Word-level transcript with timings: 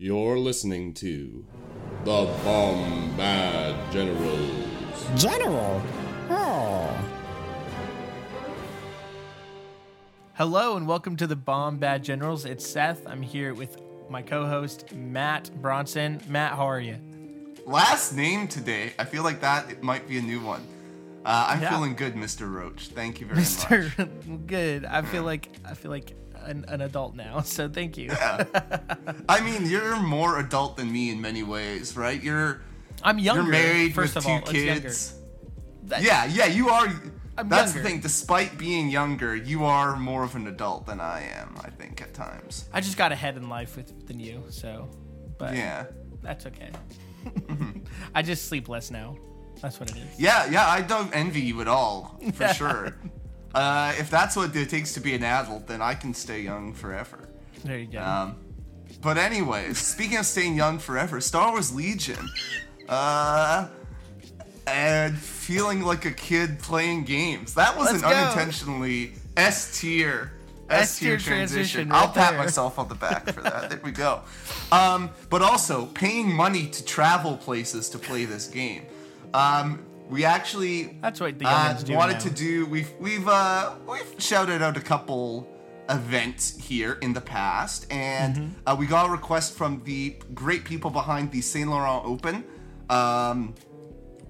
You're 0.00 0.38
listening 0.38 0.94
to 0.94 1.44
the 2.04 2.26
Bombad 2.44 3.90
Generals. 3.92 5.10
General? 5.16 5.82
Oh. 6.30 7.04
Hello 10.34 10.76
and 10.76 10.86
welcome 10.86 11.16
to 11.16 11.26
the 11.26 11.34
Bombad 11.36 12.02
Generals. 12.02 12.44
It's 12.44 12.64
Seth. 12.64 13.06
I'm 13.08 13.22
here 13.22 13.54
with 13.54 13.80
my 14.08 14.22
co-host 14.22 14.92
Matt 14.94 15.50
Bronson. 15.60 16.20
Matt, 16.28 16.52
how 16.52 16.66
are 16.68 16.80
you? 16.80 16.96
Last 17.66 18.12
name 18.14 18.46
today. 18.46 18.92
I 19.00 19.04
feel 19.04 19.24
like 19.24 19.40
that 19.40 19.68
it 19.70 19.82
might 19.82 20.06
be 20.06 20.18
a 20.18 20.22
new 20.22 20.40
one. 20.40 20.64
Uh, 21.24 21.46
I'm 21.50 21.60
Yeah. 21.60 21.70
feeling 21.70 21.94
good, 21.96 22.14
Mr. 22.14 22.50
Roach. 22.50 22.86
Thank 22.88 23.20
you 23.20 23.26
very 23.26 23.40
Mister 23.40 23.82
much. 23.82 23.96
Mr. 23.96 24.46
good. 24.46 24.84
I 24.84 25.02
feel 25.02 25.24
like 25.24 25.48
I 25.64 25.74
feel 25.74 25.90
like 25.90 26.14
an, 26.44 26.64
an 26.68 26.80
adult 26.80 27.14
now. 27.14 27.40
So 27.44 27.68
thank 27.68 27.96
you. 27.96 28.06
Yeah. 28.06 28.44
I 29.28 29.40
mean, 29.40 29.66
you're 29.66 29.96
more 30.00 30.38
adult 30.38 30.76
than 30.76 30.90
me 30.92 31.10
in 31.10 31.20
many 31.20 31.42
ways, 31.42 31.96
right? 31.96 32.22
You're 32.22 32.60
I'm 33.02 33.18
younger. 33.18 33.42
you're 33.42 33.50
married 33.50 33.94
first 33.94 34.14
with 34.14 34.24
of 34.26 34.44
two 34.44 34.58
younger. 34.58 34.80
kids. 34.80 35.14
Yeah, 36.00 36.26
yeah, 36.26 36.46
you 36.46 36.68
are. 36.68 36.86
I'm 37.38 37.48
that's 37.48 37.72
younger. 37.74 37.82
the 37.82 37.88
thing. 37.88 38.00
Despite 38.00 38.58
being 38.58 38.90
younger, 38.90 39.34
you 39.36 39.64
are 39.64 39.96
more 39.96 40.24
of 40.24 40.34
an 40.34 40.46
adult 40.48 40.86
than 40.86 41.00
I 41.00 41.22
am. 41.34 41.54
I 41.62 41.70
think 41.70 42.02
at 42.02 42.12
times. 42.14 42.68
I 42.72 42.80
just 42.80 42.96
got 42.96 43.12
ahead 43.12 43.36
in 43.36 43.48
life 43.48 43.76
with 43.76 44.06
than 44.06 44.18
you. 44.20 44.44
So, 44.50 44.88
but 45.38 45.54
Yeah, 45.54 45.86
that's 46.22 46.46
okay. 46.46 46.70
I 48.14 48.22
just 48.22 48.46
sleep 48.48 48.68
less 48.68 48.90
now. 48.90 49.16
That's 49.62 49.80
what 49.80 49.90
it 49.90 49.96
is. 49.96 50.18
yeah, 50.20 50.46
yeah. 50.50 50.66
I 50.68 50.82
don't 50.82 51.14
envy 51.14 51.40
you 51.40 51.60
at 51.60 51.68
all, 51.68 52.20
for 52.34 52.48
sure. 52.48 52.96
Uh, 53.54 53.94
if 53.98 54.10
that's 54.10 54.36
what 54.36 54.54
it 54.54 54.68
takes 54.68 54.92
to 54.94 55.00
be 55.00 55.14
an 55.14 55.24
adult, 55.24 55.66
then 55.66 55.80
I 55.80 55.94
can 55.94 56.12
stay 56.14 56.40
young 56.42 56.74
forever. 56.74 57.28
There 57.64 57.78
you 57.78 57.86
go. 57.86 58.00
Um, 58.02 58.36
but 59.02 59.16
anyways, 59.16 59.78
speaking 59.78 60.18
of 60.18 60.26
staying 60.26 60.54
young 60.54 60.78
forever, 60.78 61.20
Star 61.20 61.50
Wars 61.52 61.74
Legion, 61.74 62.28
uh, 62.88 63.68
and 64.66 65.18
feeling 65.18 65.82
like 65.82 66.04
a 66.04 66.10
kid 66.10 66.58
playing 66.58 67.04
games. 67.04 67.54
That 67.54 67.76
was 67.76 67.92
Let's 67.92 68.02
an 68.02 68.10
go. 68.10 68.16
unintentionally 68.16 69.12
S 69.36 69.80
tier. 69.80 70.32
S 70.68 70.98
tier 70.98 71.16
transition 71.16 71.26
transition. 71.26 71.88
right 71.88 72.02
I'll 72.02 72.08
pat 72.12 72.32
there. 72.32 72.38
myself 72.40 72.78
on 72.78 72.88
the 72.88 72.94
back 72.94 73.26
for 73.32 73.40
that. 73.40 73.70
there 73.70 73.80
we 73.82 73.90
go. 73.90 74.20
Um, 74.70 75.08
but 75.30 75.40
also 75.40 75.86
paying 75.86 76.30
money 76.30 76.66
to 76.68 76.84
travel 76.84 77.38
places 77.38 77.88
to 77.90 77.98
play 77.98 78.26
this 78.26 78.46
game. 78.46 78.82
Um, 79.32 79.82
we 80.08 80.24
actually 80.24 80.98
That's 81.02 81.20
what 81.20 81.38
the 81.38 81.46
uh, 81.46 81.72
do 81.82 81.94
wanted 81.94 82.14
now. 82.14 82.18
to 82.20 82.30
do. 82.30 82.66
We've 82.66 82.90
we've 83.00 83.28
uh, 83.28 83.74
we've 83.86 84.14
shouted 84.18 84.62
out 84.62 84.76
a 84.76 84.80
couple 84.80 85.46
events 85.90 86.56
here 86.58 86.98
in 87.02 87.12
the 87.14 87.20
past, 87.20 87.86
and 87.90 88.34
Mm-hmm. 88.36 88.68
uh, 88.68 88.74
we 88.78 88.86
got 88.86 89.06
a 89.08 89.10
request 89.10 89.54
from 89.56 89.82
the 89.84 90.16
great 90.34 90.64
people 90.64 90.90
behind 90.90 91.32
the 91.32 91.40
Saint 91.40 91.70
Laurent 91.70 92.04
Open, 92.04 92.44
um, 92.90 93.54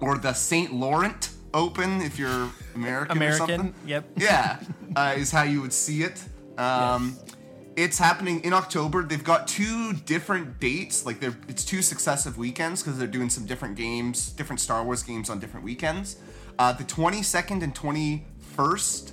or 0.00 0.18
the 0.18 0.32
Saint 0.32 0.72
Lawrence 0.72 1.36
Open 1.54 2.00
if 2.02 2.18
you're 2.18 2.50
American. 2.74 3.16
Or 3.16 3.20
American. 3.20 3.38
something. 3.56 3.74
Yep. 3.86 4.04
Yeah, 4.16 4.60
uh, 4.96 5.14
is 5.16 5.30
how 5.32 5.42
you 5.44 5.60
would 5.62 5.72
see 5.72 6.02
it. 6.02 6.22
Um, 6.58 7.16
It's 7.78 7.96
happening 7.96 8.42
in 8.42 8.52
October. 8.52 9.04
They've 9.04 9.22
got 9.22 9.46
two 9.46 9.92
different 9.92 10.58
dates. 10.58 11.06
Like 11.06 11.20
they're 11.20 11.36
it's 11.46 11.64
two 11.64 11.80
successive 11.80 12.36
weekends 12.36 12.82
because 12.82 12.98
they're 12.98 13.06
doing 13.06 13.30
some 13.30 13.46
different 13.46 13.76
games, 13.76 14.30
different 14.32 14.58
Star 14.58 14.82
Wars 14.82 15.04
games 15.04 15.30
on 15.30 15.38
different 15.38 15.64
weekends. 15.64 16.16
Uh, 16.58 16.72
the 16.72 16.82
22nd 16.82 17.62
and 17.62 17.72
21st, 17.72 19.12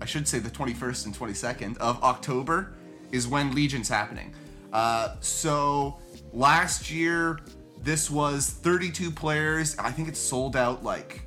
I 0.00 0.04
should 0.04 0.28
say 0.28 0.38
the 0.38 0.48
21st 0.48 1.06
and 1.06 1.18
22nd 1.18 1.76
of 1.78 2.00
October 2.04 2.76
is 3.10 3.26
when 3.26 3.52
Legion's 3.52 3.88
happening. 3.88 4.32
Uh, 4.72 5.16
so 5.18 5.98
last 6.32 6.92
year 6.92 7.40
this 7.82 8.08
was 8.08 8.48
32 8.48 9.10
players. 9.10 9.76
I 9.76 9.90
think 9.90 10.06
it's 10.06 10.20
sold 10.20 10.54
out 10.54 10.84
like 10.84 11.22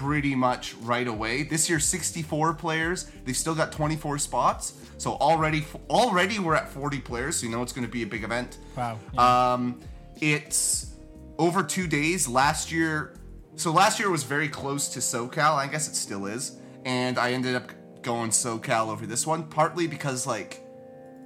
pretty 0.00 0.34
much 0.34 0.74
right 0.76 1.06
away. 1.06 1.42
This 1.42 1.68
year, 1.68 1.78
64 1.78 2.54
players. 2.54 3.10
They've 3.26 3.36
still 3.36 3.54
got 3.54 3.70
24 3.70 4.16
spots. 4.16 4.72
So 5.00 5.12
already, 5.14 5.64
already 5.88 6.38
we're 6.38 6.54
at 6.54 6.68
40 6.68 7.00
players. 7.00 7.36
So 7.36 7.46
you 7.46 7.52
know 7.52 7.62
it's 7.62 7.72
going 7.72 7.86
to 7.86 7.90
be 7.90 8.02
a 8.02 8.06
big 8.06 8.22
event. 8.22 8.58
Wow. 8.76 8.98
Um, 9.16 9.80
it's 10.20 10.94
over 11.38 11.62
two 11.62 11.86
days. 11.86 12.28
Last 12.28 12.70
year, 12.70 13.16
so 13.56 13.72
last 13.72 13.98
year 13.98 14.10
was 14.10 14.24
very 14.24 14.46
close 14.46 14.90
to 14.90 14.98
SoCal. 14.98 15.54
I 15.54 15.68
guess 15.68 15.88
it 15.88 15.94
still 15.94 16.26
is. 16.26 16.58
And 16.84 17.18
I 17.18 17.32
ended 17.32 17.54
up 17.54 17.72
going 18.02 18.28
SoCal 18.28 18.88
over 18.88 19.06
this 19.06 19.26
one, 19.26 19.44
partly 19.44 19.86
because 19.86 20.26
like 20.26 20.62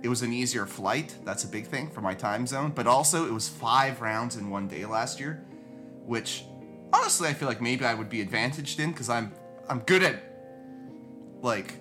it 0.05 0.09
was 0.09 0.23
an 0.23 0.33
easier 0.33 0.67
flight. 0.67 1.17
That's 1.25 1.43
a 1.43 1.49
big 1.49 1.67
thing 1.67 1.91
for 1.91 2.01
my 2.01 2.15
time 2.15 2.47
zone. 2.47 2.71
But 2.73 2.87
also, 2.87 3.27
it 3.27 3.33
was 3.33 3.49
five 3.49 4.01
rounds 4.01 4.37
in 4.37 4.51
one 4.51 4.69
day 4.69 4.87
last 4.87 5.19
year, 5.19 5.45
which 6.05 6.45
honestly 6.93 7.29
I 7.29 7.33
feel 7.33 7.49
like 7.49 7.61
maybe 7.61 7.85
I 7.85 7.95
would 7.95 8.09
be 8.09 8.21
advantaged 8.21 8.79
in 8.79 8.93
because 8.93 9.11
I'm 9.11 9.33
I'm 9.69 9.81
good 9.81 10.05
at 10.05 10.23
like 11.43 11.75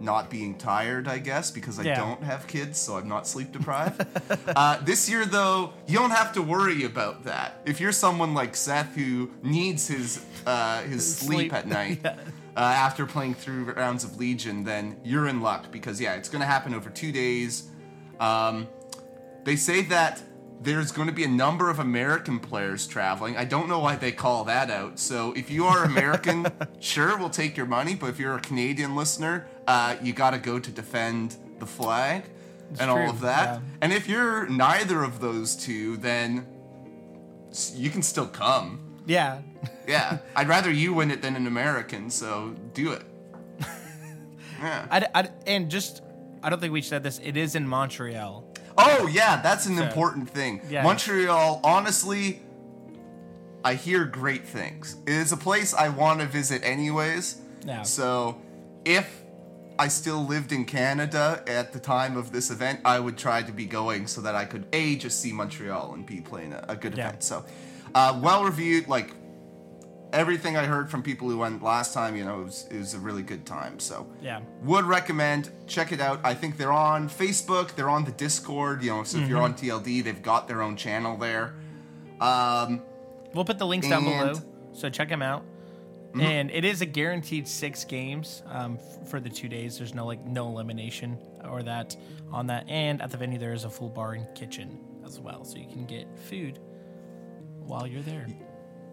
not 0.00 0.28
being 0.30 0.56
tired, 0.58 1.06
I 1.08 1.18
guess, 1.18 1.50
because 1.50 1.78
I 1.78 1.84
Yeah. 1.84 1.96
don't 2.00 2.22
have 2.22 2.46
kids, 2.46 2.78
so 2.78 2.96
I'm 2.98 3.08
not 3.08 3.26
sleep 3.26 3.52
deprived. 3.52 4.04
uh, 4.48 4.78
this 4.84 5.08
year, 5.08 5.24
though, 5.24 5.72
you 5.86 5.98
don't 5.98 6.10
have 6.10 6.32
to 6.34 6.42
worry 6.42 6.84
about 6.84 7.24
that. 7.24 7.60
If 7.64 7.80
you're 7.80 7.92
someone 7.92 8.34
like 8.34 8.56
Seth 8.56 8.94
who 8.94 9.30
needs 9.42 9.86
his 9.88 10.24
uh, 10.46 10.82
his 10.82 11.16
sleep, 11.16 11.50
Sleep. 11.50 11.54
at 11.54 11.66
night 11.66 12.04
uh, 12.04 12.14
after 12.58 13.06
playing 13.06 13.34
through 13.34 13.64
rounds 13.72 14.04
of 14.04 14.18
Legion, 14.18 14.64
then 14.64 14.96
you're 15.04 15.26
in 15.28 15.40
luck 15.40 15.70
because 15.72 16.00
yeah, 16.00 16.14
it's 16.14 16.28
going 16.28 16.40
to 16.40 16.46
happen 16.46 16.74
over 16.74 16.90
two 16.90 17.12
days. 17.12 17.68
Um, 18.20 18.68
they 19.44 19.56
say 19.56 19.82
that 19.82 20.22
there's 20.60 20.92
going 20.92 21.08
to 21.08 21.14
be 21.14 21.24
a 21.24 21.28
number 21.28 21.68
of 21.70 21.78
American 21.78 22.38
players 22.38 22.86
traveling. 22.86 23.36
I 23.36 23.44
don't 23.44 23.68
know 23.68 23.80
why 23.80 23.96
they 23.96 24.12
call 24.12 24.44
that 24.44 24.70
out. 24.70 24.98
So 24.98 25.32
if 25.32 25.50
you 25.50 25.66
are 25.66 25.84
American, 25.84 26.46
sure, 26.80 27.18
we'll 27.18 27.30
take 27.30 27.56
your 27.56 27.66
money. 27.66 27.94
But 27.94 28.10
if 28.10 28.18
you're 28.18 28.34
a 28.36 28.40
Canadian 28.40 28.94
listener, 28.96 29.46
uh, 29.66 29.96
you 30.02 30.12
got 30.12 30.30
to 30.30 30.38
go 30.38 30.58
to 30.58 30.70
defend 30.70 31.36
the 31.58 31.66
flag 31.66 32.24
and 32.80 32.90
all 32.90 33.10
of 33.10 33.20
that. 33.20 33.44
yeah. 33.44 33.60
And 33.82 33.92
if 33.92 34.08
you're 34.08 34.48
neither 34.48 35.02
of 35.02 35.20
those 35.20 35.54
two, 35.54 35.96
then 35.98 36.46
you 37.74 37.90
can 37.90 38.02
still 38.02 38.26
come. 38.26 38.80
yeah. 39.06 39.40
Yeah, 39.86 40.18
I'd 40.36 40.48
rather 40.48 40.70
you 40.70 40.94
win 40.94 41.10
it 41.10 41.20
than 41.22 41.36
an 41.36 41.46
American. 41.46 42.10
So 42.10 42.54
do 42.72 42.92
it. 42.92 43.02
Yeah. 44.60 44.86
I, 44.90 45.06
I, 45.14 45.28
and 45.46 45.70
just 45.70 46.00
I 46.42 46.48
don't 46.48 46.58
think 46.60 46.72
we 46.72 46.80
said 46.80 47.02
this. 47.02 47.20
It 47.22 47.36
is 47.36 47.54
in 47.54 47.66
Montreal. 47.68 48.43
Oh 48.76 49.06
yeah, 49.06 49.40
that's 49.40 49.66
an 49.66 49.76
So, 49.76 49.84
important 49.84 50.28
thing. 50.28 50.60
yeah. 50.68 50.82
Montreal, 50.82 51.60
honestly, 51.62 52.40
I 53.64 53.74
hear 53.74 54.04
great 54.04 54.46
things. 54.46 54.96
It 55.06 55.12
is 55.14 55.32
a 55.32 55.36
place 55.36 55.72
I 55.74 55.88
want 55.88 56.20
to 56.20 56.26
visit 56.26 56.62
anyways. 56.64 57.40
Yeah. 57.66 57.82
So, 57.82 58.40
if 58.84 59.22
I 59.78 59.88
still 59.88 60.24
lived 60.24 60.52
in 60.52 60.64
Canada 60.66 61.42
at 61.46 61.72
the 61.72 61.80
time 61.80 62.16
of 62.16 62.30
this 62.30 62.50
event, 62.50 62.80
I 62.84 63.00
would 63.00 63.16
try 63.16 63.42
to 63.42 63.52
be 63.52 63.64
going 63.64 64.06
so 64.06 64.20
that 64.20 64.34
I 64.34 64.44
could 64.44 64.66
a 64.72 64.96
just 64.96 65.20
see 65.20 65.32
Montreal 65.32 65.94
and 65.94 66.04
b 66.06 66.20
playing 66.20 66.52
a, 66.52 66.64
a 66.68 66.76
good 66.76 66.96
Yeah. 66.96 67.08
event. 67.08 67.22
So, 67.22 67.44
uh, 67.94 68.18
well 68.22 68.44
reviewed. 68.44 68.86
Like 68.88 69.14
everything 70.14 70.56
I 70.56 70.64
heard 70.64 70.90
from 70.90 71.02
people 71.02 71.28
who 71.28 71.38
went 71.38 71.62
last 71.62 71.92
time, 71.92 72.16
you 72.16 72.24
know, 72.24 72.40
it 72.40 72.44
was, 72.44 72.66
it 72.70 72.78
was 72.78 72.94
a 72.94 72.98
really 72.98 73.22
good 73.22 73.44
time. 73.44 73.78
So, 73.80 74.06
Yeah. 74.22 74.40
would 74.62 74.84
recommend 74.84 75.50
check 75.66 75.92
it 75.92 76.00
out 76.00 76.20
i 76.24 76.34
think 76.34 76.56
they're 76.58 76.72
on 76.92 77.08
facebook 77.08 77.74
they're 77.74 77.88
on 77.90 78.04
the 78.04 78.12
discord 78.12 78.82
you 78.82 78.90
know 78.90 79.02
so 79.02 79.18
if 79.18 79.28
you're 79.28 79.40
on 79.40 79.54
Mm-hmm. 79.54 79.66
tld 79.84 80.04
they've 80.04 80.22
got 80.22 80.46
their 80.46 80.60
own 80.62 80.76
channel 80.76 81.16
there 81.16 81.54
um 82.20 82.82
We'll 83.34 83.44
put 83.44 83.58
the 83.58 83.66
links 83.66 83.88
down 83.88 84.04
below, 84.04 84.32
Mm-hmm. 84.34 84.74
so 84.74 84.88
check 84.90 85.08
them 85.08 85.22
out. 85.22 85.42
And 86.20 86.48
it 86.52 86.64
is 86.64 86.80
a 86.80 86.86
guaranteed 86.86 87.48
six 87.48 87.84
games 87.84 88.44
um, 88.46 88.78
f- 88.80 89.08
for 89.10 89.18
the 89.18 89.28
two 89.28 89.48
days. 89.48 89.78
There's 89.78 89.94
no 89.94 90.06
like 90.06 90.24
no 90.24 90.46
elimination 90.46 91.18
or 91.50 91.64
that 91.64 91.96
on 92.30 92.46
that. 92.46 92.68
And 92.68 93.02
at 93.02 93.10
the 93.10 93.16
venue 93.16 93.36
there 93.40 93.52
is 93.52 93.64
a 93.64 93.70
full 93.70 93.88
bar 93.88 94.12
and 94.12 94.32
kitchen 94.36 94.78
as 95.04 95.18
well, 95.18 95.44
so 95.44 95.56
you 95.58 95.66
can 95.66 95.84
get 95.86 96.06
food 96.30 96.60
while 97.66 97.84
you're 97.88 98.02
there. 98.02 98.28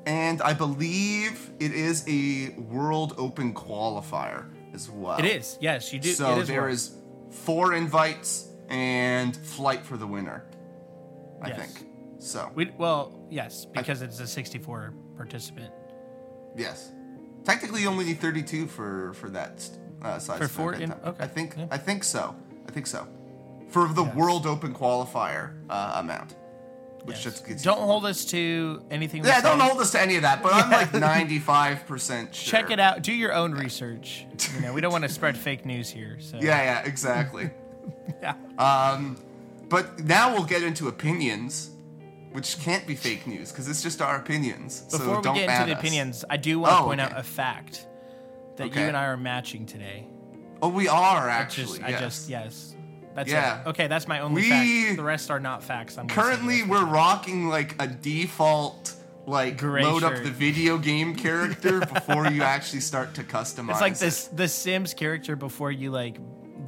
And 0.05 0.41
i 0.41 0.53
believe 0.53 1.51
it 1.59 1.71
is 1.73 2.03
a 2.07 2.49
world 2.59 3.13
open 3.17 3.53
qualifier 3.53 4.45
as 4.73 4.89
well. 4.89 5.19
It 5.19 5.25
is, 5.25 5.57
yes, 5.59 5.91
you 5.91 5.99
do. 5.99 6.11
so 6.13 6.37
it 6.37 6.41
is 6.43 6.47
there 6.47 6.61
worth- 6.61 6.73
is 6.73 6.95
four 7.29 7.73
invites 7.73 8.47
and 8.69 9.35
flight 9.35 9.83
for 9.85 9.97
the 9.97 10.07
winner 10.07 10.45
i 11.41 11.49
Yes. 11.49 11.59
think. 11.59 11.87
So. 12.19 12.51
We, 12.53 12.69
well, 12.77 13.25
yes, 13.31 13.65
because 13.65 14.01
it's 14.03 14.19
a 14.19 14.27
64 14.27 14.93
participant. 15.17 15.71
yes. 16.55 16.91
Technically 17.43 17.81
you 17.81 17.89
only 17.89 18.05
need 18.05 18.19
32 18.19 18.67
for 18.67 19.13
for 19.13 19.29
that 19.31 19.67
uh, 20.03 20.19
size 20.19 20.37
For 20.37 20.47
four 20.47 20.73
in- 20.75 20.93
okay, 20.93 21.23
i 21.23 21.27
think 21.27 21.55
yeah. 21.57 21.67
i 21.71 21.77
think 21.77 22.03
so. 22.03 22.35
I 22.67 22.71
think 22.71 22.85
so. 22.87 23.07
For 23.69 23.87
the 23.87 24.03
world 24.03 24.45
open 24.45 24.73
qualifier 24.73 25.53
uh, 25.69 25.93
amount 26.03 26.35
which 27.03 27.15
Yes. 27.17 27.23
just 27.23 27.47
gets 27.47 27.63
Don't 27.63 27.79
hold 27.79 28.05
us 28.05 28.25
to 28.25 28.81
anything. 28.91 29.21
we 29.23 29.27
yeah 29.27 29.41
don't 29.41 29.59
say. 29.59 29.67
hold 29.67 29.81
us 29.81 29.91
to 29.91 30.01
any 30.01 30.15
of 30.17 30.21
that 30.21 30.41
but 30.43 30.53
i'm 30.53 30.69
like 30.69 30.91
95% 30.91 32.33
sure 32.33 32.59
Check 32.59 32.71
it 32.71 32.79
out. 32.79 33.01
Do 33.01 33.13
your 33.13 33.33
own 33.33 33.53
research. 33.53 34.25
You 34.55 34.61
know, 34.61 34.73
we 34.73 34.81
don't 34.81 34.91
want 34.91 35.03
to 35.03 35.09
spread 35.09 35.37
fake 35.37 35.65
news 35.65 35.89
here. 35.89 36.17
So 36.19 36.37
yeah 36.37 36.61
yeah 36.63 36.79
exactly 36.85 37.49
yeah. 38.21 38.35
um 38.57 39.17
but 39.69 39.99
now 40.03 40.33
we'll 40.33 40.43
get 40.43 40.63
into 40.63 40.89
opinions, 40.89 41.69
which 42.33 42.59
can't 42.59 42.85
be 42.85 42.93
fake 42.95 43.25
news 43.25 43.51
because 43.51 43.69
it's 43.69 43.81
just 43.81 44.01
our 44.01 44.17
opinions. 44.17 44.81
Before 44.81 44.99
so 44.99 45.15
we 45.17 45.21
don't 45.21 45.35
get 45.35 45.47
ban 45.47 45.61
into 45.61 45.73
the 45.73 45.77
us. 45.77 45.79
opinions, 45.79 46.25
I 46.29 46.35
do 46.37 46.59
want 46.59 46.73
to 46.73 46.79
Oh, 46.79 46.83
point 46.85 46.99
okay. 47.01 47.13
out 47.13 47.19
a 47.19 47.23
fact 47.23 47.87
that 48.57 48.67
Okay. 48.67 48.81
you 48.81 48.87
and 48.87 48.97
I 48.97 49.05
are 49.05 49.15
matching 49.15 49.65
today. 49.65 50.07
Oh, 50.61 50.67
we 50.67 50.87
are 50.89 51.29
I 51.29 51.33
actually. 51.33 51.79
just, 51.79 51.83
I 51.83 51.91
just, 51.99 52.29
yes. 52.29 52.75
That's 53.15 53.29
Yeah. 53.31 53.61
it. 53.61 53.67
Okay, 53.67 53.87
that's 53.87 54.07
my 54.07 54.19
only 54.21 54.43
We- 54.43 54.49
fact. 54.49 54.97
The 54.97 55.03
rest 55.03 55.29
are 55.31 55.39
not 55.39 55.63
facts. 55.63 55.97
I'm 55.97 56.07
Currently, 56.07 56.63
we're 56.63 56.85
rocking 56.85 57.47
like 57.49 57.75
a 57.81 57.87
default, 57.87 58.93
like 59.27 59.57
Gray 59.57 59.83
load 59.83 60.03
up 60.03 60.15
the 60.23 60.31
video 60.31 60.77
game 60.77 61.15
character 61.15 61.79
before 61.93 62.27
you 62.27 62.43
actually 62.43 62.79
start 62.81 63.13
to 63.15 63.23
customize. 63.23 63.71
It's 63.71 63.81
like 63.81 63.93
it. 63.93 63.99
this 63.99 64.25
the 64.27 64.47
Sims 64.47 64.93
character 64.93 65.35
before 65.35 65.71
you 65.71 65.91
like 65.91 66.17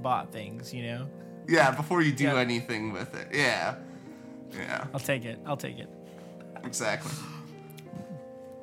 bought 0.01 0.31
things, 0.34 0.74
you 0.74 0.84
know? 0.84 1.07
Yeah, 1.48 1.72
before 1.72 2.01
you 2.01 2.12
do 2.12 2.25
Yeah. 2.25 2.36
anything 2.38 2.92
with 2.94 3.16
it. 3.16 3.28
Yeah. 3.34 3.75
Yeah, 4.51 4.86
I'll 4.94 5.00
take 5.00 5.25
it. 5.25 5.39
I'll 5.46 5.57
take 5.57 5.80
it. 5.80 5.89
exactly. 6.63 7.12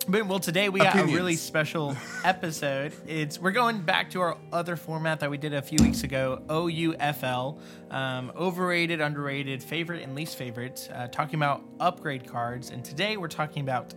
But 0.09 0.27
well, 0.27 0.41
today 0.41 0.69
we 0.71 0.81
got 0.81 0.99
a 0.99 1.05
really 1.05 1.37
special 1.37 1.97
episode. 2.25 2.93
It's 3.07 3.39
we're 3.39 3.53
going 3.53 3.83
back 3.83 4.11
to 4.11 4.21
our 4.23 4.37
other 4.53 4.75
format 4.75 5.21
that 5.21 5.31
we 5.31 5.37
did 5.39 5.55
a 5.55 5.63
few 5.63 5.79
weeks 5.81 6.03
ago, 6.03 6.43
OUFL, 6.49 7.61
um, 7.91 8.33
overrated, 8.35 9.01
underrated, 9.01 9.63
favorite, 9.63 10.03
and 10.03 10.15
least 10.17 10.37
favorite, 10.37 10.89
uh, 10.93 11.07
talking 11.09 11.37
about 11.37 11.63
upgrade 11.79 12.27
cards. 12.27 12.71
And 12.71 12.85
today 12.85 13.19
we're 13.19 13.29
talking 13.29 13.63
about 13.63 13.95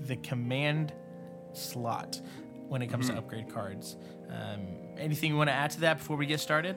the 0.00 0.16
command 0.16 0.92
slot 1.52 2.20
when 2.68 2.82
it 2.82 2.88
comes 2.88 3.06
Mm-hmm. 3.06 3.16
to 3.16 3.22
upgrade 3.22 3.52
cards. 3.52 3.96
Um, 4.30 4.66
anything 4.98 5.30
you 5.30 5.36
want 5.36 5.48
to 5.50 5.54
add 5.54 5.70
to 5.72 5.80
that 5.80 5.98
before 5.98 6.16
we 6.16 6.26
get 6.26 6.40
started? 6.40 6.76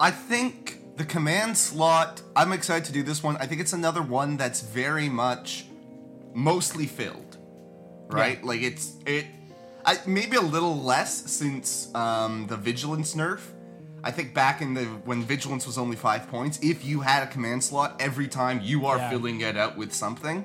I 0.00 0.10
think 0.12 0.96
the 0.96 1.04
command 1.04 1.58
slot, 1.58 2.22
I'm 2.36 2.52
excited 2.52 2.84
to 2.86 2.92
do 2.92 3.02
this 3.02 3.22
one. 3.22 3.36
I 3.38 3.46
think 3.46 3.60
it's 3.60 3.72
another 3.72 4.02
one 4.02 4.36
that's 4.36 4.60
very 4.62 5.08
much 5.08 5.66
mostly 6.32 6.86
filled. 6.86 7.33
Right? 8.14 8.38
Yeah. 8.40 8.46
Like 8.50 8.62
it's 8.62 8.92
it 9.06 9.26
I 9.84 9.98
maybe 10.06 10.36
a 10.36 10.40
little 10.56 10.76
less 10.92 11.12
since 11.30 11.94
um 11.94 12.46
the 12.46 12.56
vigilance 12.56 13.14
nerf. 13.14 13.40
I 14.02 14.10
think 14.10 14.34
back 14.34 14.60
in 14.60 14.74
the 14.74 14.84
when 15.08 15.22
vigilance 15.22 15.66
was 15.66 15.78
only 15.78 15.96
5 15.96 16.28
points, 16.28 16.58
if 16.62 16.84
you 16.84 17.00
had 17.00 17.22
a 17.22 17.26
command 17.26 17.64
slot 17.64 17.96
every 18.00 18.28
time 18.28 18.60
you 18.62 18.86
are 18.86 18.98
Yeah. 18.98 19.10
filling 19.10 19.40
it 19.40 19.56
out 19.56 19.76
with 19.76 19.92
something. 19.92 20.44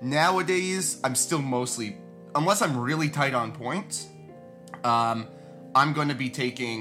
Nowadays, 0.00 0.98
I'm 1.04 1.14
still 1.14 1.42
mostly 1.42 1.96
unless 2.34 2.60
I'm 2.62 2.76
really 2.78 3.08
tight 3.08 3.34
on 3.34 3.52
points, 3.52 4.06
um 4.84 5.28
I'm 5.74 5.92
going 5.94 6.08
to 6.08 6.14
be 6.14 6.28
taking 6.28 6.78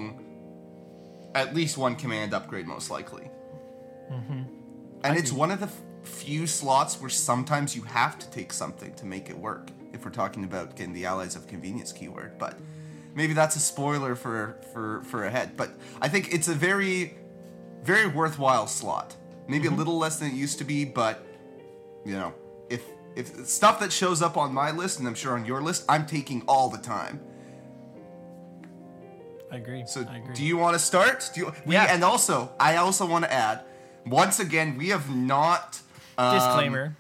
at 1.34 1.56
least 1.56 1.78
one 1.78 1.96
command 1.96 2.34
upgrade, 2.34 2.68
most 2.68 2.90
likely. 2.92 3.30
And 5.04 5.18
it's 5.18 5.32
one 5.32 5.50
of 5.52 5.60
the 5.62 5.70
few 6.04 6.46
slots 6.46 7.00
where 7.00 7.10
sometimes 7.10 7.76
you 7.76 7.84
have 7.84 8.20
to 8.20 8.30
take 8.32 8.52
something 8.52 8.94
to 8.96 9.06
make 9.06 9.30
it 9.30 9.38
work. 9.38 9.70
If 9.94 10.06
we're 10.06 10.12
talking 10.12 10.44
about 10.44 10.76
getting 10.76 10.94
the 10.94 11.06
allies 11.06 11.36
of 11.36 11.48
convenience 11.48 11.92
keyword, 11.92 12.38
but 12.38 12.58
maybe 13.16 13.34
that's 13.34 13.56
a 13.56 13.60
spoiler 13.60 14.16
for 14.16 14.60
for 14.74 15.04
for 15.04 15.26
ahead. 15.26 15.58
But 15.58 15.72
I 16.02 16.08
think 16.08 16.34
it's 16.34 16.48
a 16.48 16.54
very 16.54 17.18
very 17.84 18.08
worthwhile 18.08 18.68
slot. 18.68 19.16
Maybe 19.48 19.68
a 19.68 19.72
little 19.72 19.98
less 19.98 20.20
than 20.20 20.30
it 20.30 20.36
used 20.36 20.60
to 20.60 20.64
be, 20.64 20.86
but 20.86 21.26
you 22.06 22.14
know, 22.14 22.34
if 22.70 22.82
if 23.16 23.46
stuff 23.46 23.80
that 23.82 23.92
shows 23.92 24.22
up 24.22 24.38
on 24.38 24.54
my 24.54 24.72
list 24.72 25.00
and 25.00 25.08
I'm 25.08 25.16
sure 25.16 25.34
on 25.34 25.46
your 25.46 25.62
list, 25.62 25.84
I'm 25.90 26.06
taking 26.06 26.44
all 26.48 26.70
the 26.70 26.78
time. 26.78 27.20
I 29.52 29.58
agree. 29.58 29.84
So, 29.86 30.06
I 30.10 30.18
agree. 30.18 30.34
do 30.34 30.46
you 30.46 30.56
want 30.56 30.76
to 30.76 30.80
start? 30.80 31.30
Do 31.36 31.42
you? 31.42 31.54
We, 31.66 31.76
Yeah. 31.76 31.94
And 31.94 32.04
also, 32.04 32.52
I 32.58 32.78
also 32.78 33.06
want 33.06 33.26
to 33.26 33.34
add, 33.34 33.62
once 34.06 34.40
again, 34.40 34.78
we 34.78 34.90
have 34.90 35.14
not. 35.14 35.82
Um, 36.18 36.36
disclaimer? 36.36 36.96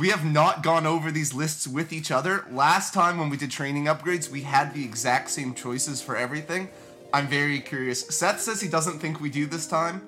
We 0.00 0.08
have 0.08 0.24
not 0.24 0.62
gone 0.62 0.86
over 0.86 1.10
these 1.10 1.34
lists 1.34 1.68
with 1.68 1.92
each 1.92 2.10
other. 2.10 2.46
Last 2.50 2.94
time 2.94 3.18
when 3.18 3.28
we 3.28 3.36
did 3.36 3.50
training 3.50 3.84
upgrades, 3.84 4.30
we 4.30 4.40
had 4.40 4.72
the 4.72 4.82
exact 4.82 5.28
same 5.28 5.52
choices 5.54 6.00
for 6.00 6.16
everything. 6.16 6.70
I'm 7.12 7.26
very 7.26 7.60
curious. 7.60 8.00
Seth 8.08 8.40
says 8.40 8.62
he 8.62 8.68
doesn't 8.68 8.98
think 8.98 9.20
we 9.20 9.28
do 9.28 9.44
this 9.44 9.66
time, 9.66 9.98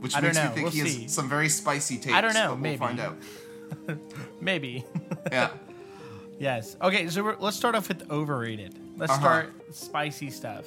which 0.00 0.14
makes 0.20 0.36
me 0.38 0.44
think 0.48 0.56
We'll 0.62 0.70
he 0.70 0.88
see. 0.88 1.02
has 1.02 1.12
some 1.14 1.28
very 1.28 1.48
spicy 1.48 1.96
takes. 1.98 2.14
I 2.14 2.20
don't 2.20 2.34
know. 2.34 2.50
but 2.50 2.60
We'll 2.60 2.62
Maybe. 2.62 2.76
find 2.78 3.00
out. 3.00 3.16
Maybe. 4.40 4.84
Yeah. 5.32 5.50
yes. 6.38 6.76
Okay. 6.80 7.08
So 7.08 7.22
we're, 7.24 7.36
let's 7.38 7.56
start 7.56 7.74
off 7.74 7.88
with 7.88 8.10
overrated. 8.10 8.78
Let's 8.96 9.12
Uh-huh. 9.12 9.20
start 9.20 9.74
spicy 9.74 10.30
stuff. 10.30 10.66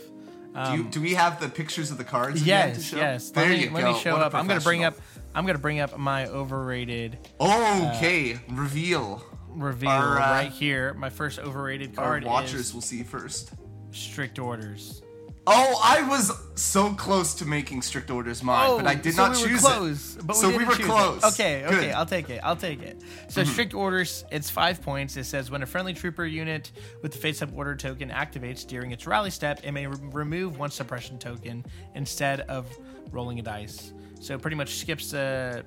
do, 0.54 0.72
you, 0.74 0.84
do 0.86 1.02
we 1.02 1.14
have 1.14 1.40
the 1.40 1.48
pictures 1.50 1.92
of 1.92 1.98
the 1.98 2.04
cards? 2.06 2.46
Yes, 2.46 2.92
yes. 2.94 3.30
There 3.32 3.44
let 3.44 3.52
me, 3.58 3.64
you 3.66 3.70
let 3.72 3.82
go. 3.84 3.94
me 3.94 4.00
show 4.00 4.14
What 4.14 4.22
up. 4.24 4.34
I'm 4.34 4.48
gonna 4.48 4.60
bring 4.62 4.84
up. 4.84 4.96
I'm 5.36 5.46
gonna 5.46 5.60
bring 5.60 5.80
up 5.82 5.98
my 5.98 6.28
overrated 6.28 7.18
Okay, 7.40 8.40
reveal. 8.50 9.22
reveal 9.50 9.90
Our, 9.90 10.18
uh, 10.20 10.32
right 10.32 10.52
here. 10.52 10.94
My 10.96 11.10
first 11.10 11.40
overrated 11.40 11.96
card. 11.96 12.24
Our 12.24 12.30
watchers 12.32 12.74
will 12.74 12.82
see 12.82 13.04
first. 13.04 13.52
strict 13.92 14.40
orders. 14.40 15.02
Oh, 15.48 15.80
I 15.84 16.02
was 16.10 16.32
so 16.56 16.92
close 16.96 17.36
to 17.36 17.46
making 17.46 17.84
strict 17.84 18.10
orders 18.10 18.42
mine, 18.42 18.78
but 18.78 18.88
I 18.88 18.96
did 18.96 19.14
Oh, 19.14 19.16
so 19.16 19.28
not 19.28 19.36
we 19.38 19.44
were 19.44 19.48
choose 19.50 19.62
close, 19.62 20.16
it. 20.16 20.26
But 20.26 20.36
so 20.38 20.50
we, 20.50 20.58
we, 20.58 20.66
were 20.66 20.72
choose 20.74 20.86
it. 20.86 20.90
close. 20.90 21.24
Okay, 21.24 21.64
okay, 21.66 21.70
Good. 21.76 21.84
Mm-hmm. 21.90 21.98
I'll 22.00 22.06
take 22.08 22.30
it. 22.32 22.40
I'll 22.44 22.56
take 22.56 22.82
it. 22.82 23.02
So 23.28 23.44
strict 23.44 23.76
orders, 23.76 24.26
it's 24.32 24.50
five 24.50 24.82
points. 24.82 25.18
It 25.18 25.26
says 25.26 25.52
when 25.52 25.62
a 25.62 25.68
friendly 25.68 25.94
trooper 25.94 26.26
unit 26.26 26.72
with 27.04 27.12
the 27.12 27.20
face-up 27.20 27.50
order 27.56 27.76
token 27.76 28.10
activates 28.10 28.66
during 28.66 28.92
its 28.92 29.06
rally 29.06 29.30
step, 29.30 29.60
it 29.64 29.72
may 29.72 29.86
re- 29.86 29.98
remove 30.02 30.58
one 30.58 30.72
suppression 30.72 31.20
token 31.20 31.64
instead 31.94 32.40
of 32.42 32.68
rolling 33.12 33.38
a 33.38 33.44
dice. 33.44 33.94
So 34.20 34.38
pretty 34.38 34.56
much 34.58 34.76
skips 34.76 35.12
the 35.12 35.66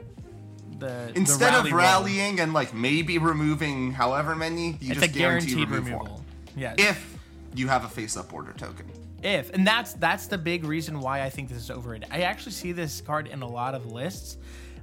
the 0.79 1.12
Instead 1.15 1.53
the 1.53 1.59
of 1.59 1.65
rally 1.65 1.71
roll. 1.73 1.81
rallying 1.81 2.41
and 2.41 2.53
like 2.53 2.73
maybe 2.75 3.19
removing 3.19 3.93
however 3.93 4.35
many, 4.37 4.77
you 4.81 4.93
it's 4.93 5.00
just 5.00 5.15
remove 5.15 5.87
removal. 5.87 6.06
one. 6.15 6.25
Yes. 6.56 6.77
If 6.79 7.19
you 7.55 7.69
have 7.69 7.85
a 7.85 7.89
face-up 7.89 8.33
order 8.33 8.53
token. 8.53 8.87
if 9.23 9.50
and 9.55 9.67
that's 9.67 9.95
that's 9.95 10.27
the 10.27 10.39
big 10.39 10.65
reason 10.65 11.00
why 11.00 11.23
I 11.23 11.31
think 11.31 11.49
this 11.49 11.59
is 11.59 11.71
overrated. 11.71 12.09
I 12.11 12.23
actually 12.23 12.53
see 12.53 12.73
this 12.73 13.00
card 13.00 13.27
in 13.27 13.43
a 13.43 13.49
lot 13.49 13.75
of 13.75 13.87
lists. 13.87 14.37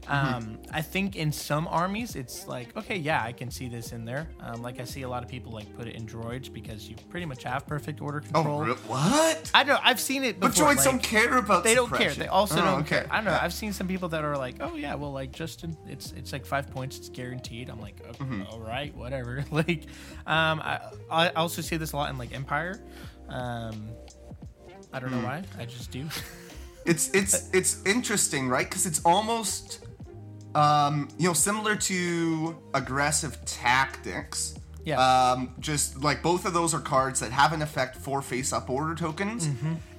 Mm-hmm. 0.06 0.36
Um, 0.36 0.58
I 0.72 0.82
think 0.82 1.16
in 1.16 1.32
some 1.32 1.68
armies 1.68 2.16
it's 2.16 2.48
like 2.48 2.76
okay, 2.78 2.96
yeah, 2.98 3.24
I 3.24 3.32
can 3.32 3.50
see 3.50 3.68
this 3.68 3.92
in 3.92 4.06
there. 4.06 4.28
Um, 4.40 4.62
like 4.62 4.80
I 4.80 4.84
see 4.86 5.02
a 5.02 5.10
lot 5.10 5.24
of 5.24 5.30
people 5.30 5.52
like 5.52 5.76
put 5.76 5.88
it 5.88 5.96
in 5.96 6.06
droids 6.06 6.52
because 6.52 6.88
you 6.88 6.96
pretty 7.10 7.26
much 7.26 7.44
have 7.44 7.66
perfect 7.66 8.02
order 8.02 8.22
Oh, 8.34 8.34
control. 8.44 8.60
re- 8.62 8.74
what? 8.88 9.52
I 9.54 9.64
don't. 9.64 9.82
I've 9.84 10.00
seen 10.00 10.24
it. 10.24 10.40
But 10.40 10.52
droids 10.52 10.76
like, 10.78 10.84
don't 10.86 11.02
care 11.04 11.38
about 11.38 11.64
They 11.64 11.76
don't 11.76 11.92
care. 11.92 12.14
They 12.14 12.28
also 12.28 12.62
Oh, 12.62 12.66
don't 12.66 12.80
okay. 12.82 12.90
care. 13.02 13.08
I 13.10 13.16
don't 13.18 13.26
know. 13.26 13.40
I've 13.42 13.54
seen 13.54 13.74
some 13.74 13.88
people 13.88 14.10
that 14.10 14.24
are 14.24 14.38
like, 14.38 14.58
"Oh 14.62 14.76
yeah, 14.76 14.94
well, 14.96 15.12
like 15.12 15.32
Justin, 15.32 15.76
it's 15.88 16.12
it's 16.12 16.32
like 16.32 16.46
five 16.46 16.70
points. 16.70 16.98
It's 16.98 17.10
guaranteed." 17.10 17.70
I'm 17.70 17.82
like, 17.82 18.00
okay, 18.08 18.24
Mm-hmm. 18.24 18.44
"All 18.52 18.60
right, 18.60 18.96
whatever." 18.96 19.44
like, 19.52 19.86
um, 20.28 20.62
I 20.62 20.80
I 21.10 21.30
also 21.30 21.62
see 21.62 21.78
this 21.78 21.94
a 21.94 21.96
lot 21.98 22.10
in 22.12 22.18
like 22.18 22.34
Empire. 22.34 22.80
Um, 23.28 23.90
I 24.94 25.00
don't 25.00 25.10
know 25.12 25.18
Hmm. 25.18 25.24
why. 25.26 25.44
I 25.58 25.66
just 25.66 25.90
do. 25.92 26.06
It's 26.86 27.10
it's 27.16 27.50
it's 27.52 27.82
interesting, 27.84 28.48
right? 28.48 28.70
Because 28.70 28.86
it's 28.86 29.02
almost, 29.04 29.85
um, 30.56 31.10
you 31.18 31.28
know, 31.28 31.34
similar 31.34 31.76
to 31.76 32.58
aggressive 32.74 33.44
tactics. 33.46 34.56
Yeah. 34.86 35.00
Um, 35.00 35.56
just 35.60 36.02
like 36.04 36.22
both 36.22 36.46
of 36.46 36.54
those 36.54 36.74
are 36.74 36.80
cards 36.80 37.20
that 37.20 37.32
have 37.32 37.54
an 37.54 37.62
effect 37.64 37.98
for 37.98 38.22
face-up 38.22 38.70
order 38.70 38.94
tokens, 38.94 39.50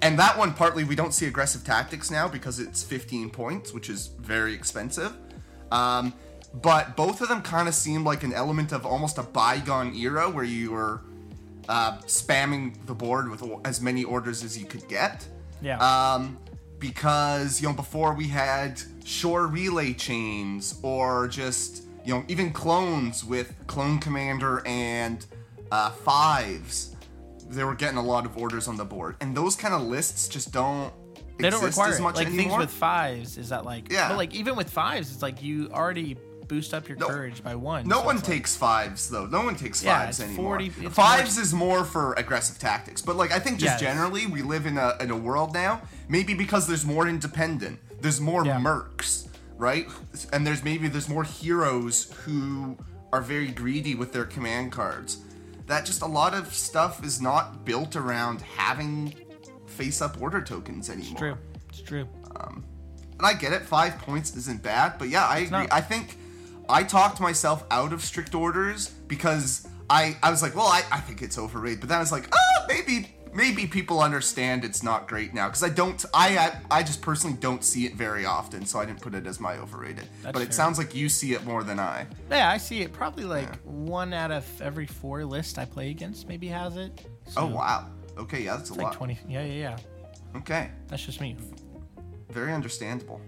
and 0.01 0.19
that 0.19 0.39
one 0.39 0.55
partly 0.55 0.85
we 0.85 0.95
don't 0.95 1.13
see 1.13 1.27
aggressive 1.27 1.65
tactics 1.65 2.09
now 2.09 2.29
because 2.29 2.61
it's 2.61 2.85
15 2.85 3.31
points, 3.31 3.73
which 3.73 3.91
is 3.91 4.07
very 4.07 4.55
expensive. 4.55 5.13
Um, 5.73 6.13
but 6.55 6.97
both 6.97 7.21
of 7.21 7.29
them 7.29 7.43
kind 7.43 7.67
of 7.67 7.75
seem 7.75 8.05
like 8.05 8.23
an 8.23 8.33
element 8.33 8.73
of 8.73 8.87
almost 8.87 9.19
a 9.19 9.25
bygone 9.25 9.95
era 9.97 10.31
where 10.31 10.45
you 10.45 10.71
were 10.71 11.01
uh, 11.69 11.99
spamming 12.03 12.87
the 12.87 12.95
board 12.95 13.29
with 13.29 13.43
as 13.65 13.81
many 13.81 14.05
orders 14.05 14.45
as 14.45 14.57
you 14.57 14.67
could 14.67 14.87
get 14.89 15.27
yeah. 15.61 15.79
um, 16.15 16.39
because 16.79 17.61
you 17.61 17.69
know 17.69 17.75
before 17.75 18.15
we 18.15 18.29
had 18.29 18.81
shore 19.05 19.47
relay 19.47 19.93
chains 19.93 20.79
or 20.83 21.29
just 21.29 21.85
you 22.05 22.15
know 22.15 22.25
even 22.29 22.53
clones 22.53 23.25
with 23.25 23.55
clone 23.67 23.99
commander 23.99 24.63
and 24.67 25.27
uh, 25.71 25.91
fives 25.91 26.95
they 27.49 27.65
were 27.65 27.75
getting 27.75 27.99
a 27.99 28.03
lot 28.03 28.27
of 28.27 28.37
orders 28.37 28.69
on 28.69 28.77
the 28.77 28.85
board 28.85 29.17
and 29.21 29.37
those 29.37 29.57
kind 29.57 29.75
of 29.75 29.83
lists 29.83 30.29
just 30.29 30.53
don't 30.53 30.93
they 31.39 31.51
don't 31.51 31.59
exist 31.63 31.77
require 31.79 31.93
as 31.93 31.99
it. 31.99 32.03
much 32.03 32.17
like 32.17 32.27
anymore 32.29 32.59
things 32.59 32.59
with 32.59 32.71
fives. 32.71 33.37
Is 33.37 33.51
that 33.51 33.65
like 33.65 33.93
Yeah. 33.93 34.09
But 34.09 34.17
like 34.17 34.35
even 34.35 34.57
with 34.57 34.71
fives, 34.71 35.13
it's 35.13 35.23
like 35.23 35.43
you 35.43 35.69
already 35.73 36.17
boost 36.49 36.73
up 36.75 36.89
your 36.89 36.97
No. 36.99 37.09
courage 37.09 37.43
by 37.43 37.55
one. 37.55 37.87
no 37.89 37.99
so 38.01 38.05
one 38.07 38.17
it's 38.17 38.25
like- 38.29 38.37
takes 38.39 38.57
fives 38.57 39.09
though. 39.09 39.27
No 39.27 39.43
one 39.43 39.57
takes 39.57 39.83
Yeah, 39.83 40.05
fives 40.05 40.21
anymore. 40.21 40.59
40 40.59 40.73
it's 40.81 40.95
fives 40.95 41.39
is 41.39 41.53
more 41.55 41.85
for 41.85 42.13
aggressive 42.15 42.59
tactics, 42.59 43.03
but 43.03 43.17
like 43.17 43.33
I 43.33 43.39
think 43.39 43.59
just 43.59 43.81
Yes. 43.81 43.81
generally 43.81 44.27
we 44.27 44.43
live 44.43 44.67
in 44.67 44.79
a 44.79 44.95
in 45.01 45.11
a 45.11 45.17
world 45.17 45.53
now. 45.55 45.83
Maybe 46.09 46.35
because 46.35 46.67
there's 46.67 46.85
more 46.85 47.09
independent, 47.09 47.79
there's 48.01 48.21
more 48.21 48.45
Yeah. 48.45 48.59
mercs, 48.59 49.29
right? 49.57 49.89
And 50.33 50.47
there's 50.47 50.63
maybe 50.63 50.89
there's 50.89 51.09
more 51.09 51.25
heroes 51.25 52.13
who 52.25 52.77
are 53.13 53.21
very 53.23 53.49
greedy 53.49 53.95
with 53.95 54.13
their 54.13 54.25
command 54.25 54.73
cards. 54.73 55.19
That 55.67 55.85
just 55.85 56.03
a 56.03 56.07
lot 56.07 56.33
of 56.35 56.55
stuff 56.55 57.05
is 57.05 57.21
not 57.21 57.65
built 57.65 57.97
around 57.97 58.41
having 58.57 59.15
face 59.67 60.01
up 60.01 60.21
order 60.21 60.41
tokens 60.41 60.89
anymore. 60.89 61.11
It's 61.13 61.19
True. 61.21 61.37
It's 61.71 61.81
true. 61.83 62.09
Um, 62.37 62.65
and 63.19 63.27
I 63.27 63.33
get 63.33 63.53
it, 63.53 63.63
five 63.63 63.99
points 63.99 64.35
isn't 64.37 64.63
bad, 64.63 64.95
but 64.99 65.09
yeah, 65.09 65.27
I 65.27 65.39
agree. 65.39 65.51
not. 65.51 65.73
I 65.73 65.81
think 65.81 66.19
I 66.69 66.83
talked 66.83 67.21
myself 67.21 67.65
out 67.71 67.93
of 67.93 68.03
strict 68.03 68.35
orders 68.35 68.89
because 69.09 69.67
I 69.89 70.17
I 70.23 70.31
was 70.31 70.43
like, 70.43 70.55
well, 70.57 70.67
I, 70.67 70.83
I 70.91 71.01
think 71.01 71.23
it's 71.23 71.39
overrated, 71.39 71.81
but 71.81 71.89
then 71.89 71.99
I 71.99 72.01
was 72.01 72.13
like, 72.13 72.29
oh, 72.33 72.65
maybe 72.69 73.13
maybe 73.33 73.67
people 73.67 74.01
understand 74.01 74.65
it's 74.65 74.83
not 74.83 75.07
great 75.07 75.35
now 75.35 75.47
because 75.47 75.63
I 75.63 75.69
don't 75.69 76.03
I, 76.15 76.39
I 76.39 76.79
I 76.79 76.83
just 76.83 77.03
personally 77.03 77.37
don't 77.39 77.63
see 77.63 77.87
it 77.87 77.95
very 77.95 78.25
often, 78.25 78.65
so 78.67 78.79
I 78.81 78.85
didn't 78.87 79.01
put 79.01 79.15
it 79.15 79.27
as 79.27 79.39
my 79.39 79.59
overrated. 79.59 80.09
That's 80.23 80.33
but 80.33 80.43
it 80.43 80.47
fair. 80.47 80.53
sounds 80.53 80.79
like 80.79 80.95
you 80.95 81.09
see 81.09 81.35
it 81.35 81.45
more 81.45 81.63
than 81.63 81.79
I. 81.79 82.07
Yeah, 82.31 82.51
I 82.51 82.57
see 82.57 82.81
it. 82.83 82.93
Probably 82.93 83.25
like 83.25 83.55
one 83.63 84.13
out 84.13 84.33
of 84.33 84.45
every 84.61 84.87
four 84.87 85.25
list 85.25 85.59
I 85.59 85.65
play 85.67 85.91
against 85.91 86.29
maybe 86.29 86.49
has 86.49 86.77
it. 86.77 87.07
So 87.29 87.43
Oh 87.43 87.47
wow. 87.47 87.91
Okay, 88.19 88.43
yeah, 88.45 88.57
that's 88.57 88.71
a 88.71 88.75
like 88.75 88.83
lot. 88.85 88.95
twenty. 88.95 89.19
Yeah, 89.29 89.45
yeah, 89.45 89.53
yeah. 89.53 89.77
Okay, 90.39 90.71
That's 90.89 91.05
just 91.05 91.21
me. 91.21 91.37
very 92.31 92.53
understandable. 92.53 93.21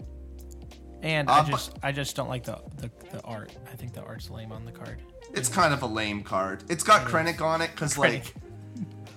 And 1.03 1.29
Uh, 1.29 1.33
I 1.33 1.41
but- 1.43 1.51
just, 1.51 1.73
I 1.83 1.93
just 1.93 2.17
don't 2.17 2.29
like 2.29 2.45
the, 2.45 2.59
the 2.77 2.91
the 3.13 3.21
art. 3.23 3.53
I 3.73 3.77
think 3.77 3.93
the 3.95 4.03
art's 4.03 4.31
lame 4.31 4.53
on 4.53 4.65
the 4.65 4.73
card. 4.73 4.99
It's 5.35 5.49
kind 5.49 5.73
of 5.73 5.83
a 5.83 5.87
lame 5.87 6.23
card. 6.23 6.65
It's 6.69 6.83
got 6.83 7.07
Krennic 7.07 7.41
on 7.41 7.61
it 7.63 7.71
because 7.73 7.97
like, 7.99 8.35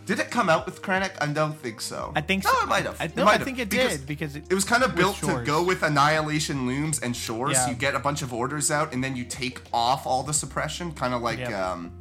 did 0.06 0.20
it 0.20 0.30
come 0.30 0.50
out 0.50 0.66
with 0.66 0.82
Krennic? 0.82 1.12
I 1.22 1.28
don't 1.28 1.54
think 1.58 1.80
so. 1.82 2.12
I 2.16 2.22
think 2.22 2.44
no, 2.44 2.52
so. 2.52 2.64
it 2.64 2.68
might 2.68 2.86
have. 2.86 3.00
I, 3.00 3.06
It 3.06 3.16
no, 3.16 3.26
might 3.26 3.32
I 3.32 3.34
have, 3.38 3.44
think 3.44 3.60
it 3.60 3.70
because 3.70 3.98
did 3.98 4.08
because 4.08 4.36
it, 4.36 4.44
It 4.50 4.54
was 4.54 4.66
kind 4.66 4.84
of 4.84 4.96
built 4.96 5.18
to 5.18 5.42
go 5.46 5.64
with 5.64 5.84
Annihilation 5.84 6.66
Looms 6.68 7.00
and 7.00 7.16
Shores. 7.16 7.54
Yeah. 7.54 7.70
You 7.70 7.76
get 7.76 7.96
a 7.96 8.00
bunch 8.00 8.22
of 8.22 8.34
orders 8.34 8.70
out, 8.72 8.94
and 8.94 9.04
then 9.04 9.16
you 9.16 9.24
take 9.26 9.62
off 9.74 10.06
all 10.06 10.24
the 10.24 10.34
suppression, 10.34 10.92
kind 10.92 11.14
of 11.14 11.22
like 11.22 11.40
Yep. 11.40 11.54
um, 11.54 11.92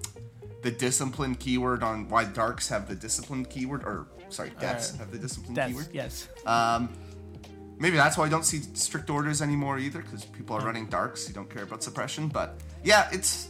the 0.63 0.71
discipline 0.71 1.35
keyword 1.37 1.83
on 1.83 2.09
why 2.09 2.25
Darks 2.25 2.69
have 2.69 2.89
the 2.89 2.95
discipline 2.95 3.45
keyword, 3.47 3.83
or 3.85 4.09
sorry, 4.29 4.51
Deaths 4.61 4.93
Uh, 4.95 4.99
have 4.99 5.11
the 5.13 5.19
discipline 5.19 5.55
That's 5.55 5.71
keyword. 5.71 5.89
yes. 5.93 6.29
Um, 6.47 6.89
maybe 7.81 7.97
that's 7.97 8.17
why 8.17 8.27
I 8.27 8.29
don't 8.29 8.45
see 8.45 8.61
strict 8.75 9.11
orders 9.11 9.43
anymore 9.43 9.79
either, 9.81 10.01
because 10.03 10.25
people 10.25 10.55
are 10.57 10.65
running 10.65 10.87
darks. 10.87 11.27
You 11.29 11.35
don't 11.35 11.51
care 11.51 11.65
about 11.65 11.83
suppression, 11.83 12.29
but 12.29 12.61
yeah, 12.85 13.09
it's, 13.13 13.49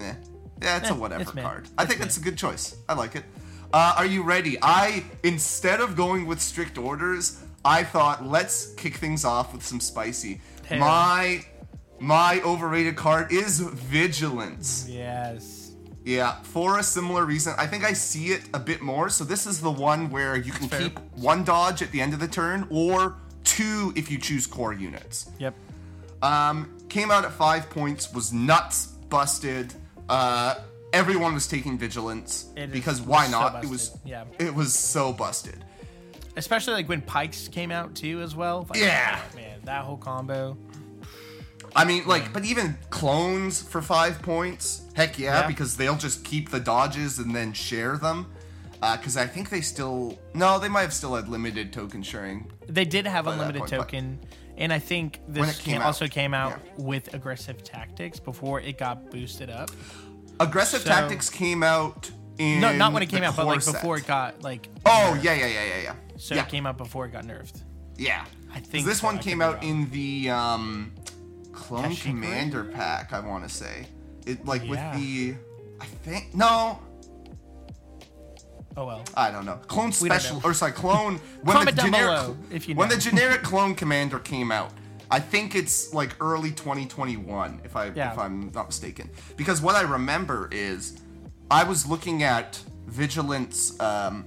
yeah, 0.00 0.16
yeah, 0.60 0.78
it's 0.78 0.90
Eh, 0.90 0.92
a 0.92 0.96
whatever 0.96 1.22
it's 1.22 1.30
card. 1.32 1.68
I 1.78 1.84
think 1.86 2.00
meh. 2.00 2.06
it's 2.06 2.16
a 2.16 2.20
good 2.20 2.36
choice. 2.36 2.74
I 2.88 2.94
like 2.94 3.14
it. 3.14 3.24
Uh, 3.72 3.94
are 3.98 4.06
you 4.06 4.22
ready? 4.22 4.56
I 4.62 5.04
instead 5.22 5.80
of 5.80 5.94
going 5.94 6.26
with 6.26 6.40
strict 6.40 6.78
orders, 6.78 7.38
I 7.64 7.84
thought 7.84 8.24
let's 8.26 8.72
kick 8.74 8.96
things 8.96 9.24
off 9.24 9.52
with 9.52 9.62
some 9.64 9.78
spicy. 9.80 10.40
My 10.70 11.44
my 12.00 12.40
overrated 12.44 12.96
card 12.96 13.30
is 13.32 13.60
vigilance. 13.60 14.86
Yes. 14.88 15.67
Yeah, 16.08 16.36
for 16.40 16.78
a 16.78 16.82
similar 16.82 17.26
reason. 17.26 17.52
I 17.58 17.66
think 17.66 17.84
I 17.84 17.92
see 17.92 18.28
it 18.28 18.40
a 18.54 18.58
bit 18.58 18.80
more. 18.80 19.10
So 19.10 19.24
this 19.24 19.46
is 19.46 19.60
the 19.60 19.70
one 19.70 20.08
where 20.08 20.36
you 20.36 20.52
can 20.52 20.66
fair. 20.66 20.80
keep 20.80 20.98
one 21.16 21.44
dodge 21.44 21.82
at 21.82 21.90
the 21.92 22.00
end 22.00 22.14
of 22.14 22.18
the 22.20 22.26
turn 22.26 22.66
or 22.70 23.16
two 23.44 23.92
if 23.94 24.10
you 24.10 24.16
choose 24.18 24.46
core 24.46 24.72
units. 24.72 25.28
Yep. 25.38 25.54
Um, 26.22 26.74
came 26.88 27.10
out 27.10 27.26
at 27.26 27.32
five 27.32 27.68
points, 27.68 28.10
was 28.14 28.32
nuts, 28.32 28.86
busted. 29.10 29.74
Uh, 30.08 30.54
everyone 30.94 31.34
was 31.34 31.46
taking 31.46 31.76
vigilance 31.76 32.46
It 32.56 32.70
is- 32.70 32.70
because 32.70 33.02
why 33.02 33.24
was 33.24 33.30
so 33.30 33.38
not? 33.40 33.64
it 33.64 33.68
was 33.68 33.98
yeah. 34.06 34.24
it 34.38 34.54
was 34.54 34.72
so 34.72 35.12
busted. 35.12 35.62
Especially 36.38 36.72
like 36.72 36.88
when 36.88 37.02
Pikes 37.02 37.48
came 37.48 37.70
out 37.70 37.94
too 37.94 38.22
as 38.22 38.34
well. 38.34 38.66
Like, 38.70 38.80
Yeah. 38.80 39.20
man, 39.36 39.60
that 39.64 39.84
whole 39.84 39.98
combo. 39.98 40.56
I 41.78 41.84
mean, 41.84 42.06
like, 42.06 42.32
but 42.32 42.44
even 42.44 42.76
clones 42.90 43.62
for 43.62 43.80
five 43.80 44.20
points, 44.20 44.82
heck 44.94 45.18
yeah, 45.18 45.40
Yeah. 45.42 45.46
because 45.46 45.76
they'll 45.76 45.96
just 45.96 46.24
keep 46.24 46.50
the 46.50 46.58
dodges 46.60 47.18
and 47.20 47.34
then 47.34 47.52
share 47.52 47.96
them. 47.96 48.26
Because 48.80 49.16
I 49.16 49.26
think 49.26 49.50
they 49.50 49.60
still 49.60 50.18
no, 50.34 50.58
they 50.58 50.68
might 50.68 50.82
have 50.82 50.92
still 50.92 51.14
had 51.14 51.28
limited 51.28 51.72
token 51.72 52.02
sharing. 52.02 52.50
They 52.68 52.84
did 52.84 53.06
have 53.06 53.26
unlimited 53.26 53.60
point, 53.62 53.70
token, 53.70 54.18
and 54.56 54.72
I 54.72 54.78
think 54.78 55.20
this 55.28 55.58
came 55.60 55.74
came- 55.74 55.82
also 55.82 56.06
came 56.06 56.32
out 56.34 56.60
yeah. 56.64 56.84
with 56.84 57.14
aggressive 57.14 57.62
tactics 57.64 58.20
before 58.20 58.60
it 58.60 58.78
got 58.78 59.10
boosted 59.10 59.50
up. 59.50 59.70
Aggressive 60.40 60.82
So- 60.82 60.90
tactics 60.90 61.28
came 61.30 61.62
out 61.64 62.10
in 62.38 62.60
No, 62.60 62.72
not 62.76 62.92
when 62.92 63.02
it 63.02 63.08
came 63.08 63.24
out, 63.24 63.36
but 63.36 63.46
like 63.46 63.64
core 63.64 63.72
before 63.72 63.98
it 63.98 64.06
got 64.06 64.42
like. 64.42 64.68
Oh 64.86 65.14
nerfed. 65.16 65.24
yeah, 65.24 65.34
yeah, 65.34 65.46
yeah, 65.46 65.64
yeah, 65.64 65.82
yeah. 65.82 65.94
So 66.16 66.34
yeah. 66.36 66.42
it 66.42 66.48
came 66.48 66.64
out 66.66 66.76
before 66.78 67.04
it 67.06 67.10
got 67.12 67.24
nerfed. 67.24 67.62
Yeah. 67.96 68.24
I 68.54 68.60
think 68.60 68.86
this 68.86 69.00
so, 69.00 69.06
one 69.08 69.18
I 69.18 69.22
came 69.22 69.42
out 69.42 69.56
wrong. 69.56 69.64
in 69.64 69.90
the 69.90 70.30
um, 70.30 70.92
Clone 71.58 71.84
Kashyyyk 71.90 72.02
Commander 72.02 72.64
pack. 72.64 73.12
I 73.12 73.20
want 73.20 73.46
to 73.48 73.50
say 73.54 73.86
it 74.26 74.44
like 74.46 74.62
Yeah. 74.64 74.70
with 74.70 75.00
the. 75.02 75.34
I 75.80 75.84
think 76.04 76.34
no, 76.34 76.80
Oh 78.76 78.86
well. 78.86 79.04
I 79.16 79.30
don't 79.30 79.44
know. 79.44 79.56
Clone 79.66 79.86
We 79.86 79.92
special 80.08 80.36
know. 80.40 80.48
or 80.48 80.54
sorry, 80.54 80.72
clone 80.72 81.16
when 81.42 81.64
the 81.64 81.72
generic 81.72 81.92
below 82.20 82.36
if 82.50 82.68
you 82.68 82.74
when 82.76 82.88
the 82.88 82.96
generic 83.08 83.42
clone 83.42 83.74
commander 83.74 84.18
came 84.18 84.52
out. 84.52 84.70
I 85.10 85.20
think 85.20 85.54
it's 85.54 85.94
like 85.94 86.14
early 86.20 86.50
2021 86.50 87.62
if 87.64 87.74
I 87.76 87.86
Yeah. 87.90 88.12
if 88.12 88.18
I'm 88.18 88.50
not 88.54 88.66
mistaken. 88.68 89.10
Because 89.36 89.60
what 89.62 89.74
I 89.74 89.80
remember 89.82 90.48
is 90.52 91.00
I 91.50 91.64
was 91.64 91.86
looking 91.86 92.22
at 92.22 92.60
Vigilance 92.86 93.78
um 93.80 94.26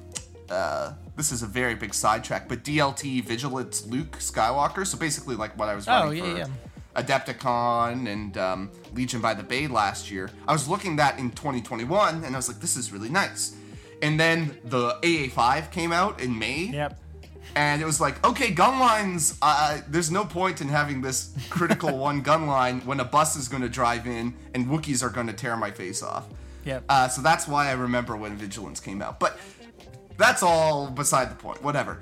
uh 0.50 0.94
this 1.16 1.32
is 1.32 1.44
a 1.44 1.48
very 1.48 1.76
big 1.76 1.94
sidetrack, 1.94 2.50
but 2.50 2.64
DLT 2.64 3.24
Vigilance 3.24 3.86
Luke 3.86 4.14
Skywalker. 4.20 4.86
So 4.88 4.98
basically 4.98 5.36
like 5.36 5.58
what 5.58 5.70
I 5.70 5.76
was 5.76 5.88
Oh, 5.88 6.10
yeah, 6.10 6.24
for 6.24 6.38
yeah. 6.40 6.46
Adepticon 6.96 8.08
and 8.12 8.38
um, 8.38 8.72
Legion 8.94 9.22
by 9.22 9.34
the 9.34 9.44
Bay 9.44 9.68
last 9.68 10.10
year. 10.12 10.30
I 10.48 10.54
was 10.54 10.68
looking 10.68 10.96
that 10.98 11.20
in 11.20 11.32
2021, 11.32 12.24
and 12.24 12.36
I 12.36 12.38
was 12.38 12.48
like, 12.48 12.60
this 12.60 12.76
is 12.78 12.92
really 12.92 13.10
nice. 13.10 13.56
And 14.02 14.20
then 14.20 14.58
the 14.66 14.98
AA5 15.04 15.72
came 15.72 15.92
out 15.92 16.20
in 16.22 16.38
May, 16.38 16.64
Yep. 16.74 17.00
and 17.56 17.82
it 17.82 17.86
was 17.86 18.02
like, 18.02 18.24
okay, 18.26 18.52
gun 18.52 18.80
lines. 18.80 19.38
Uh, 19.42 19.80
there's 19.88 20.10
no 20.12 20.26
point 20.26 20.60
in 20.62 20.68
having 20.70 21.02
this 21.02 21.32
critical 21.50 21.98
one 22.10 22.22
gun 22.22 22.48
line 22.48 22.82
when 22.82 23.00
a 23.00 23.06
bus 23.06 23.36
is 23.36 23.48
going 23.48 23.62
to 23.62 23.70
drive 23.70 24.08
in 24.08 24.34
and 24.56 24.68
Wookiees 24.68 25.04
are 25.04 25.10
going 25.10 25.28
to 25.28 25.34
tear 25.34 25.56
my 25.56 25.70
face 25.72 26.02
off. 26.02 26.26
Yep. 26.66 26.84
Uh, 26.90 27.08
so 27.08 27.22
that's 27.22 27.48
why 27.48 27.68
I 27.70 27.74
remember 27.74 28.16
when 28.16 28.36
Vigilance 28.38 28.80
came 28.80 29.02
out. 29.02 29.20
But 29.20 29.40
that's 30.18 30.44
all 30.44 30.90
beside 30.90 31.32
the 31.32 31.36
point. 31.36 31.64
Whatever. 31.64 32.02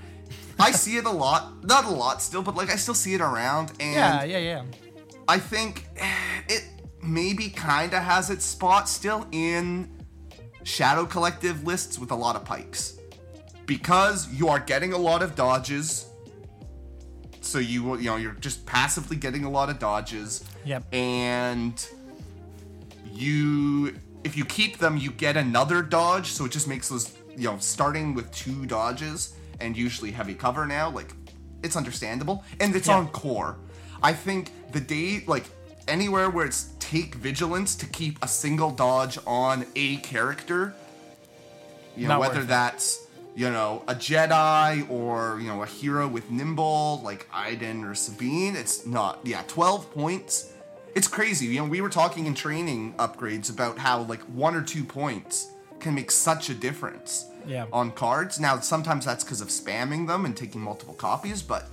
I 0.68 0.72
see 0.72 0.98
it 0.98 1.06
a 1.06 1.12
lot, 1.12 1.64
not 1.64 1.86
a 1.86 1.90
lot 1.90 2.22
still, 2.22 2.42
but 2.42 2.56
like 2.56 2.70
I 2.70 2.76
still 2.76 2.94
see 2.94 3.14
it 3.14 3.22
around, 3.22 3.72
and 3.80 3.94
yeah, 3.96 4.24
yeah, 4.24 4.38
yeah. 4.38 4.64
I 5.28 5.40
think 5.40 5.86
it 6.50 6.66
maybe 7.02 7.50
kind 7.50 7.94
of 7.94 8.04
has 8.04 8.30
its 8.30 8.44
spot 8.46 8.90
still 8.90 9.26
in 9.32 9.90
Shadow 10.64 11.06
Collective 11.06 11.64
lists 11.64 11.98
with 12.00 12.12
a 12.12 12.16
lot 12.16 12.36
of 12.36 12.44
pikes. 12.44 12.98
Because 13.66 14.28
you 14.34 14.48
are 14.50 14.60
getting 14.60 14.94
a 14.94 14.98
lot 14.98 15.22
of 15.22 15.36
dodges. 15.36 16.08
So 17.42 17.60
you 17.60 17.84
will- 17.84 18.00
you 18.02 18.10
know 18.10 18.18
you're 18.18 18.34
just 18.34 18.66
passively 18.66 19.16
getting 19.16 19.44
a 19.46 19.50
lot 19.50 19.70
of 19.70 19.78
dodges. 19.80 20.44
Yep. 20.66 20.94
And 20.94 21.88
you 23.12 23.96
if 24.24 24.36
you 24.36 24.46
keep 24.46 24.78
them 24.80 24.98
you 24.98 25.12
get 25.12 25.38
another 25.38 25.82
dodge, 25.82 26.32
so 26.32 26.46
it 26.46 26.52
just 26.52 26.68
makes 26.68 26.90
those 26.90 27.14
you 27.38 27.46
know 27.50 27.58
starting 27.60 28.14
with 28.14 28.30
two 28.32 28.66
dodges 28.66 29.36
and 29.62 29.76
usually 29.78 30.12
heavy 30.12 30.34
cover 30.34 30.66
now 30.66 30.90
like 30.90 31.14
it's 31.64 31.76
understandable 31.76 32.44
and 32.60 32.76
it's 32.76 32.88
Yeah. 32.88 32.98
on 32.98 33.08
core. 33.10 33.58
I 34.02 34.14
think 34.14 34.52
the 34.72 34.80
day 34.80 35.24
like 35.28 35.46
anywhere 35.88 36.30
where 36.30 36.46
it's 36.46 36.70
take 36.80 37.16
vigilance 37.16 37.76
to 37.76 37.86
keep 37.86 38.18
a 38.24 38.28
single 38.28 38.72
dodge 38.72 39.18
on 39.28 39.66
a 39.76 39.98
character, 39.98 40.74
you 41.96 42.04
know 42.08 42.14
Not 42.16 42.20
whether 42.22 42.44
that's 42.44 43.06
you 43.36 43.50
know 43.50 43.84
a 43.88 43.96
Jedi 43.96 44.90
or 44.90 45.40
you 45.42 45.48
know 45.48 45.62
a 45.64 45.66
hero 45.66 46.08
with 46.08 46.30
nimble 46.32 47.02
like 47.04 47.28
Iden 47.34 47.84
or 47.84 47.94
Sabine, 47.96 48.56
it's 48.56 48.86
not. 48.86 49.20
Yeah, 49.24 49.42
twelve 49.48 49.92
points. 49.94 50.52
It's 50.96 51.08
crazy. 51.08 51.46
You 51.48 51.60
know, 51.62 51.66
we 51.70 51.82
were 51.82 51.90
talking 51.90 52.26
in 52.26 52.34
training 52.34 52.94
upgrades 52.98 53.50
about 53.52 53.78
how 53.78 54.02
like 54.02 54.22
one 54.22 54.56
or 54.56 54.62
two 54.64 54.84
points 54.84 55.48
can 55.80 55.96
make 55.96 56.12
such 56.12 56.50
a 56.50 56.54
difference 56.54 57.26
Yeah. 57.46 57.66
on 57.72 57.92
cards. 57.92 58.40
Now, 58.40 58.60
sometimes 58.60 59.06
that's 59.06 59.24
because 59.24 59.42
of 59.42 59.48
spamming 59.50 60.08
them 60.08 60.26
and 60.26 60.36
taking 60.36 60.62
multiple 60.62 60.94
copies, 60.94 61.42
but 61.42 61.68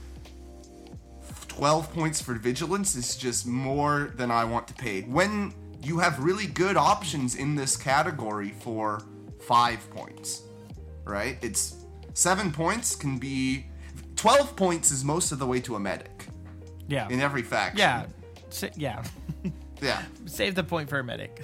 12 1.48 1.92
points 1.92 2.20
for 2.20 2.34
vigilance 2.34 2.96
is 2.96 3.16
just 3.16 3.46
more 3.46 4.12
than 4.16 4.30
I 4.30 4.44
want 4.44 4.68
to 4.68 4.74
pay. 4.74 5.02
When 5.02 5.52
you 5.82 5.98
have 5.98 6.18
really 6.22 6.46
good 6.46 6.76
options 6.76 7.34
in 7.34 7.54
this 7.54 7.76
category 7.76 8.50
for 8.60 9.02
5 9.46 9.90
points, 9.90 10.42
right? 11.04 11.38
It's 11.42 11.76
7 12.14 12.52
points 12.52 12.94
can 12.94 13.18
be 13.18 13.66
12 14.16 14.56
points 14.56 14.90
is 14.90 15.04
most 15.04 15.32
of 15.32 15.38
the 15.38 15.46
way 15.46 15.60
to 15.60 15.76
a 15.76 15.80
medic 15.80 16.26
Yeah. 16.88 17.08
in 17.08 17.20
every 17.20 17.42
faction. 17.42 17.78
Yeah. 17.78 18.06
Yeah. 18.76 19.02
Yeah. 19.82 20.02
Save 20.26 20.54
the 20.54 20.64
point 20.64 20.88
for 20.88 20.98
a 20.98 21.04
medic. 21.04 21.42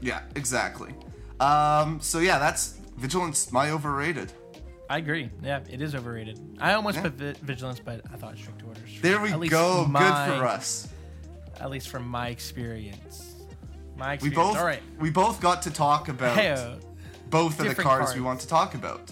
Yeah, 0.00 0.20
exactly. 0.36 0.94
Um 1.40 2.00
so 2.00 2.18
yeah, 2.18 2.38
that's 2.38 2.78
vigilance 2.96 3.52
my 3.52 3.70
overrated. 3.70 4.32
I 4.90 4.98
agree. 4.98 5.30
Yeah, 5.42 5.60
it 5.70 5.82
is 5.82 5.94
overrated. 5.94 6.40
I 6.60 6.72
almost 6.72 6.96
Yeah. 6.96 7.02
put 7.02 7.12
vi- 7.12 7.34
vigilance, 7.42 7.78
but 7.78 8.00
I 8.12 8.16
thought 8.16 8.36
strict 8.38 8.62
orders. 8.66 8.90
There 9.02 9.20
we 9.20 9.48
go. 9.48 9.84
my- 9.86 10.00
Good 10.00 10.38
for 10.38 10.46
us. 10.46 10.88
At 11.60 11.70
least 11.70 11.88
from 11.90 12.08
my 12.08 12.28
experience. 12.28 13.34
My 13.96 14.14
experience. 14.14 14.22
We 14.22 14.42
both 14.42 14.56
All 14.56 14.64
right. 14.64 14.82
we 14.98 15.10
both 15.10 15.40
got 15.40 15.62
to 15.62 15.70
talk 15.70 16.08
about 16.08 16.36
Hey, 16.36 16.50
uh, 16.52 16.76
both 17.30 17.52
of 17.52 17.58
the 17.58 17.64
different 17.64 17.88
cards 17.90 18.14
we 18.14 18.20
want 18.20 18.40
to 18.40 18.48
talk 18.48 18.74
about. 18.74 19.10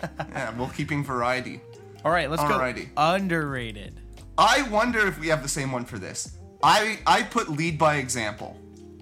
yeah, 0.30 0.56
we're 0.56 0.68
keeping 0.70 1.04
variety. 1.04 1.60
All 2.04 2.10
right, 2.12 2.30
let's 2.30 2.42
Alrighty. 2.42 2.94
go 2.94 3.02
underrated. 3.14 4.00
I 4.38 4.62
wonder 4.68 5.06
if 5.06 5.18
we 5.18 5.28
have 5.28 5.42
the 5.42 5.48
same 5.48 5.72
one 5.72 5.84
for 5.84 5.98
this. 5.98 6.36
I 6.62 7.00
I 7.06 7.22
put 7.22 7.48
lead 7.50 7.78
by 7.78 7.96
example. 7.96 8.56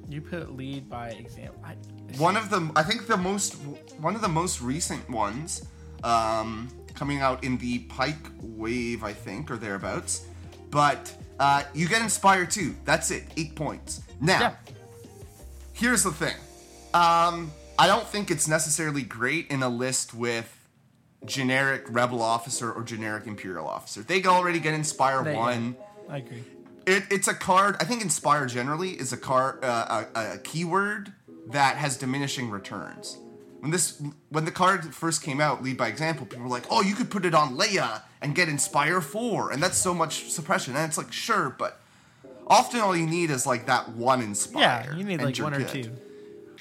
You 0.09 0.21
put 0.21 0.55
lead 0.57 0.89
by 0.89 1.11
example. 1.11 1.63
I, 1.65 1.75
One 2.19 2.37
of 2.37 2.51
the 2.51 2.71
I 2.77 2.83
think 2.83 3.07
the 3.07 3.17
most 3.17 3.55
one 3.99 4.15
of 4.15 4.21
the 4.21 4.29
most 4.29 4.61
recent 4.61 5.09
ones 5.09 5.67
um, 6.03 6.69
coming 6.95 7.21
out 7.21 7.43
in 7.45 7.57
the 7.59 7.81
Pike 7.81 8.29
Wave, 8.41 9.03
I 9.03 9.13
think, 9.13 9.51
or 9.51 9.57
thereabouts. 9.57 10.27
But 10.71 11.15
uh, 11.41 11.65
you 11.75 11.89
get 11.89 12.03
Inspire 12.03 12.47
too. 12.47 12.75
That's 12.85 13.11
it. 13.11 13.25
Eight 13.37 13.55
points. 13.55 14.03
Now, 14.21 14.41
yeah. 14.41 14.55
here's 15.73 16.03
the 16.03 16.13
thing. 16.13 16.35
Um, 16.93 17.51
I 17.79 17.87
don't 17.87 18.07
think 18.07 18.31
it's 18.31 18.47
necessarily 18.47 19.03
great 19.03 19.49
in 19.51 19.63
a 19.63 19.69
list 19.69 20.15
with 20.15 20.51
generic 21.25 21.85
Rebel 21.89 22.23
officer 22.23 22.71
or 22.73 22.83
generic 22.83 23.27
Imperial 23.27 23.67
officer. 23.67 24.03
They 24.03 24.23
already 24.25 24.61
get 24.61 24.75
Inspire 24.75 25.25
They- 25.25 25.35
one. 25.35 25.77
I 26.09 26.19
agree. 26.19 26.45
It, 26.87 27.05
it's 27.11 27.29
a 27.29 27.35
card. 27.35 27.77
I 27.81 27.85
think 27.85 28.03
Inspire 28.03 28.47
generally 28.47 28.91
is 28.91 29.13
a 29.13 29.17
card, 29.17 29.65
uh, 29.65 30.05
a, 30.15 30.35
a 30.35 30.39
keyword 30.39 31.13
that 31.51 31.77
has 31.77 31.97
diminishing 31.97 32.51
returns. 32.51 33.19
When 33.61 33.71
this, 33.71 34.03
when 34.29 34.45
the 34.45 34.51
card 34.51 34.95
first 34.95 35.23
came 35.23 35.41
out, 35.41 35.63
lead 35.63 35.79
by 35.79 35.89
example, 35.89 36.27
people 36.27 36.45
were 36.45 36.51
like, 36.51 36.67
"Oh, 36.71 36.83
you 36.83 36.95
could 36.95 37.11
put 37.11 37.25
it 37.25 37.35
on 37.35 37.57
Leia 37.57 38.03
and 38.21 38.35
get 38.35 38.49
Inspire 38.49 39.01
four, 39.01 39.51
and 39.51 39.63
that's 39.63 39.79
so 39.79 39.95
much 39.95 40.31
suppression." 40.31 40.77
And 40.77 40.85
it's 40.87 40.99
like, 40.99 41.13
sure, 41.13 41.49
but 41.59 41.81
often 42.47 42.81
all 42.81 42.95
you 42.95 43.07
need 43.07 43.31
is 43.31 43.47
like 43.47 43.65
that 43.67 43.89
one 43.91 44.21
Inspire. 44.21 44.63
Yeah, 44.91 44.97
you 44.97 45.05
need 45.05 45.23
like 45.23 45.39
one 45.39 45.55
or 45.55 45.59
good. 45.61 45.69
two. 45.69 45.91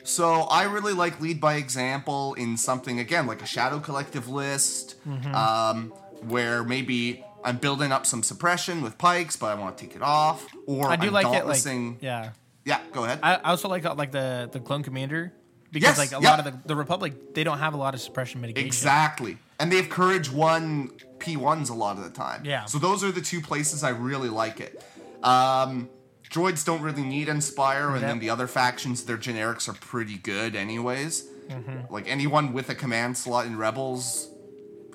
So 0.05 0.41
I 0.43 0.63
really 0.63 0.93
like 0.93 1.19
lead 1.21 1.39
by 1.41 1.55
example 1.55 2.33
in 2.35 2.55
something 2.57 2.99
again 2.99 3.27
like 3.27 3.41
a 3.41 3.45
Shadow 3.45 3.79
Collective 3.79 4.29
list, 4.29 4.95
Mm-hmm. 5.05 5.35
um, 5.35 5.89
where 6.27 6.63
maybe 6.63 7.23
I'm 7.43 7.57
building 7.57 7.91
up 7.91 8.05
some 8.05 8.23
suppression 8.23 8.81
with 8.81 8.97
pikes, 8.97 9.35
but 9.35 9.47
I 9.47 9.55
want 9.55 9.77
to 9.77 9.85
take 9.85 9.95
it 9.95 10.01
off, 10.01 10.45
or 10.65 10.87
I 10.87 10.95
do 10.95 11.07
I'm 11.07 11.13
like 11.13 11.27
it. 11.27 11.45
Like, 11.45 12.01
yeah. 12.01 12.31
yeah, 12.65 12.79
go 12.91 13.03
ahead. 13.03 13.19
I 13.21 13.35
I 13.35 13.49
also 13.51 13.67
like 13.67 13.85
uh, 13.85 13.95
like 13.95 14.11
the 14.11 14.49
the 14.51 14.59
clone 14.59 14.83
commander 14.83 15.33
because 15.71 15.97
Yes, 15.97 16.11
like 16.11 16.11
a 16.11 16.23
lot 16.23 16.39
of 16.39 16.45
the, 16.45 16.67
the 16.67 16.75
Republic 16.75 17.33
they 17.33 17.43
don't 17.43 17.59
have 17.59 17.73
a 17.73 17.77
lot 17.77 17.93
of 17.93 18.01
suppression 18.01 18.41
mitigation. 18.41 18.67
exactly, 18.67 19.37
and 19.59 19.71
they 19.71 19.77
have 19.77 19.89
Courage 19.89 20.31
one 20.31 20.89
P1s 21.17 21.69
a 21.69 21.73
lot 21.73 21.97
of 21.97 22.03
the 22.03 22.09
time. 22.09 22.45
Yeah. 22.45 22.65
So 22.65 22.77
those 22.77 23.03
are 23.03 23.11
the 23.11 23.21
two 23.21 23.41
places 23.41 23.83
I 23.83 23.89
really 23.89 24.29
like 24.29 24.59
it. 24.59 24.83
Um, 25.23 25.89
droids 26.29 26.65
don't 26.65 26.81
really 26.81 27.03
need 27.03 27.29
Inspire, 27.29 27.89
and 27.89 28.03
then 28.03 28.19
the 28.19 28.29
other 28.29 28.47
factions, 28.47 29.05
their 29.05 29.17
generics 29.17 29.69
are 29.69 29.73
pretty 29.73 30.17
good, 30.17 30.55
anyways. 30.55 31.23
Mm-hmm. 31.49 31.93
Like 31.93 32.09
anyone 32.09 32.53
with 32.53 32.69
a 32.69 32.75
command 32.75 33.17
slot 33.17 33.45
in 33.45 33.57
Rebels 33.57 34.29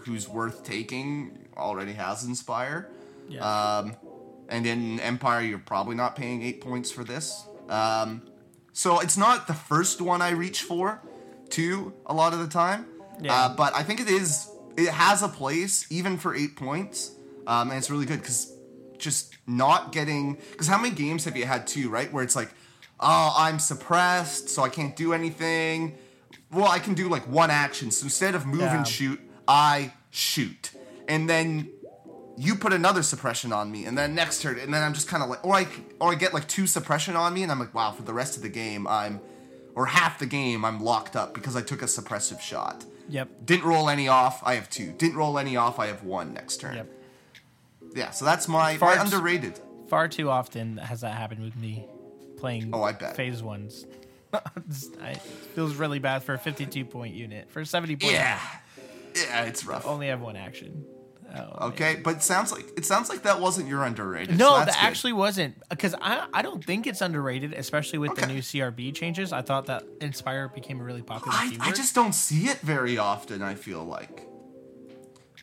who's 0.05 0.29
worth 0.29 0.65
taking 0.65 1.48
already 1.59 1.93
has 1.93 2.25
Inspire. 2.25 2.89
Yeah. 3.29 3.41
Um, 3.79 3.97
and 4.49 4.67
in 4.67 5.01
Empire, 5.01 5.43
you're 5.43 5.59
probably 5.59 5.95
not 5.95 6.17
paying 6.17 6.43
eight 6.43 6.61
points 6.61 6.91
for 6.91 7.05
this. 7.05 7.45
Um, 7.69 8.23
so 8.73 9.01
it's 9.01 9.17
not 9.19 9.47
the 9.47 9.55
first 9.55 10.01
one 10.01 10.23
I 10.23 10.31
reach 10.31 10.63
for, 10.63 11.03
too, 11.51 11.93
a 12.07 12.15
lot 12.15 12.33
of 12.33 12.39
the 12.39 12.49
time. 12.49 12.87
Yeah. 13.21 13.35
Uh, 13.35 13.55
but 13.57 13.75
I 13.75 13.83
think 13.83 14.01
it 14.01 14.09
is. 14.09 14.49
It 14.77 14.89
has 14.89 15.23
a 15.23 15.29
place 15.29 15.87
even 15.91 16.17
for 16.19 16.35
eight 16.35 16.55
points, 16.57 17.11
um, 17.47 17.71
and 17.71 17.77
it's 17.79 17.91
really 17.91 18.07
good 18.07 18.21
because 18.21 18.53
just 18.97 19.37
not 19.47 19.91
getting. 19.93 20.35
Because 20.53 20.69
how 20.69 20.79
many 20.81 20.95
games 20.95 21.25
have 21.25 21.37
you 21.37 21.45
had 21.45 21.67
too, 21.67 21.91
right? 21.91 22.11
Where 22.13 22.23
it's 22.23 22.37
like, 22.37 22.51
oh, 23.01 23.35
I'm 23.37 23.59
suppressed, 23.59 24.49
so 24.49 24.63
I 24.63 24.69
can't 24.69 24.95
do 24.95 25.13
anything. 25.13 25.99
Well, 26.53 26.69
I 26.69 26.79
can 26.79 26.95
do 26.95 27.09
like 27.09 27.25
one 27.29 27.51
action. 27.51 27.91
So 27.91 28.05
instead 28.05 28.35
of 28.37 28.47
move 28.47 28.61
Yeah. 28.61 28.77
and 28.79 28.87
shoot, 28.87 29.21
I 29.49 29.93
shoot, 30.11 30.71
and 31.09 31.29
then 31.29 31.71
you 32.37 32.55
put 32.55 32.73
another 32.73 33.03
suppression 33.03 33.53
on 33.53 33.71
me, 33.73 33.85
and 33.85 33.97
then 33.99 34.15
next 34.15 34.43
turn, 34.43 34.59
and 34.59 34.73
then 34.73 34.83
I'm 34.83 34.95
just 34.95 35.09
kind 35.09 35.23
of 35.23 35.29
like, 35.29 35.45
or 35.45 35.55
I, 35.55 35.67
or 36.01 36.13
I 36.13 36.15
get 36.15 36.33
like 36.33 36.47
two 36.47 36.67
suppression 36.67 37.17
on 37.17 37.35
me, 37.35 37.43
and 37.43 37.51
I'm 37.51 37.59
like, 37.59 37.75
wow, 37.75 37.91
for 37.93 38.03
the 38.03 38.13
rest 38.15 38.37
of 38.37 38.43
the 38.43 38.49
game, 38.49 38.87
I'm, 38.87 39.21
or 39.75 39.87
half 39.87 40.19
the 40.21 40.27
game, 40.27 40.65
I'm 40.65 40.81
locked 40.81 41.17
up 41.17 41.35
because 41.35 41.57
I 41.57 41.63
took 41.63 41.83
a 41.83 41.87
suppressive 41.87 42.41
shot. 42.41 42.85
Yep. 43.09 43.29
Didn't 43.45 43.65
roll 43.65 43.89
any 43.89 44.07
off, 44.07 44.41
I 44.45 44.55
have 44.55 44.69
two. 44.71 44.93
Didn't 44.93 45.17
roll 45.17 45.39
any 45.39 45.57
off, 45.57 45.79
I 45.81 45.87
have 45.87 46.05
one 46.05 46.33
next 46.35 46.59
turn. 46.59 46.77
Yep. 46.77 46.91
Yeah, 47.97 48.11
so 48.11 48.25
that's 48.25 48.47
my, 48.47 48.77
Far- 48.77 48.95
my 48.97 49.03
underrated. 49.03 49.59
Far 49.89 50.07
too 50.09 50.29
often 50.31 50.77
has 50.77 51.01
that 51.01 51.17
happened 51.17 51.43
with 51.43 51.57
me 51.57 51.87
playing 52.37 52.71
Oh, 52.73 52.83
I 52.83 52.93
bet. 52.93 53.17
phase 53.17 53.43
ones. 53.43 53.87
I- 54.33 54.43
it 55.13 55.17
feels 55.55 55.75
really 55.75 55.99
bad 55.99 56.23
for 56.23 56.35
a 56.35 56.39
52 56.39 56.85
point 56.85 57.15
unit. 57.15 57.51
For 57.51 57.61
a 57.61 57.67
70 57.67 57.97
point 57.97 58.13
Yeah, 58.13 58.39
yeah, 59.17 59.45
it's 59.45 59.65
rough. 59.65 59.87
only 59.87 60.09
have 60.09 60.21
one 60.21 60.37
action. 60.37 60.85
Oh, 61.37 61.69
Okay, 61.69 61.97
but 62.03 62.17
it 62.17 62.23
sounds 62.23 62.51
like 62.53 62.67
it 62.77 62.87
sounds 62.87 63.09
like 63.09 63.23
that 63.23 63.41
wasn't 63.41 63.69
your 63.69 63.85
underrated. 63.85 64.39
No, 64.39 64.51
so 64.51 64.59
that 64.61 64.67
good. 64.67 64.75
actually 64.79 65.13
wasn't 65.13 65.57
because 65.69 65.95
I 66.01 66.27
I 66.33 66.43
don't 66.43 66.65
think 66.65 66.87
it's 66.87 67.01
underrated, 67.03 67.53
especially 67.53 67.99
with 67.99 68.15
the 68.15 68.27
new 68.27 68.39
CRB 68.39 68.95
changes. 68.95 69.33
I 69.33 69.43
thought 69.43 69.67
that 69.67 69.85
Inspire 70.01 70.49
became 70.49 70.81
a 70.81 70.85
really 70.85 71.03
popular 71.03 71.37
I, 71.37 71.51
keyword. 71.51 71.69
I 71.69 71.73
just 71.73 71.95
don't 71.95 72.15
see 72.15 72.47
it 72.47 72.59
very 72.61 72.97
often. 72.97 73.43
I 73.43 73.55
feel 73.57 73.85
like, 73.85 74.27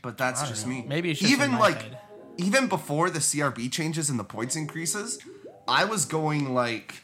but 0.01 0.17
that's 0.17 0.47
just 0.47 0.65
know. 0.65 0.73
me. 0.73 0.85
Maybe 0.87 1.11
it's 1.11 1.21
even 1.21 1.59
like 1.59 1.81
head. 1.81 1.97
even 2.37 2.67
before 2.67 3.09
the 3.09 3.19
CRB 3.19 3.71
changes 3.71 4.09
and 4.09 4.17
the 4.19 4.23
points 4.23 4.55
increases, 4.55 5.19
I 5.67 5.85
was 5.85 6.05
going 6.05 6.53
like 6.53 7.03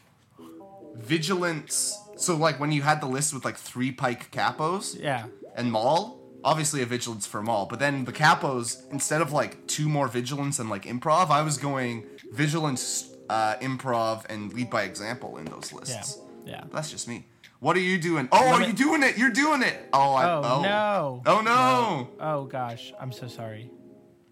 vigilance. 0.96 1.98
So 2.16 2.36
like 2.36 2.60
when 2.60 2.72
you 2.72 2.82
had 2.82 3.00
the 3.00 3.06
list 3.06 3.32
with 3.32 3.44
like 3.44 3.56
three 3.56 3.92
pike 3.92 4.30
capos 4.30 4.98
yeah, 5.00 5.26
and 5.56 5.72
maul, 5.72 6.18
obviously 6.44 6.82
a 6.82 6.86
vigilance 6.86 7.26
for 7.26 7.38
them 7.38 7.48
all. 7.48 7.66
but 7.66 7.78
then 7.78 8.04
the 8.04 8.12
capos 8.12 8.82
instead 8.92 9.20
of 9.22 9.32
like 9.32 9.66
two 9.66 9.88
more 9.88 10.08
vigilance 10.08 10.58
and 10.58 10.68
like 10.70 10.84
improv, 10.84 11.30
I 11.30 11.42
was 11.42 11.58
going 11.58 12.04
vigilance, 12.32 13.10
uh, 13.28 13.56
improv, 13.56 14.24
and 14.28 14.52
lead 14.52 14.70
by 14.70 14.82
example 14.82 15.38
in 15.38 15.44
those 15.46 15.72
lists. 15.72 16.18
yeah. 16.44 16.52
yeah. 16.52 16.64
That's 16.72 16.90
just 16.90 17.06
me. 17.08 17.26
What 17.60 17.76
are 17.76 17.80
you 17.80 17.96
doing? 17.98 18.28
Oh, 18.32 18.54
are 18.54 18.62
you 18.62 18.72
doing 18.72 19.04
it? 19.04 19.16
You're 19.16 19.30
doing 19.30 19.62
it. 19.62 19.88
Oh, 19.92 20.14
I, 20.14 20.32
Oh, 20.32 20.42
oh. 20.44 20.62
no. 20.62 21.22
Oh 21.26 21.40
no. 21.42 22.08
Oh 22.18 22.44
gosh, 22.46 22.92
I'm 23.00 23.12
so 23.12 23.28
sorry. 23.28 23.70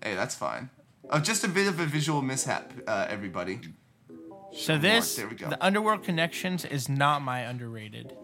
Hey, 0.02 0.14
that's 0.16 0.34
fine. 0.34 0.68
Oh, 1.10 1.20
just 1.20 1.44
a 1.44 1.48
bit 1.48 1.68
of 1.68 1.78
a 1.78 1.86
visual 1.86 2.22
mishap, 2.22 2.72
uh, 2.88 3.06
everybody. 3.08 3.60
So 4.52 4.78
this, 4.78 5.14
There 5.14 5.28
we 5.28 5.36
go. 5.36 5.48
the 5.48 5.64
Underworld 5.64 6.02
Connections 6.02 6.64
is 6.64 6.88
not 6.88 7.22
my 7.22 7.40
underrated. 7.40 8.16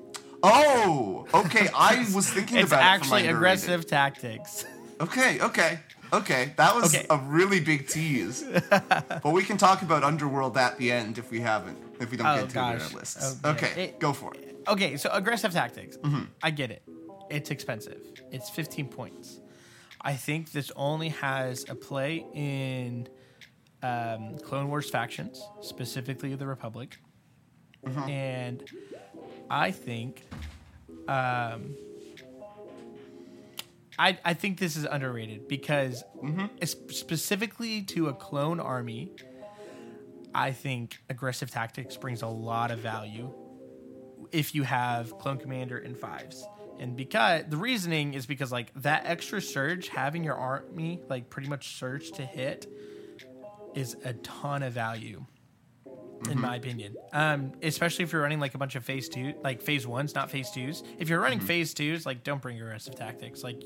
Oh, 0.46 1.26
okay. 1.34 1.68
I 1.74 2.06
was 2.14 2.28
thinking 2.30 2.58
It's 2.58 2.68
about 2.72 2.82
actually 2.82 3.24
it 3.26 3.30
aggressive 3.30 3.86
tactics. 3.86 4.64
Okay, 5.00 5.40
okay, 5.40 5.80
okay. 6.12 6.52
That 6.56 6.74
was 6.74 6.94
Okay. 6.94 7.06
a 7.10 7.18
really 7.18 7.60
big 7.60 7.88
tease. 7.88 8.44
but 8.70 9.32
we 9.32 9.42
can 9.42 9.56
talk 9.58 9.82
about 9.82 10.02
Underworld 10.04 10.56
at 10.56 10.78
the 10.78 10.90
end 10.92 11.18
if 11.18 11.30
we 11.30 11.40
haven't, 11.40 11.78
if 12.00 12.10
we 12.10 12.16
don't 12.16 12.26
Oh, 12.26 12.36
get 12.40 12.50
to 12.50 12.58
it 12.58 12.62
in 12.62 12.80
our 12.82 12.88
lists. 12.98 13.36
Okay. 13.44 13.66
Okay, 13.66 13.84
It- 13.84 14.00
go 14.00 14.12
for 14.12 14.32
it. 14.34 14.56
Okay, 14.68 14.96
so 14.96 15.10
aggressive 15.12 15.52
tactics. 15.52 15.96
Mm-hmm. 15.98 16.24
I 16.42 16.50
get 16.50 16.70
it. 16.70 16.82
It's 17.30 17.50
expensive. 17.50 18.00
It's 18.32 18.48
15 18.50 18.88
points. 18.88 19.40
I 20.00 20.14
think 20.14 20.52
this 20.52 20.70
only 20.76 21.08
has 21.10 21.64
a 21.68 21.74
play 21.74 22.24
in 22.34 23.08
um, 23.82 24.38
Clone 24.38 24.68
Wars 24.68 24.88
factions, 24.90 25.40
specifically 25.60 26.34
the 26.34 26.46
Republic. 26.46 26.96
Mm-hmm. 27.86 28.08
And 28.10 28.64
I 29.50 29.70
think 29.70 30.22
um, 31.08 31.74
I, 33.98 34.18
I 34.24 34.34
think 34.34 34.58
this 34.58 34.76
is 34.76 34.84
underrated 34.84 35.48
because 35.48 36.02
Mm-hmm. 36.22 36.64
specifically 36.92 37.82
to 37.82 38.08
a 38.08 38.12
clone 38.14 38.58
army, 38.58 39.12
I 40.34 40.50
think 40.52 40.98
aggressive 41.08 41.50
tactics 41.50 41.96
brings 41.96 42.22
a 42.22 42.26
lot 42.26 42.70
of 42.70 42.80
value 42.80 43.32
if 44.32 44.54
you 44.54 44.64
have 44.64 45.16
clone 45.18 45.38
commander 45.38 45.78
in 45.78 45.94
fives. 45.94 46.44
And 46.80 46.96
because 46.96 47.44
the 47.48 47.56
reasoning 47.56 48.14
is 48.14 48.26
because 48.26 48.50
like 48.50 48.72
that 48.82 49.02
extra 49.06 49.40
surge 49.40 49.88
having 49.88 50.24
your 50.24 50.34
army 50.34 51.00
like 51.08 51.30
pretty 51.30 51.48
much 51.48 51.76
surge 51.78 52.10
to 52.12 52.22
hit 52.22 52.66
is 53.74 53.96
a 54.04 54.14
ton 54.14 54.62
of 54.62 54.72
value 54.72 55.24
in 56.30 56.40
my 56.40 56.56
opinion. 56.56 56.94
Um, 57.12 57.52
especially 57.62 58.04
if 58.04 58.12
you're 58.12 58.22
running 58.22 58.40
like 58.40 58.54
a 58.54 58.58
bunch 58.58 58.74
of 58.74 58.84
phase 58.84 59.08
two, 59.08 59.34
like 59.44 59.62
phase 59.62 59.86
ones, 59.86 60.14
not 60.14 60.30
phase 60.30 60.50
twos. 60.50 60.82
If 60.98 61.08
you're 61.08 61.20
running 61.20 61.40
phase 61.40 61.74
twos, 61.74 62.04
like 62.06 62.24
don't 62.24 62.40
bring 62.42 62.60
aggressive 62.60 62.94
tactics. 62.96 63.42
Like 63.44 63.60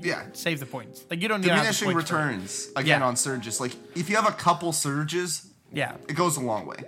Yeah. 0.00 0.24
save 0.32 0.60
the 0.60 0.66
points. 0.66 1.04
Like 1.10 1.22
you 1.22 1.28
don't 1.28 1.40
need 1.40 1.48
Diminishing 1.48 1.92
returns 1.94 2.68
again 2.76 3.00
Yeah. 3.00 3.06
on 3.06 3.16
surges. 3.16 3.60
Like 3.60 3.72
if 3.96 4.10
you 4.10 4.16
have 4.16 4.28
a 4.28 4.32
couple 4.32 4.72
surges, 4.72 5.48
Yeah, 5.72 5.96
it 6.08 6.14
goes 6.16 6.36
a 6.36 6.40
long 6.40 6.66
way. 6.66 6.84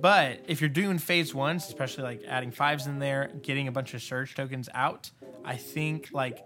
But 0.00 0.40
if 0.46 0.60
you're 0.60 0.68
doing 0.70 0.98
phase 0.98 1.34
ones, 1.34 1.66
especially 1.66 2.04
like 2.04 2.22
adding 2.28 2.50
fives 2.52 2.86
in 2.86 2.98
there, 2.98 3.30
getting 3.42 3.66
a 3.66 3.72
bunch 3.72 3.94
of 3.94 4.02
surge 4.02 4.34
tokens 4.34 4.68
out, 4.74 5.10
I 5.44 5.56
think 5.56 6.10
like 6.12 6.44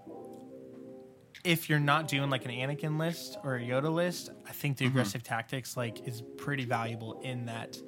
if 1.44 1.68
you're 1.68 1.78
not 1.78 2.08
doing 2.08 2.30
like 2.30 2.44
an 2.46 2.50
Anakin 2.50 2.98
list 2.98 3.36
or 3.44 3.56
a 3.56 3.60
Yoda 3.60 3.92
list, 3.92 4.30
I 4.48 4.52
think 4.52 4.78
the 4.78 4.86
aggressive 4.86 5.22
tactics 5.22 5.76
like 5.76 6.06
is 6.08 6.22
pretty 6.38 6.64
valuable 6.64 7.20
in 7.20 7.46
that 7.46 7.78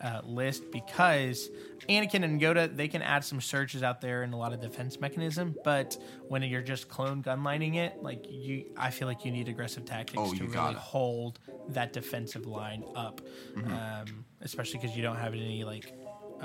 uh, 0.00 0.20
list 0.24 0.70
because 0.72 1.48
Anakin 1.88 2.24
and 2.24 2.40
Yoda 2.40 2.74
they 2.76 2.88
can 2.88 3.00
add 3.00 3.24
some 3.24 3.40
surges 3.40 3.82
out 3.82 4.00
there 4.00 4.22
and 4.24 4.34
a 4.34 4.36
lot 4.36 4.52
of 4.52 4.60
defense 4.60 5.00
mechanism, 5.00 5.54
but 5.64 5.96
when 6.28 6.42
you're 6.42 6.60
just 6.62 6.88
clone 6.88 7.22
gunlining 7.22 7.76
it, 7.76 8.02
like 8.02 8.26
you, 8.28 8.64
I 8.76 8.90
feel 8.90 9.06
like 9.06 9.24
you 9.24 9.30
need 9.30 9.48
aggressive 9.48 9.84
tactics 9.84 10.18
Oh, 10.20 10.34
to 10.34 10.44
really 10.46 10.74
hold 10.74 11.38
that 11.68 11.92
defensive 11.92 12.46
line 12.46 12.84
up, 12.96 13.20
um, 13.56 14.24
especially 14.42 14.80
because 14.80 14.96
you 14.96 15.02
don't 15.02 15.16
have 15.16 15.32
any 15.34 15.62
like. 15.64 15.94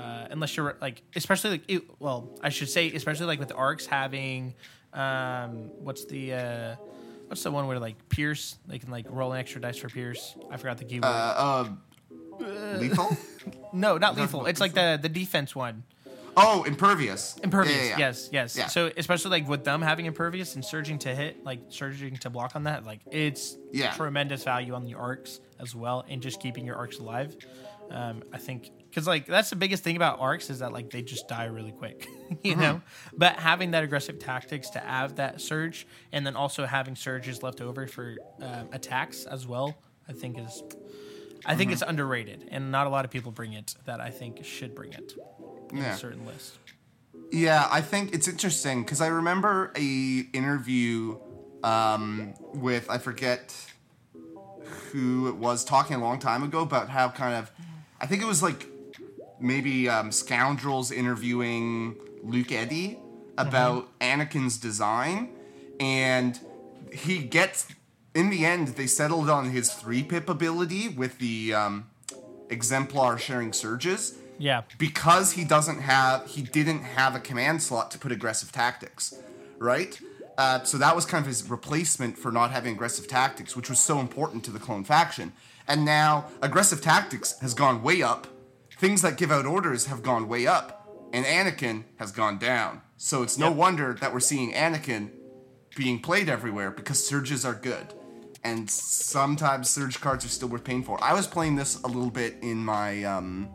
Uh, 0.00 0.26
unless 0.30 0.56
you're 0.56 0.76
like, 0.80 1.02
especially 1.14 1.50
like, 1.50 1.62
it, 1.68 1.82
well, 1.98 2.30
I 2.42 2.48
should 2.48 2.70
say, 2.70 2.90
especially 2.92 3.26
like 3.26 3.38
with 3.38 3.52
arcs 3.54 3.84
having, 3.84 4.54
um, 4.94 5.70
what's 5.78 6.06
the, 6.06 6.32
uh, 6.32 6.76
what's 7.28 7.42
the 7.42 7.50
one 7.50 7.66
where 7.66 7.78
like 7.78 8.08
Pierce, 8.08 8.56
they 8.66 8.78
can 8.78 8.90
like 8.90 9.06
roll 9.10 9.32
an 9.32 9.40
extra 9.40 9.60
dice 9.60 9.76
for 9.76 9.88
Pierce. 9.88 10.36
I 10.50 10.56
forgot 10.56 10.78
the 10.78 10.84
keyword. 10.84 11.04
Uh, 11.04 11.66
uh, 12.40 12.76
lethal? 12.78 13.08
no, 13.72 13.98
not 13.98 14.16
lethal. 14.16 14.46
It's 14.46 14.60
like 14.60 14.72
the 14.72 14.98
the 15.00 15.08
defense 15.08 15.54
one. 15.54 15.82
Oh, 16.36 16.62
impervious. 16.62 17.36
Impervious. 17.42 17.76
Yeah, 17.76 17.82
yeah, 17.82 17.90
yeah. 17.90 17.98
Yes, 17.98 18.28
yes. 18.32 18.56
Yeah. 18.56 18.66
So 18.68 18.90
especially 18.96 19.32
like 19.32 19.48
with 19.48 19.64
them 19.64 19.82
having 19.82 20.06
impervious 20.06 20.54
and 20.54 20.64
surging 20.64 20.98
to 21.00 21.14
hit, 21.14 21.44
like 21.44 21.60
surging 21.68 22.16
to 22.18 22.30
block 22.30 22.56
on 22.56 22.64
that, 22.64 22.86
like 22.86 23.00
it's 23.10 23.56
Yeah. 23.72 23.92
tremendous 23.92 24.44
value 24.44 24.74
on 24.74 24.84
the 24.84 24.94
arcs 24.94 25.40
as 25.58 25.74
well, 25.74 26.04
and 26.08 26.22
just 26.22 26.40
keeping 26.40 26.64
your 26.64 26.76
arcs 26.76 26.98
alive. 26.98 27.36
Um, 27.90 28.22
I 28.32 28.38
think 28.38 28.70
because 28.90 29.06
like 29.06 29.26
that's 29.26 29.50
the 29.50 29.56
biggest 29.56 29.82
thing 29.84 29.96
about 29.96 30.18
arcs 30.20 30.50
is 30.50 30.58
that 30.58 30.72
like 30.72 30.90
they 30.90 31.00
just 31.02 31.28
die 31.28 31.44
really 31.46 31.72
quick, 31.72 32.08
you 32.42 32.52
Mm-hmm. 32.52 32.60
know. 32.60 32.82
But 33.16 33.36
having 33.36 33.70
that 33.70 33.82
aggressive 33.84 34.18
tactics 34.18 34.68
to 34.70 34.80
have 34.80 35.16
that 35.16 35.40
surge, 35.40 35.86
and 36.12 36.26
then 36.26 36.36
also 36.36 36.66
having 36.66 36.96
surges 36.96 37.42
left 37.42 37.60
over 37.60 37.86
for 37.86 38.16
um, 38.40 38.68
attacks 38.72 39.26
as 39.26 39.46
well, 39.46 39.78
I 40.08 40.12
think 40.12 40.38
is. 40.38 40.62
I 41.46 41.50
Mm-hmm. 41.52 41.58
think 41.58 41.72
it's 41.72 41.82
underrated, 41.86 42.44
and 42.50 42.70
not 42.70 42.86
a 42.86 42.90
lot 42.90 43.04
of 43.06 43.10
people 43.10 43.32
bring 43.32 43.54
it. 43.54 43.74
That 43.86 44.00
I 44.00 44.10
think 44.10 44.44
should 44.44 44.74
bring 44.74 44.92
it 44.92 45.14
in 45.72 45.78
Yeah. 45.78 45.94
a 45.94 45.96
certain 45.96 46.26
list. 46.26 46.58
Yeah, 47.32 47.68
I 47.70 47.80
think 47.80 48.12
it's 48.12 48.26
interesting 48.28 48.82
because 48.82 49.00
I 49.00 49.06
remember 49.06 49.72
a 49.76 50.24
interview 50.32 51.16
um, 51.62 52.34
with 52.54 52.90
I 52.90 52.98
forget 52.98 53.54
who 54.92 55.28
it 55.28 55.36
was 55.36 55.64
talking 55.64 55.96
a 55.96 56.00
long 56.00 56.18
time 56.18 56.42
ago 56.42 56.60
about 56.60 56.88
how 56.88 57.08
kind 57.08 57.34
of 57.36 57.50
I 58.00 58.06
think 58.06 58.22
it 58.22 58.26
was 58.26 58.42
like 58.42 58.66
maybe 59.40 59.88
um, 59.88 60.12
scoundrels 60.12 60.90
interviewing 60.90 61.96
Luke 62.22 62.52
Eddy 62.52 62.98
about 63.38 63.88
Anakin's 64.00 64.58
design, 64.58 65.30
and 65.78 66.38
he 66.92 67.18
gets 67.18 67.68
in 68.14 68.30
the 68.30 68.44
end 68.44 68.68
they 68.68 68.86
settled 68.86 69.30
on 69.30 69.50
his 69.50 69.72
three 69.72 70.02
pip 70.02 70.28
ability 70.28 70.88
with 70.88 71.18
the 71.18 71.54
um, 71.54 71.90
exemplar 72.48 73.18
sharing 73.18 73.52
surges. 73.52 74.16
Yeah. 74.38 74.62
because 74.78 75.32
he 75.32 75.44
doesn't 75.44 75.82
have 75.82 76.26
he 76.26 76.40
didn't 76.40 76.82
have 76.82 77.14
a 77.14 77.20
command 77.20 77.62
slot 77.62 77.90
to 77.90 77.98
put 77.98 78.10
aggressive 78.10 78.50
tactics 78.50 79.14
right? 79.60 80.00
Uh, 80.36 80.62
so 80.62 80.78
that 80.78 80.96
was 80.96 81.04
kind 81.04 81.22
of 81.22 81.26
his 81.28 81.48
replacement 81.48 82.16
for 82.18 82.32
not 82.32 82.50
having 82.50 82.72
aggressive 82.72 83.06
tactics 83.06 83.54
which 83.54 83.68
was 83.68 83.78
so 83.78 84.00
important 84.00 84.42
to 84.44 84.50
the 84.50 84.58
clone 84.58 84.82
faction. 84.82 85.32
And 85.68 85.84
now 85.84 86.26
aggressive 86.42 86.80
tactics 86.80 87.38
has 87.40 87.54
gone 87.54 87.82
way 87.82 88.02
up 88.02 88.26
things 88.80 89.02
that 89.02 89.16
give 89.16 89.30
out 89.30 89.46
orders 89.46 89.86
have 89.86 90.02
gone 90.02 90.24
way 90.28 90.46
up 90.46 90.66
and 91.12 91.24
anakin 91.26 91.84
has 92.00 92.10
gone 92.12 92.38
down 92.38 92.80
so 92.96 93.22
it's 93.22 93.36
no 93.38 93.48
Yep. 93.48 93.56
wonder 93.56 93.88
that 94.00 94.12
we're 94.12 94.20
seeing 94.32 94.52
anakin 94.52 95.10
being 95.76 96.00
played 96.00 96.28
everywhere 96.28 96.70
because 96.70 96.98
surges 97.06 97.44
are 97.44 97.54
good 97.54 97.86
and 98.42 98.70
sometimes 98.70 99.68
surge 99.70 100.00
cards 100.00 100.24
are 100.24 100.28
still 100.38 100.48
worth 100.48 100.64
paying 100.64 100.82
for 100.82 100.96
i 101.02 101.12
was 101.12 101.26
playing 101.26 101.56
this 101.56 101.72
a 101.82 101.86
little 101.86 102.10
bit 102.22 102.36
in 102.42 102.58
my 102.58 103.04
um, 103.04 103.48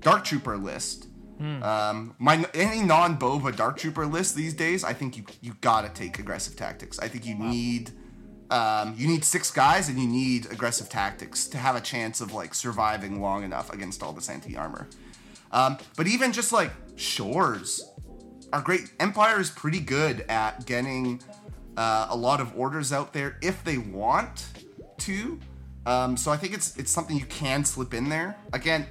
Dark 0.00 0.22
Trooper 0.24 0.58
list. 0.58 1.06
Um, 1.40 2.14
my 2.18 2.44
any 2.52 2.82
non 2.82 3.16
Boba 3.18 3.56
Dark 3.56 3.78
Trooper 3.78 4.04
list 4.06 4.36
these 4.36 4.52
days, 4.54 4.84
I 4.84 4.92
think 4.92 5.16
you 5.16 5.24
you 5.40 5.52
gotta 5.62 5.88
take 5.88 6.18
aggressive 6.18 6.56
tactics. 6.56 6.98
I 6.98 7.08
think 7.08 7.24
you 7.26 7.34
need 7.34 7.90
um, 8.50 8.94
you 8.96 9.06
need 9.06 9.24
six 9.24 9.50
guys 9.50 9.88
and 9.88 9.98
you 9.98 10.06
need 10.06 10.46
aggressive 10.46 10.88
tactics 10.88 11.46
to 11.48 11.58
have 11.58 11.76
a 11.76 11.80
chance 11.80 12.20
of 12.20 12.32
like 12.32 12.54
surviving 12.54 13.20
long 13.20 13.42
enough 13.42 13.72
against 13.72 14.02
all 14.02 14.12
this 14.12 14.28
anti 14.28 14.56
armor. 14.56 14.88
Um, 15.52 15.78
but 15.96 16.06
even 16.06 16.32
just 16.32 16.52
like 16.52 16.70
shores 16.96 17.90
are 18.52 18.60
great. 18.60 18.92
Empire 19.00 19.40
is 19.40 19.50
pretty 19.50 19.80
good 19.80 20.24
at 20.28 20.66
getting 20.66 21.22
uh, 21.76 22.08
a 22.10 22.16
lot 22.16 22.40
of 22.40 22.56
orders 22.58 22.92
out 22.92 23.12
there 23.12 23.38
if 23.42 23.64
they 23.64 23.78
want 23.78 24.46
to. 24.98 25.40
Um, 25.86 26.16
so 26.16 26.30
I 26.30 26.36
think 26.36 26.54
it's 26.54 26.76
it's 26.76 26.90
something 26.90 27.16
you 27.16 27.26
can 27.26 27.64
slip 27.64 27.94
in 27.94 28.08
there. 28.08 28.36
Again, 28.52 28.86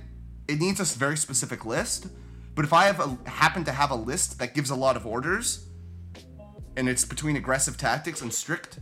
it 0.47 0.59
needs 0.59 0.79
a 0.79 0.97
very 0.97 1.17
specific 1.17 1.65
list. 1.65 2.07
But 2.55 2.65
if 2.65 2.73
I 2.73 2.85
have 2.85 2.99
a, 2.99 3.29
happen 3.29 3.63
to 3.63 3.71
have 3.71 3.89
a 3.89 3.95
list 3.95 4.37
that 4.39 4.53
gives 4.53 4.69
a 4.69 4.75
lot 4.75 4.95
of 4.95 5.07
orders, 5.07 5.67
and 6.77 6.87
it's 6.87 7.03
between 7.03 7.35
aggressive 7.35 7.77
tactics 7.77 8.21
and 8.21 8.31
strict, 8.31 8.79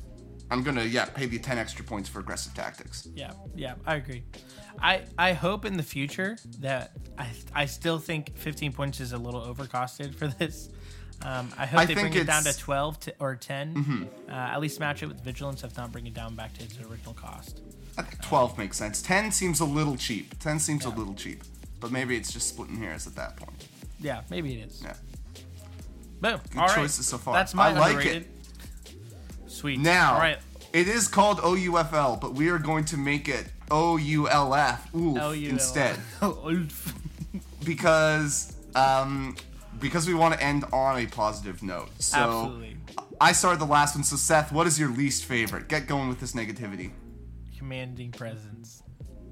I'm 0.51 0.63
gonna 0.63 0.83
yeah 0.83 1.05
pay 1.05 1.25
the 1.25 1.39
ten 1.39 1.57
extra 1.57 1.83
points 1.83 2.09
for 2.09 2.19
aggressive 2.19 2.53
tactics. 2.53 3.07
Yeah, 3.15 3.31
yeah, 3.55 3.75
I 3.85 3.95
agree. 3.95 4.23
I 4.79 5.03
I 5.17 5.31
hope 5.33 5.63
in 5.65 5.77
the 5.77 5.83
future 5.83 6.37
that 6.59 6.91
I 7.17 7.27
I 7.55 7.65
still 7.65 7.97
think 7.97 8.37
15 8.37 8.73
points 8.73 8.99
is 8.99 9.13
a 9.13 9.17
little 9.17 9.41
overcosted 9.41 10.13
for 10.13 10.27
this. 10.27 10.69
Um, 11.23 11.49
I 11.57 11.65
hope 11.65 11.79
I 11.79 11.85
they 11.85 11.93
bring 11.93 12.13
it 12.13 12.25
down 12.25 12.43
to 12.43 12.57
12 12.57 12.99
to, 13.01 13.13
or 13.19 13.35
10. 13.35 14.09
Uh, 14.27 14.31
at 14.33 14.59
least 14.59 14.79
match 14.79 15.03
it 15.03 15.05
with 15.05 15.21
vigilance, 15.21 15.63
if 15.63 15.77
not 15.77 15.91
bring 15.91 16.07
it 16.07 16.15
down 16.15 16.35
back 16.35 16.51
to 16.55 16.63
its 16.63 16.79
original 16.79 17.13
cost. 17.13 17.61
I 17.97 18.01
think 18.01 18.21
twelve 18.21 18.57
makes 18.57 18.77
sense. 18.77 19.01
Ten 19.01 19.31
seems 19.31 19.59
a 19.59 19.65
little 19.65 19.95
cheap. 19.97 20.37
Ten 20.39 20.59
seems 20.59 20.85
a 20.85 20.89
little 20.89 21.13
cheap. 21.13 21.43
But 21.79 21.91
maybe 21.91 22.15
it's 22.15 22.31
just 22.31 22.47
splitting 22.49 22.77
hairs 22.77 23.07
at 23.07 23.15
that 23.15 23.37
point. 23.37 23.67
Yeah, 23.99 24.21
maybe 24.29 24.53
it 24.59 24.67
is. 24.67 24.81
Yeah. 24.83 24.95
Boom. 26.21 26.39
Good 26.49 26.59
All 26.59 26.67
right. 26.67 26.75
choices 26.75 27.07
so 27.07 27.17
far. 27.17 27.33
That's 27.33 27.53
my 27.53 27.69
I 27.69 27.73
like 27.73 28.05
it. 28.05 28.27
Sweet. 29.51 29.79
Now, 29.79 30.13
All 30.13 30.19
right. 30.19 30.37
it 30.71 30.87
is 30.87 31.07
called 31.07 31.39
OUFL, 31.39 32.21
but 32.21 32.33
we 32.33 32.49
are 32.49 32.57
going 32.57 32.85
to 32.85 32.97
make 32.97 33.27
it 33.27 33.47
OULF 33.69 34.95
oof, 34.95 35.35
instead 35.43 35.97
because 37.65 38.55
um, 38.75 39.35
because 39.79 40.07
we 40.07 40.13
want 40.13 40.33
to 40.33 40.41
end 40.41 40.63
on 40.71 40.99
a 40.99 41.05
positive 41.05 41.61
note. 41.63 41.89
So 41.99 42.17
Absolutely. 42.17 42.77
I 43.19 43.33
started 43.33 43.59
the 43.59 43.65
last 43.65 43.95
one. 43.95 44.05
So 44.05 44.15
Seth, 44.15 44.53
what 44.53 44.67
is 44.67 44.79
your 44.79 44.89
least 44.89 45.25
favorite? 45.25 45.67
Get 45.67 45.85
going 45.85 46.07
with 46.07 46.19
this 46.21 46.31
negativity. 46.31 46.91
Commanding 47.57 48.11
presence. 48.11 48.83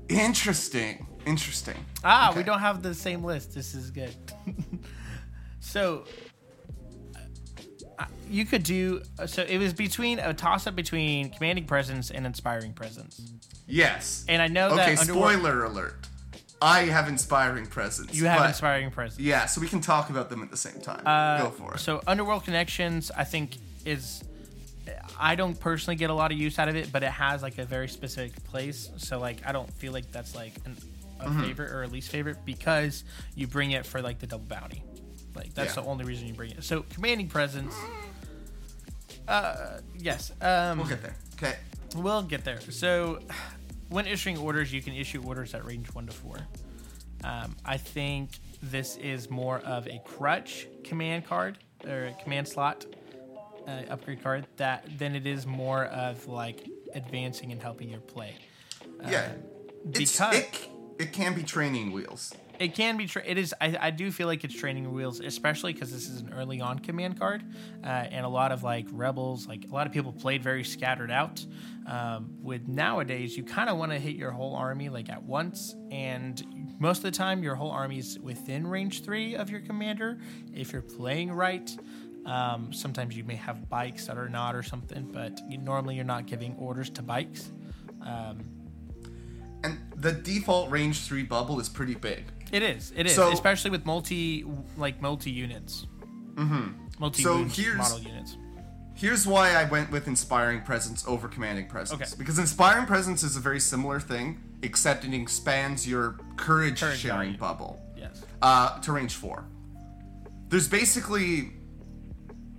Interesting. 0.09 1.07
Interesting. 1.25 1.77
Ah, 2.03 2.33
we 2.35 2.43
don't 2.43 2.59
have 2.59 2.83
the 2.83 2.93
same 2.93 3.23
list. 3.23 3.53
This 3.53 3.73
is 3.73 3.89
good. 3.91 4.15
so 5.59 6.05
you 8.29 8.45
could 8.45 8.63
do 8.63 9.01
so 9.25 9.41
it 9.43 9.57
was 9.57 9.73
between 9.73 10.19
a 10.19 10.33
toss 10.33 10.67
up 10.67 10.75
between 10.75 11.29
commanding 11.31 11.65
presence 11.65 12.11
and 12.11 12.25
inspiring 12.25 12.73
presence. 12.73 13.21
Yes. 13.67 14.25
And 14.27 14.41
I 14.41 14.47
know 14.47 14.67
okay. 14.69 14.95
that 14.95 14.99
Underworld- 15.01 15.31
Spoiler 15.33 15.63
alert. 15.65 16.07
I 16.61 16.81
have 16.81 17.07
inspiring 17.07 17.65
presence. 17.67 18.13
You 18.13 18.25
have 18.25 18.45
inspiring 18.45 18.91
presence. 18.91 19.19
Yeah, 19.21 19.45
so 19.45 19.61
we 19.61 19.67
can 19.67 19.79
talk 19.79 20.09
about 20.09 20.29
them 20.29 20.43
at 20.43 20.51
the 20.51 20.57
same 20.57 20.81
time. 20.81 21.01
Uh, 21.05 21.43
Go 21.43 21.49
for 21.51 21.75
it. 21.75 21.79
So 21.79 22.01
Underworld 22.05 22.43
Connections, 22.43 23.11
I 23.15 23.23
think 23.23 23.57
is 23.85 24.23
I 25.17 25.35
don't 25.35 25.57
personally 25.59 25.95
get 25.95 26.09
a 26.09 26.13
lot 26.13 26.31
of 26.33 26.37
use 26.37 26.59
out 26.59 26.67
of 26.67 26.75
it, 26.75 26.91
but 26.91 27.01
it 27.03 27.11
has 27.11 27.41
like 27.41 27.57
a 27.59 27.65
very 27.65 27.87
specific 27.87 28.43
place. 28.45 28.89
So 28.97 29.19
like 29.19 29.37
I 29.45 29.51
don't 29.53 29.71
feel 29.73 29.93
like 29.93 30.11
that's 30.11 30.35
like 30.35 30.53
an, 30.65 30.75
a 31.21 31.25
Mm-hmm. 31.25 31.41
favorite 31.43 31.71
or 31.71 31.83
a 31.83 31.87
least 31.87 32.09
favorite 32.11 32.37
because 32.45 33.03
you 33.35 33.45
bring 33.47 33.71
it 33.71 33.85
for 33.85 34.01
like 34.01 34.19
the 34.19 34.27
double 34.27 34.45
bounty. 34.45 34.83
Like 35.35 35.53
that's 35.53 35.75
Yeah. 35.75 35.83
the 35.83 35.87
only 35.89 36.05
reason 36.05 36.27
you 36.27 36.33
bring 36.33 36.51
it. 36.51 36.63
So 36.63 36.83
commanding 36.89 37.27
presence. 37.27 37.73
Uh, 39.27 39.79
yes. 39.97 40.31
Um, 40.41 40.79
we'll 40.79 40.87
get 40.87 41.01
there. 41.01 41.15
Okay. 41.35 41.55
We'll 41.95 42.23
get 42.23 42.43
there. 42.43 42.59
So, 42.61 43.19
when 43.89 44.05
issuing 44.07 44.37
orders, 44.37 44.71
you 44.73 44.81
can 44.81 44.93
issue 44.93 45.21
orders 45.23 45.53
at 45.53 45.65
range 45.65 45.87
one 45.93 46.05
to 46.07 46.11
four. 46.13 46.37
Um, 47.23 47.55
I 47.65 47.77
think 47.77 48.31
this 48.61 48.97
is 48.97 49.29
more 49.29 49.59
of 49.59 49.87
a 49.87 50.01
crutch 50.05 50.67
command 50.83 51.25
card 51.25 51.57
or 51.85 52.05
a 52.07 52.13
command 52.23 52.47
slot 52.47 52.85
uh, 53.67 53.71
upgrade 53.89 54.23
card 54.23 54.47
that 54.57 54.85
than 54.97 55.15
it 55.15 55.25
is 55.27 55.45
more 55.45 55.85
of 55.85 56.27
like 56.27 56.67
advancing 56.95 57.51
and 57.51 57.61
helping 57.61 57.89
your 57.89 57.99
play. 58.01 58.35
Yeah. 59.07 59.31
It's, 59.91 60.17
because- 60.17 60.35
it, 60.35 60.69
it 60.97 61.13
can 61.13 61.33
be 61.33 61.43
training 61.43 61.91
wheels. 61.91 62.33
It 62.59 62.75
can 62.75 62.97
be. 62.97 63.05
Tra- 63.05 63.23
it 63.25 63.37
is. 63.37 63.55
I, 63.61 63.77
I 63.79 63.89
do 63.89 64.11
feel 64.11 64.27
like 64.27 64.43
it's 64.43 64.53
training 64.53 64.91
wheels, 64.91 65.21
especially 65.21 65.71
because 65.71 65.93
this 65.93 66.09
is 66.09 66.19
an 66.19 66.33
early 66.33 66.59
on 66.59 66.79
command 66.79 67.17
card, 67.17 67.43
uh, 67.83 67.87
and 67.87 68.25
a 68.25 68.29
lot 68.29 68.51
of 68.51 68.63
like 68.63 68.85
rebels, 68.91 69.47
like 69.47 69.63
a 69.63 69.73
lot 69.73 69.87
of 69.87 69.93
people 69.93 70.11
played 70.11 70.43
very 70.43 70.65
scattered 70.65 71.09
out. 71.09 71.45
Um, 71.87 72.35
with 72.43 72.67
nowadays, 72.67 73.37
you 73.37 73.43
kind 73.43 73.69
of 73.69 73.77
want 73.77 73.93
to 73.93 73.97
hit 73.97 74.15
your 74.15 74.31
whole 74.31 74.55
army 74.55 74.89
like 74.89 75.09
at 75.09 75.23
once, 75.23 75.73
and 75.89 76.75
most 76.79 76.97
of 76.97 77.03
the 77.03 77.11
time, 77.11 77.43
your 77.43 77.55
whole 77.55 77.71
army 77.71 77.97
is 77.97 78.19
within 78.19 78.67
range 78.67 79.03
three 79.03 79.35
of 79.35 79.49
your 79.49 79.61
commander. 79.61 80.19
If 80.53 80.73
you're 80.73 80.81
playing 80.81 81.31
right, 81.31 81.75
um, 82.25 82.73
sometimes 82.73 83.15
you 83.15 83.23
may 83.23 83.35
have 83.35 83.69
bikes 83.69 84.07
that 84.07 84.17
are 84.17 84.29
not 84.29 84.53
or 84.53 84.63
something, 84.63 85.09
but 85.13 85.39
you, 85.49 85.57
normally 85.57 85.95
you're 85.95 86.03
not 86.03 86.25
giving 86.25 86.55
orders 86.57 86.89
to 86.91 87.01
bikes. 87.01 87.51
Um, 88.05 88.43
And 89.63 89.79
the 89.95 90.11
default 90.11 90.69
range 90.69 91.01
three 91.01 91.23
bubble 91.23 91.59
is 91.59 91.69
pretty 91.69 91.95
big. 91.95 92.25
It 92.51 92.63
is. 92.63 92.91
It 92.95 93.05
is, 93.05 93.15
So- 93.15 93.31
especially 93.31 93.71
with 93.71 93.85
multi 93.85 94.45
like 94.77 95.01
multi 95.01 95.31
units. 95.31 95.85
Mm-hmm. 96.35 96.71
Multi 96.99 97.23
So 97.23 97.43
here's- 97.45 97.77
model 97.77 97.99
units. 97.99 98.37
Here's 98.95 99.25
why 99.25 99.53
I 99.55 99.63
went 99.63 99.91
with 99.91 100.07
Inspiring 100.07 100.59
Presence 100.61 101.05
over 101.07 101.29
Commanding 101.29 101.67
Presence. 101.67 102.01
Okay. 102.01 102.11
Because 102.17 102.37
Inspiring 102.37 102.85
Presence 102.85 103.23
is 103.23 103.37
a 103.37 103.39
very 103.39 103.61
similar 103.61 103.97
thing, 103.99 104.41
except 104.61 105.05
it 105.05 105.13
expands 105.13 105.87
your 105.87 106.17
courage, 106.35 106.81
Courage 106.81 106.99
sharing 106.99 107.29
value. 107.29 107.37
bubble 107.37 107.81
Yes. 107.95 108.21
uh, 108.41 108.77
to 108.81 108.91
range 108.91 109.15
four. 109.15 109.45
There's 110.49 110.67
basically 110.67 111.53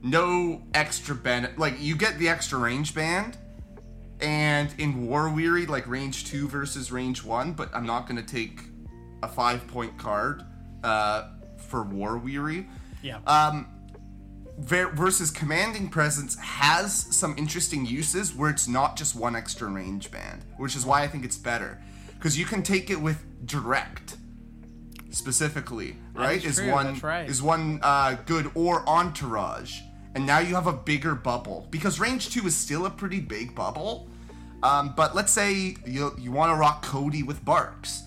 no 0.02 0.62
extra 0.72 1.14
benefit. 1.14 1.58
Like, 1.58 1.74
you 1.78 1.94
get 1.94 2.18
the 2.18 2.30
extra 2.30 2.58
range 2.58 2.94
band, 2.94 3.36
and 4.20 4.72
in 4.78 5.06
War 5.06 5.28
Weary, 5.28 5.66
like 5.66 5.86
range 5.86 6.24
two 6.24 6.48
versus 6.48 6.90
range 6.90 7.22
one, 7.22 7.52
but 7.52 7.68
I'm 7.74 7.84
not 7.84 8.08
going 8.08 8.16
to 8.16 8.26
take 8.26 8.62
a 9.22 9.28
five 9.28 9.66
point 9.66 9.96
card 9.98 10.44
uh, 10.84 11.30
for 11.56 11.82
War 11.82 12.18
Weary. 12.18 12.68
Yeah. 13.02 13.18
Um, 13.26 13.68
ver- 14.58 14.90
versus 14.90 15.30
commanding 15.30 15.88
presence 15.88 16.38
has 16.38 16.92
some 16.92 17.36
interesting 17.38 17.86
uses 17.86 18.34
where 18.34 18.50
it's 18.50 18.68
not 18.68 18.96
just 18.96 19.14
one 19.16 19.34
extra 19.36 19.68
range 19.68 20.10
band, 20.10 20.44
which 20.56 20.76
is 20.76 20.84
why 20.84 21.02
I 21.02 21.08
think 21.08 21.24
it's 21.24 21.38
better 21.38 21.80
because 22.20 22.38
you 22.38 22.44
can 22.44 22.62
take 22.62 22.90
it 22.90 23.00
with 23.00 23.24
direct 23.46 24.16
specifically, 25.10 25.96
right? 26.12 26.44
is 26.44 26.56
true, 26.56 26.70
one 26.70 26.86
that's 26.86 27.02
right. 27.02 27.28
is 27.28 27.42
one 27.42 27.80
uh, 27.82 28.16
good 28.26 28.50
or 28.54 28.86
entourage, 28.88 29.80
and 30.14 30.26
now 30.26 30.38
you 30.38 30.54
have 30.54 30.66
a 30.66 30.72
bigger 30.72 31.14
bubble 31.14 31.66
because 31.70 31.98
range 31.98 32.30
two 32.30 32.46
is 32.46 32.54
still 32.54 32.86
a 32.86 32.90
pretty 32.90 33.20
big 33.20 33.54
bubble. 33.54 34.08
Um, 34.62 34.92
but 34.94 35.14
let's 35.14 35.32
say 35.32 35.76
you 35.86 36.14
you 36.18 36.30
want 36.30 36.52
to 36.52 36.56
rock 36.56 36.84
Cody 36.84 37.22
with 37.22 37.42
BARCs. 37.44 38.02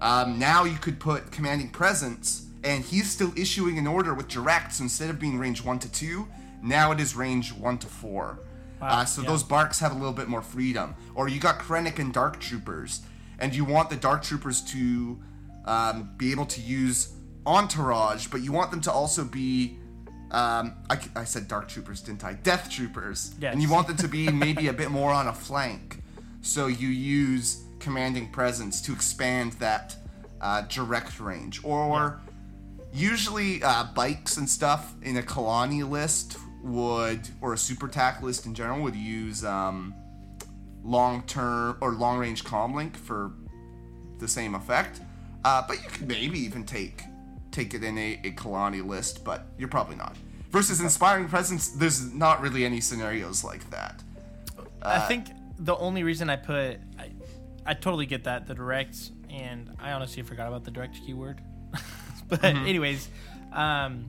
Um, 0.00 0.38
now 0.38 0.64
you 0.64 0.76
could 0.76 1.00
put 1.00 1.30
commanding 1.30 1.70
presence, 1.70 2.46
and 2.64 2.84
he's 2.84 3.10
still 3.10 3.32
issuing 3.36 3.78
an 3.78 3.86
order 3.86 4.14
with 4.14 4.28
direct. 4.28 4.74
So 4.74 4.84
instead 4.84 5.10
of 5.10 5.18
being 5.18 5.38
range 5.38 5.64
one 5.64 5.78
to 5.80 5.90
two, 5.90 6.28
now 6.62 6.92
it 6.92 7.00
is 7.00 7.16
range 7.16 7.52
one 7.52 7.78
to 7.78 7.86
four. 7.86 8.40
uh, 8.80 9.04
so 9.04 9.22
yeah. 9.22 9.28
those 9.28 9.42
BARCs 9.42 9.80
have 9.80 9.92
a 9.92 9.94
little 9.94 10.12
bit 10.12 10.28
more 10.28 10.42
freedom. 10.42 10.94
Or 11.14 11.28
you 11.28 11.40
got 11.40 11.58
Krennic 11.58 11.98
and 11.98 12.12
Dark 12.12 12.40
Troopers, 12.40 13.00
and 13.38 13.54
you 13.54 13.64
want 13.64 13.90
the 13.90 13.96
Dark 13.96 14.22
Troopers 14.22 14.60
to 14.62 15.18
um, 15.64 16.10
be 16.16 16.30
able 16.30 16.46
to 16.46 16.60
use 16.60 17.12
entourage, 17.46 18.26
but 18.28 18.42
you 18.42 18.52
want 18.52 18.70
them 18.70 18.80
to 18.82 18.92
also 18.92 19.24
be. 19.24 19.78
Um, 20.32 20.74
I, 20.90 20.98
I 21.14 21.22
said 21.22 21.46
Dark 21.46 21.68
Troopers, 21.68 22.00
didn't 22.00 22.24
I? 22.24 22.32
Death 22.32 22.68
Troopers. 22.68 23.32
Yes. 23.40 23.52
And 23.52 23.62
you 23.62 23.70
want 23.70 23.86
them 23.86 23.96
to 23.98 24.08
be 24.08 24.28
maybe 24.32 24.66
a 24.66 24.72
bit 24.72 24.90
more 24.90 25.12
on 25.12 25.28
a 25.28 25.32
flank. 25.32 26.02
So 26.42 26.66
you 26.66 26.88
use 26.88 27.62
commanding 27.86 28.28
presence 28.28 28.82
to 28.82 28.92
expand 28.92 29.52
that 29.52 29.94
uh, 30.40 30.62
direct 30.62 31.20
range. 31.20 31.62
Or 31.62 32.20
usually 32.92 33.62
uh, 33.62 33.84
bikes 33.94 34.38
and 34.38 34.50
stuff 34.50 34.94
in 35.02 35.18
a 35.18 35.22
Kalani 35.22 35.88
list 35.88 36.36
would, 36.64 37.20
or 37.40 37.52
a 37.52 37.58
super 37.58 37.86
tack 37.86 38.22
list 38.22 38.44
in 38.44 38.54
general, 38.54 38.82
would 38.82 38.96
use 38.96 39.44
um, 39.44 39.94
long 40.82 41.22
term 41.28 41.78
or 41.80 41.92
long 41.92 42.18
range 42.18 42.42
comlink 42.42 42.96
for 42.96 43.30
the 44.18 44.26
same 44.26 44.56
effect. 44.56 45.00
Uh, 45.44 45.62
but 45.68 45.76
you 45.80 45.88
could 45.88 46.08
maybe 46.08 46.40
even 46.40 46.64
take 46.64 47.02
take 47.52 47.72
it 47.72 47.84
in 47.84 47.96
a, 47.96 48.20
a 48.24 48.32
Kalani 48.32 48.84
list, 48.84 49.24
but 49.24 49.46
you're 49.56 49.68
probably 49.68 49.94
not. 49.94 50.16
Versus 50.50 50.80
inspiring 50.80 51.28
presence, 51.28 51.68
there's 51.68 52.12
not 52.12 52.40
really 52.40 52.64
any 52.64 52.80
scenarios 52.80 53.44
like 53.44 53.70
that. 53.70 54.02
I 54.82 54.98
think 55.06 55.28
the 55.58 55.76
only 55.76 56.02
reason 56.02 56.28
I 56.28 56.36
put, 56.36 56.78
I, 57.66 57.70
I 57.70 57.74
totally 57.74 58.06
get 58.06 58.24
that 58.24 58.46
the 58.46 58.54
direct, 58.54 58.96
and 59.30 59.74
I 59.80 59.92
honestly 59.92 60.22
forgot 60.22 60.48
about 60.48 60.64
the 60.64 60.70
direct 60.70 60.96
keyword. 61.04 61.40
but 62.28 62.40
Mm-hmm. 62.42 62.66
anyways, 62.66 63.08
um, 63.52 64.06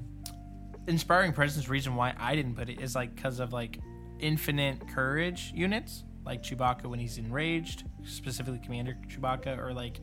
inspiring 0.88 1.34
presence. 1.34 1.68
Reason 1.70 1.96
why 1.96 2.14
I 2.18 2.36
didn't 2.36 2.56
put 2.56 2.70
it 2.70 2.80
is 2.82 2.96
like 2.96 3.16
because 3.16 3.40
of 3.40 3.54
like 3.54 3.80
infinite 4.20 4.88
courage 4.88 5.52
units, 5.56 6.04
like 6.26 6.42
Chewbacca 6.44 6.86
when 6.86 7.00
he's 7.00 7.18
enraged, 7.18 7.84
specifically 8.06 8.60
Commander 8.64 8.98
Chewbacca, 9.08 9.58
or 9.58 9.74
like 9.74 10.00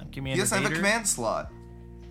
um, 0.00 0.08
Commander 0.10 0.36
He 0.36 0.40
doesn't 0.40 0.62
have 0.62 0.72
a 0.72 0.74
command 0.74 1.06
slot. 1.06 1.50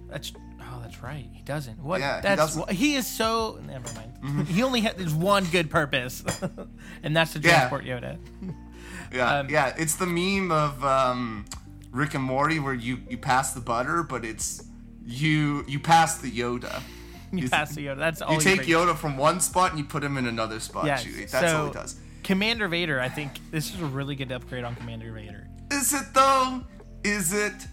That's 0.10 0.32
oh, 0.62 0.80
that's 0.82 1.02
right. 1.02 1.28
He 1.34 1.42
doesn't. 1.42 1.80
What? 1.82 2.00
Yeah, 2.02 2.18
he 2.18 2.22
that's 2.22 2.56
doesn't. 2.56 2.72
he 2.72 2.96
is 2.96 3.08
so. 3.08 3.60
Never 3.66 3.88
mind. 3.94 4.48
he 4.48 4.64
only 4.64 4.82
has 4.82 5.14
one 5.14 5.46
good 5.46 5.70
purpose, 5.70 6.24
and 7.04 7.16
that's 7.16 7.34
to 7.34 7.40
Yeah. 7.40 7.68
transport 7.70 7.84
Yoda. 7.86 8.18
Yeah, 9.12 9.40
Um, 9.40 9.50
yeah. 9.50 9.74
It's 9.78 9.96
the 9.96 10.06
meme 10.06 10.52
of 10.52 10.84
um, 10.84 11.46
Rick 11.92 12.14
and 12.16 12.24
Morty 12.24 12.60
where 12.60 12.74
you 12.74 13.00
you 13.10 13.18
pass 13.18 13.54
the 13.54 13.62
butter, 13.62 14.04
but 14.04 14.26
it's 14.26 14.64
you 15.06 15.64
you 15.68 15.80
pass 15.80 16.18
the 16.20 16.32
Yoda. 16.32 16.82
You 17.34 17.50
pass 17.50 17.76
the 17.76 17.86
Yoda. 17.86 17.98
That's 17.98 18.22
all. 18.22 18.32
You 18.32 18.38
he 18.40 18.44
take 18.46 18.56
brings. 18.60 18.72
Yoda 18.72 18.96
from 18.96 19.18
one 19.18 19.42
spot 19.42 19.72
and 19.72 19.80
you 19.80 19.84
put 19.84 20.02
him 20.02 20.16
in 20.18 20.28
another 20.28 20.62
spot. 20.62 20.86
Yeah. 20.86 21.02
That's 21.30 21.32
so 21.34 21.60
all 21.60 21.68
he 21.68 21.74
does. 21.74 22.00
Commander 22.24 22.70
Vader. 22.70 23.02
I 23.02 23.10
think 23.10 23.32
this 23.52 23.74
is 23.74 23.82
a 23.82 23.86
really 23.86 24.16
good 24.16 24.32
upgrade 24.32 24.64
on 24.64 24.76
Commander 24.78 25.12
Vader. 25.12 25.46
Is 25.70 25.94
it 25.94 26.06
though? 26.14 26.64
Is 27.04 27.34
it? 27.34 27.68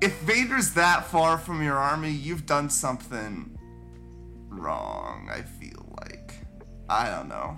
If 0.00 0.16
Vader's 0.20 0.74
that 0.74 1.06
far 1.06 1.38
from 1.38 1.60
your 1.60 1.76
army, 1.76 2.10
you've 2.12 2.46
done 2.46 2.70
something 2.70 3.58
wrong. 4.48 5.28
I 5.32 5.42
feel 5.42 5.92
like. 6.00 6.34
I 6.88 7.10
don't 7.10 7.28
know. 7.28 7.56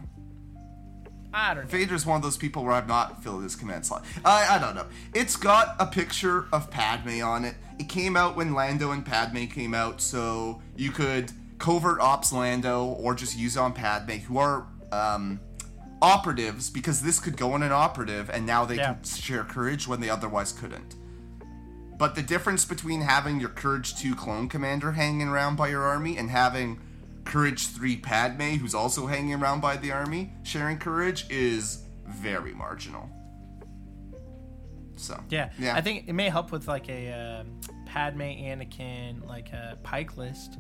I 1.37 1.53
don't 1.53 1.65
know. 1.65 1.69
Vader's 1.71 2.07
one 2.07 2.17
of 2.17 2.23
those 2.23 2.39
people 2.39 2.65
where 2.65 2.73
I've 2.73 2.89
not 2.89 3.23
filled 3.23 3.43
his 3.43 3.55
command 3.55 3.85
slot. 3.85 4.07
I, 4.25 4.57
I 4.57 4.59
don't 4.59 4.75
know. 4.75 4.87
It's 5.15 5.37
got 5.37 5.77
a 5.79 5.85
picture 5.85 6.47
of 6.51 6.71
Padme 6.71 7.23
on 7.23 7.45
it. 7.45 7.55
It 7.79 7.91
came 7.91 8.17
out 8.17 8.37
when 8.37 8.55
Lando 8.55 8.91
and 8.93 9.05
Padme 9.05 9.45
came 9.45 9.75
out, 9.75 10.01
so 10.01 10.63
you 10.77 10.91
could 10.93 11.31
covert 11.59 12.01
ops 12.01 12.33
Lando 12.33 12.85
or 12.87 13.15
just 13.15 13.37
use 13.37 13.57
it 13.57 13.61
on 13.61 13.75
Padme, 13.75 14.13
who 14.13 14.39
are 14.39 14.67
um, 14.93 15.39
operatives, 16.01 16.71
because 16.71 17.03
this 17.03 17.21
could 17.21 17.37
go 17.37 17.55
in 17.55 17.63
an 17.63 17.73
operative, 17.73 18.31
and 18.31 18.47
now 18.47 18.65
they 18.65 18.77
Yeah. 18.77 18.95
can 18.95 19.05
share 19.05 19.45
courage 19.45 19.87
when 19.87 20.01
they 20.01 20.09
otherwise 20.09 20.53
couldn't. 20.53 20.95
But 21.99 22.15
the 22.15 22.23
difference 22.23 22.65
between 22.65 23.03
having 23.03 23.41
your 23.41 23.49
Courage 23.51 23.95
2 23.97 24.15
clone 24.15 24.49
commander 24.49 24.93
hanging 24.93 25.29
around 25.29 25.57
by 25.57 25.69
your 25.69 25.83
army 25.83 26.17
and 26.17 26.31
having 26.31 26.79
Courage 27.27 27.67
3 27.69 27.97
Padme, 27.97 28.55
who's 28.57 28.75
also 28.75 29.07
hanging 29.07 29.35
around 29.35 29.61
by 29.61 29.77
the 29.77 29.93
army, 29.93 30.33
sharing 30.45 30.79
courage, 30.79 31.27
is 31.29 31.83
very 32.07 32.55
marginal. 32.55 33.11
So, 34.97 35.21
Yeah. 35.29 35.51
yeah. 35.59 35.75
I 35.77 35.81
think 35.83 36.09
it 36.09 36.13
may 36.15 36.29
help 36.31 36.53
with 36.53 36.69
like 36.69 36.89
a 36.89 37.13
um, 37.13 37.61
Padme, 37.85 38.21
Anakin, 38.23 39.27
like 39.27 39.53
a 39.53 39.77
Pike 39.83 40.17
list. 40.17 40.59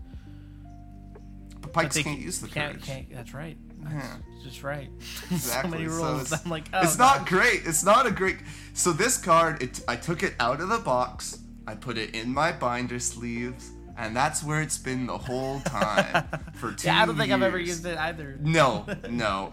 but 1.55 1.63
But 1.63 1.73
Pikes 1.73 1.95
they 1.95 2.03
can't 2.03 2.21
use 2.21 2.41
the 2.41 2.49
can't, 2.49 2.73
courage. 2.75 2.85
Can't, 2.85 3.13
that's 3.15 3.33
right. 3.33 3.57
That's 3.83 3.95
Yeah. 3.95 4.17
just 4.45 4.63
right. 4.63 4.91
Exactly. 5.31 5.71
so 5.71 5.77
many 5.79 5.89
so 5.89 6.19
it's, 6.19 6.45
I'm 6.45 6.51
like, 6.51 6.69
oh, 6.75 6.81
it's 6.83 6.99
not 6.99 7.27
great. 7.27 7.63
It's 7.65 7.85
not 7.85 8.07
a 8.07 8.11
great. 8.11 8.37
So 8.75 8.93
this 8.93 9.17
card, 9.17 9.63
it, 9.63 9.81
I 9.89 9.97
took 9.97 10.23
it 10.23 10.35
out 10.41 10.61
of 10.61 10.69
the 10.69 10.79
box. 10.79 11.39
I 11.67 11.75
put 11.75 11.97
it 11.97 12.15
in 12.15 12.33
my 12.33 12.53
binder 12.53 12.99
sleeves, 13.01 13.71
and 13.97 14.15
that's 14.17 14.43
where 14.43 14.63
it's 14.63 14.79
been 14.79 15.07
the 15.07 15.19
whole 15.19 15.61
time 15.61 16.27
for 16.55 16.73
two 16.73 16.89
Yeah, 16.89 17.03
I 17.03 17.07
don't 17.07 17.17
think 17.17 17.33
I've 17.33 17.43
ever 17.43 17.59
used 17.59 17.87
it 17.87 17.99
either. 17.99 18.39
No, 18.41 18.87
no. 19.11 19.53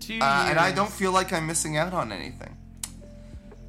Two 0.00 0.18
Uh, 0.20 0.46
and 0.48 0.58
I 0.58 0.72
don't 0.72 0.90
feel 0.90 1.12
like 1.12 1.32
I'm 1.32 1.46
missing 1.46 1.76
out 1.76 1.92
on 1.92 2.12
anything. 2.12 2.56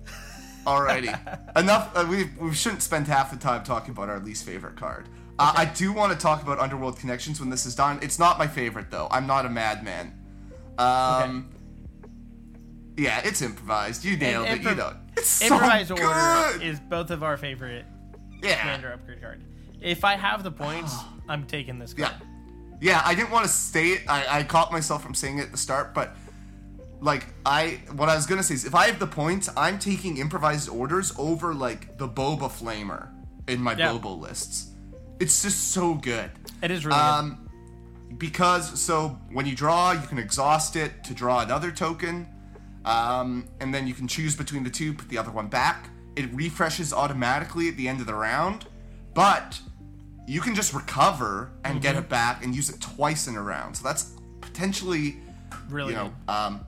Alrighty, 0.66 1.14
enough. 1.58 1.92
Uh, 1.96 2.06
we 2.10 2.30
we 2.40 2.54
shouldn't 2.54 2.82
spend 2.82 3.08
half 3.08 3.32
the 3.32 3.38
time 3.38 3.64
talking 3.64 3.92
about 3.92 4.10
our 4.10 4.20
least 4.20 4.46
favorite 4.46 4.76
card. 4.76 5.08
Uh, 5.38 5.54
I 5.56 5.66
do 5.66 5.92
want 5.92 6.14
to 6.14 6.18
talk 6.18 6.42
about 6.42 6.60
Underworld 6.60 6.98
Connections 6.98 7.40
when 7.40 7.50
this 7.50 7.66
is 7.66 7.76
done. 7.76 8.00
It's 8.02 8.18
not 8.18 8.40
my 8.40 8.48
favorite 8.48 8.90
though. 8.90 9.08
I'm 9.12 9.28
not 9.28 9.46
a 9.46 9.50
madman. 9.50 10.14
Um, 10.78 11.50
yeah, 12.98 13.22
it's 13.24 13.42
improvised. 13.42 14.04
You 14.06 14.18
nailed 14.18 14.48
it. 14.48 14.62
You 14.62 14.76
know, 14.76 14.94
it's 15.18 15.28
so 15.28 15.46
Improvised 15.46 15.90
good. 15.96 16.04
order 16.04 16.64
is 16.64 16.80
both 16.80 17.12
of 17.12 17.24
our 17.24 17.38
favorite 17.38 17.86
yeah, 18.42 18.62
commander 18.62 18.92
upgrade 18.92 19.22
card. 19.22 19.42
If 19.82 20.04
I 20.04 20.16
have 20.16 20.44
the 20.44 20.52
points, 20.52 20.96
I'm 21.30 21.46
taking 21.46 21.80
this 21.80 21.94
yeah, 21.98 22.10
card. 22.10 22.22
yeah. 22.82 23.02
I 23.06 23.16
didn't 23.16 23.32
want 23.32 23.46
to 23.46 23.52
say 23.52 23.90
it. 23.90 24.02
I, 24.08 24.40
I 24.40 24.44
caught 24.44 24.72
myself 24.72 25.02
from 25.04 25.14
saying 25.14 25.40
it 25.40 25.44
at 25.44 25.52
the 25.52 25.58
start, 25.58 25.94
but 25.94 26.16
like 27.02 27.26
I 27.46 27.82
what 27.96 28.10
I 28.10 28.16
was 28.16 28.26
gonna 28.26 28.44
say 28.44 28.54
is 28.54 28.66
if 28.66 28.74
I 28.76 28.88
have 28.88 29.00
the 29.00 29.08
points, 29.08 29.50
I'm 29.58 29.80
taking 29.80 30.18
improvised 30.18 30.70
orders 30.70 31.14
over 31.18 31.54
like 31.54 31.98
the 31.98 32.08
Boba 32.08 32.50
Flamer 32.50 33.10
in 33.48 33.60
my 33.62 33.76
Yeah. 33.76 33.92
Bobo 33.92 34.14
lists. 34.14 34.72
It's 35.20 35.42
just 35.42 35.72
so 35.72 35.94
good. 35.96 36.32
It 36.62 36.72
is 36.72 36.86
really 36.86 36.98
good. 36.98 37.04
Um, 37.04 37.50
because 38.18 38.80
so 38.80 39.20
when 39.32 39.46
you 39.46 39.56
draw, 39.56 39.92
you 39.92 40.08
can 40.08 40.18
exhaust 40.18 40.76
it 40.76 41.04
to 41.04 41.14
draw 41.14 41.42
another 41.42 41.72
token, 41.72 42.28
um, 42.86 43.46
and 43.60 43.74
then 43.74 43.88
you 43.88 43.94
can 43.94 44.08
choose 44.08 44.36
between 44.36 44.64
the 44.64 44.70
two, 44.70 44.94
put 44.94 45.10
the 45.10 45.18
other 45.18 45.32
one 45.32 45.48
back. 45.48 45.90
It 46.16 46.34
refreshes 46.34 46.94
automatically 46.94 47.68
at 47.68 47.76
the 47.78 47.88
end 47.90 48.00
of 48.00 48.08
the 48.08 48.14
round, 48.16 48.68
but 49.16 49.60
you 50.28 50.42
can 50.42 50.54
just 50.54 50.74
recover 50.74 51.52
and 51.64 51.82
get 51.82 51.96
it 51.96 52.08
back 52.10 52.44
and 52.44 52.56
use 52.56 52.70
it 52.70 52.80
twice 52.80 53.28
in 53.28 53.36
a 53.36 53.42
round. 53.42 53.76
So 53.78 53.84
that's 53.84 54.12
potentially, 54.42 55.18
Really 55.70 55.94
you 55.94 55.98
know, 56.00 56.14
um, 56.28 56.66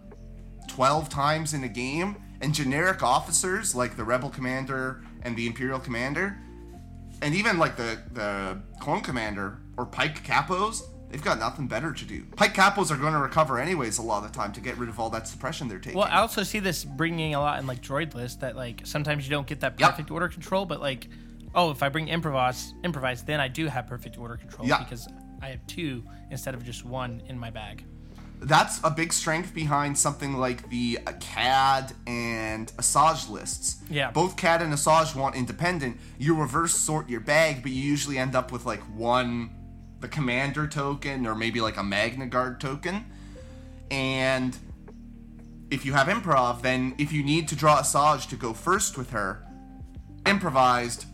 twelve 0.67 1.09
times 1.09 1.53
in 1.53 1.63
a 1.63 1.69
game. 1.69 2.15
And 2.39 2.53
generic 2.53 3.01
officers 3.01 3.73
like 3.73 3.97
the 3.97 4.03
Rebel 4.03 4.29
Commander 4.29 5.01
and 5.23 5.35
the 5.35 5.47
Imperial 5.47 5.79
Commander, 5.79 6.37
and 7.23 7.33
even 7.33 7.57
like 7.57 7.75
the 7.75 7.97
the 8.13 8.59
Clone 8.79 9.01
Commander 9.01 9.57
or 9.75 9.87
Pike 9.87 10.23
Capos, 10.23 10.83
they've 11.09 11.23
got 11.23 11.39
nothing 11.39 11.67
better 11.67 11.91
to 11.91 12.05
do. 12.05 12.23
Pike 12.35 12.53
Capos 12.53 12.91
are 12.91 12.97
going 12.97 13.13
to 13.13 13.19
recover 13.19 13.57
anyways 13.59 13.97
a 13.97 14.03
lot 14.03 14.23
of 14.23 14.31
the 14.31 14.37
time 14.37 14.51
to 14.53 14.61
get 14.61 14.77
rid 14.77 14.87
of 14.87 14.99
all 14.99 15.09
that 15.09 15.27
suppression 15.27 15.67
they're 15.67 15.79
taking. 15.79 15.97
Well, 15.97 16.07
I 16.11 16.17
also 16.19 16.43
see 16.43 16.59
this 16.59 16.83
bringing 16.85 17.33
a 17.33 17.39
lot 17.39 17.57
in 17.59 17.65
like 17.65 17.81
droid 17.81 18.13
list 18.13 18.41
that 18.41 18.55
like 18.55 18.81
sometimes 18.85 19.25
you 19.25 19.31
don't 19.31 19.47
get 19.47 19.61
that 19.61 19.79
Yep. 19.79 19.89
perfect 19.89 20.11
order 20.11 20.27
control, 20.29 20.67
but 20.67 20.79
like, 20.79 21.07
oh, 21.55 21.71
if 21.71 21.81
I 21.83 21.89
bring 21.89 22.07
improvise, 22.07 22.73
improvise, 22.83 23.23
then 23.23 23.39
I 23.39 23.47
do 23.47 23.67
have 23.67 23.87
perfect 23.87 24.17
order 24.17 24.37
control 24.37 24.67
Yeah. 24.67 24.79
because 24.79 25.07
I 25.41 25.47
have 25.49 25.65
two 25.67 26.03
instead 26.31 26.53
of 26.53 26.63
just 26.63 26.85
one 26.85 27.21
in 27.27 27.37
my 27.37 27.49
bag. 27.49 27.83
That's 28.39 28.79
a 28.83 28.91
big 28.91 29.11
strength 29.13 29.53
behind 29.55 29.97
something 29.97 30.33
like 30.35 30.69
the 30.69 30.99
CAD 31.19 31.93
and 32.05 32.67
Asajj 32.77 33.29
lists. 33.29 33.77
Yeah. 33.89 34.11
Both 34.11 34.35
CAD 34.37 34.61
and 34.61 34.71
Asajj 34.73 35.15
want 35.15 35.35
independent. 35.35 35.97
You 36.19 36.35
reverse 36.35 36.75
sort 36.75 37.09
your 37.09 37.19
bag, 37.19 37.63
but 37.63 37.71
you 37.71 37.81
usually 37.81 38.19
end 38.19 38.35
up 38.35 38.51
with 38.51 38.65
like 38.65 38.81
one, 38.95 39.49
the 40.01 40.07
commander 40.07 40.67
token, 40.67 41.25
or 41.25 41.33
maybe 41.33 41.61
like 41.61 41.77
a 41.77 41.83
Magna 41.83 42.27
Guard 42.27 42.59
token. 42.61 43.05
And 43.89 44.55
if 45.71 45.83
you 45.83 45.93
have 45.93 46.05
improv, 46.07 46.61
then 46.61 46.93
if 46.99 47.11
you 47.11 47.23
need 47.23 47.47
to 47.47 47.55
draw 47.55 47.81
Asajj 47.81 48.29
to 48.29 48.35
go 48.35 48.53
first 48.53 48.99
with 48.99 49.09
her, 49.11 49.43
improvised, 50.27 51.05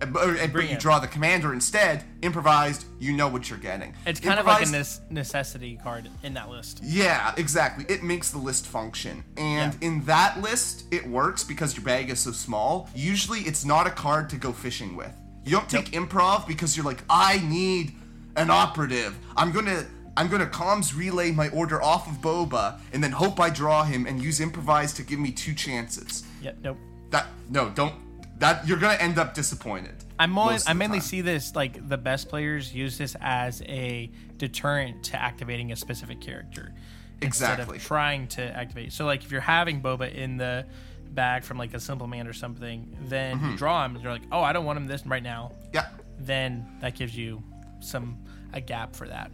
uh, 0.00 0.06
but, 0.06 0.52
but 0.52 0.68
you 0.70 0.76
draw 0.78 0.98
the 0.98 1.08
commander 1.08 1.52
instead, 1.52 2.04
improvised, 2.22 2.84
you 3.00 3.12
know 3.12 3.28
what 3.28 3.48
you're 3.50 3.58
getting. 3.58 3.94
It's 4.06 4.20
kind 4.20 4.38
of 4.38 4.46
like 4.46 4.60
a 4.60 4.62
Improvised- 4.64 4.72
nes- 4.72 5.10
necessity 5.10 5.78
card 5.82 6.08
in 6.22 6.34
that 6.34 6.48
list. 6.48 6.80
yeah, 6.82 7.34
exactly. 7.36 7.84
It 7.88 8.02
makes 8.02 8.30
the 8.30 8.38
list 8.38 8.66
function. 8.66 9.24
And 9.36 9.74
Yeah. 9.80 9.88
in 9.88 10.04
that 10.04 10.40
list, 10.40 10.84
it 10.92 11.06
works 11.06 11.42
because 11.44 11.74
your 11.76 11.84
bag 11.84 12.10
is 12.10 12.20
so 12.20 12.32
small. 12.32 12.88
Usually, 12.94 13.40
it's 13.40 13.64
not 13.64 13.86
a 13.86 13.90
card 13.90 14.30
to 14.30 14.36
go 14.36 14.52
fishing 14.52 14.96
with. 14.96 15.12
You 15.44 15.52
don't 15.52 15.68
take 15.68 15.92
improv 15.92 16.46
because 16.46 16.76
you're 16.76 16.86
like, 16.86 17.02
I 17.08 17.38
need 17.38 17.94
an 18.36 18.50
operative. 18.50 19.16
I'm 19.36 19.50
gonna. 19.52 19.86
I'm 20.16 20.26
gonna 20.26 20.46
comms 20.46 20.96
relay 20.98 21.30
my 21.30 21.48
order 21.50 21.80
off 21.80 22.08
of 22.10 22.14
Boba 22.20 22.80
and 22.92 23.02
then 23.04 23.12
hope 23.12 23.38
I 23.38 23.50
draw 23.50 23.84
him 23.84 24.04
and 24.04 24.20
use 24.20 24.40
improvise 24.40 24.92
to 24.94 25.04
give 25.04 25.20
me 25.20 25.30
two 25.30 25.54
chances. 25.54 26.24
Yeah, 26.42 26.50
nope. 26.60 26.76
That 27.10 27.28
no, 27.48 27.70
don't. 27.70 27.94
That 28.38 28.66
you're 28.68 28.78
gonna 28.78 28.94
end 28.98 29.18
up 29.18 29.34
disappointed. 29.34 29.94
I'm 30.18 30.36
always, 30.38 30.68
I 30.68 30.72
mainly 30.72 30.98
time. 30.98 31.06
see 31.06 31.20
this 31.22 31.54
like 31.56 31.88
the 31.88 31.98
best 31.98 32.28
players 32.28 32.74
use 32.74 32.96
this 32.98 33.16
as 33.20 33.62
a 33.62 34.10
deterrent 34.36 35.04
to 35.04 35.20
activating 35.20 35.72
a 35.72 35.76
specific 35.76 36.20
character 36.20 36.72
instead 37.20 37.58
of 37.60 37.76
trying 37.82 38.28
to 38.28 38.42
activate. 38.42 38.92
So 38.92 39.06
like 39.06 39.24
if 39.24 39.32
you're 39.32 39.40
having 39.40 39.80
Boba 39.82 40.12
in 40.14 40.36
the 40.36 40.66
bag 41.10 41.42
from 41.42 41.58
like 41.58 41.74
a 41.74 41.80
simple 41.80 42.06
man 42.06 42.28
or 42.28 42.32
something, 42.32 42.96
then 43.06 43.38
Mm-hmm. 43.38 43.50
you 43.52 43.56
draw 43.56 43.84
him 43.84 43.94
and 43.96 44.04
you're 44.04 44.12
like, 44.12 44.22
oh, 44.30 44.40
I 44.40 44.52
don't 44.52 44.64
want 44.64 44.76
him 44.76 44.86
this 44.86 45.04
right 45.06 45.22
now. 45.22 45.52
Yeah. 45.74 45.88
Then 46.20 46.66
that 46.80 46.94
gives 46.94 47.16
you 47.16 47.42
some 47.80 48.18
a 48.52 48.60
gap 48.60 48.94
for 48.94 49.08
that. 49.08 49.30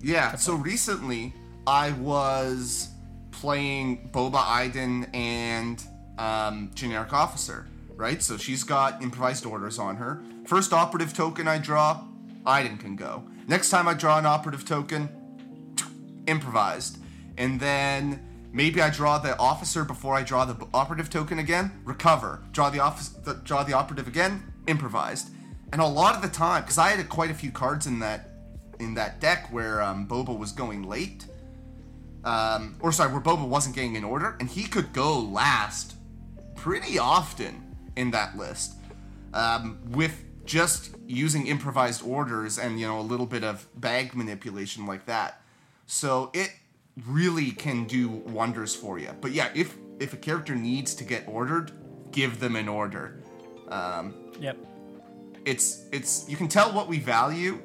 Yeah, 0.00 0.36
so 0.36 0.54
recently 0.54 1.32
I 1.66 1.92
was 1.92 2.88
playing 3.30 4.10
Boba 4.12 4.44
Iden 4.46 5.04
and 5.14 5.82
um, 6.18 6.70
Generic 6.74 7.12
Officer, 7.12 7.66
right? 7.98 8.22
So 8.22 8.36
she's 8.36 8.62
got 8.62 9.02
improvised 9.02 9.44
orders 9.44 9.78
on 9.78 9.96
her. 9.96 10.22
First 10.46 10.72
operative 10.72 11.12
token 11.12 11.48
I 11.48 11.58
draw, 11.58 12.04
Iden 12.46 12.78
can 12.78 12.94
go. 12.94 13.24
Next 13.48 13.70
time 13.70 13.88
I 13.88 13.94
draw 13.94 14.18
an 14.18 14.24
operative 14.24 14.64
token, 14.64 15.08
improvised. 16.28 16.98
And 17.36 17.58
then 17.58 18.24
maybe 18.52 18.80
I 18.80 18.88
draw 18.88 19.18
the 19.18 19.36
officer 19.36 19.84
before 19.84 20.14
I 20.14 20.22
draw 20.22 20.44
the 20.44 20.66
operative 20.72 21.10
token 21.10 21.40
again, 21.40 21.72
recover. 21.84 22.40
Draw 22.52 22.70
the 22.70 22.78
office, 22.78 23.08
draw 23.42 23.64
the 23.64 23.72
operative 23.72 24.06
again, 24.06 24.44
improvised. 24.68 25.30
And 25.72 25.82
a 25.82 25.86
lot 25.86 26.14
of 26.14 26.22
the 26.22 26.28
time, 26.28 26.62
because 26.62 26.78
I 26.78 26.90
had 26.90 27.08
quite 27.08 27.32
a 27.32 27.34
few 27.34 27.50
cards 27.50 27.86
in 27.86 27.98
that 27.98 28.30
in 28.78 28.94
that 28.94 29.18
deck 29.18 29.52
where 29.52 29.82
um, 29.82 30.06
Boba 30.06 30.38
was 30.38 30.52
going 30.52 30.84
late, 30.84 31.26
um, 32.22 32.76
or 32.78 32.92
sorry, 32.92 33.12
where 33.12 33.20
Boba 33.20 33.46
wasn't 33.46 33.74
getting 33.74 33.96
in 33.96 34.04
order, 34.04 34.36
and 34.38 34.48
he 34.48 34.62
could 34.62 34.92
go 34.92 35.18
last 35.18 35.96
pretty 36.54 36.96
often 36.96 37.67
in 37.98 38.12
that 38.12 38.38
list 38.38 38.76
um, 39.34 39.78
with 39.90 40.24
just 40.46 40.96
using 41.06 41.46
improvised 41.46 42.02
orders 42.02 42.58
and 42.58 42.80
you 42.80 42.86
know 42.86 42.98
a 42.98 43.02
little 43.02 43.26
bit 43.26 43.44
of 43.44 43.68
bag 43.78 44.14
manipulation 44.14 44.86
like 44.86 45.04
that. 45.06 45.42
So 45.86 46.30
it 46.32 46.50
really 47.06 47.50
can 47.50 47.84
do 47.84 48.08
wonders 48.08 48.74
for 48.74 48.98
you. 48.98 49.10
But 49.20 49.32
yeah, 49.32 49.50
if 49.54 49.76
if 50.00 50.14
a 50.14 50.16
character 50.16 50.54
needs 50.54 50.94
to 50.94 51.04
get 51.04 51.24
ordered, 51.28 51.72
give 52.12 52.40
them 52.40 52.56
an 52.56 52.68
order. 52.68 53.22
Yep. 54.40 54.56
It's 55.44 55.84
it's 55.92 56.28
you 56.28 56.36
can 56.36 56.48
tell 56.48 56.72
what 56.72 56.88
we 56.88 56.98
value 56.98 57.60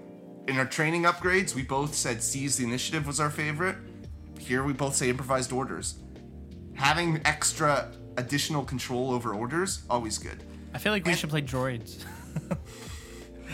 in 0.47 0.57
our 0.57 0.65
training 0.65 1.03
upgrades. 1.03 1.55
We 1.55 1.63
both 1.63 1.93
said 1.93 2.21
seize 2.21 2.57
the 2.57 2.65
initiative 2.65 3.07
was 3.07 3.19
our 3.19 3.29
favorite. 3.29 3.77
Here 4.39 4.63
we 4.63 4.73
both 4.73 4.95
say 4.95 5.09
improvised 5.09 5.53
orders. 5.53 5.95
Having 6.73 7.21
extra 7.23 7.91
additional 8.17 8.63
control 8.63 9.11
over 9.11 9.33
orders 9.33 9.83
always 9.89 10.17
good. 10.17 10.43
I 10.73 10.77
feel 10.77 10.91
like 10.91 11.05
we 11.05 11.13
should 11.15 11.29
play 11.29 11.41
droids. 11.41 12.03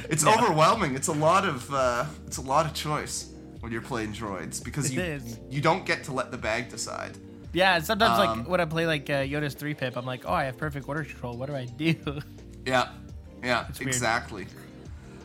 It's 0.09 0.25
overwhelming. 0.25 0.95
It's 0.95 1.07
a 1.09 1.13
lot 1.13 1.45
of 1.45 1.71
uh, 1.73 2.05
it's 2.25 2.37
a 2.37 2.41
lot 2.41 2.65
of 2.65 2.73
choice 2.73 3.31
when 3.59 3.71
you're 3.71 3.81
playing 3.81 4.13
droids 4.13 4.63
because 4.63 4.89
It 4.89 4.93
you 4.93 5.01
is. 5.01 5.39
you 5.49 5.61
don't 5.61 5.85
get 5.85 6.05
to 6.05 6.13
let 6.13 6.31
the 6.31 6.37
bag 6.37 6.69
decide. 6.69 7.17
yeah, 7.53 7.79
sometimes 7.79 8.17
Um, 8.17 8.39
like 8.39 8.47
when 8.47 8.61
I 8.61 8.65
play 8.65 8.87
like 8.87 9.09
uh, 9.09 9.15
Yoda's 9.23 9.55
three 9.55 9.73
pip, 9.73 9.97
I'm 9.97 10.05
like, 10.05 10.23
oh, 10.25 10.31
I 10.33 10.45
have 10.45 10.57
perfect 10.57 10.87
order 10.87 11.03
control. 11.03 11.35
What 11.37 11.49
do 11.49 11.55
I 11.55 11.65
do? 11.65 11.95
Yeah, 12.65 12.89
yeah, 13.43 13.67
exactly. 13.79 14.45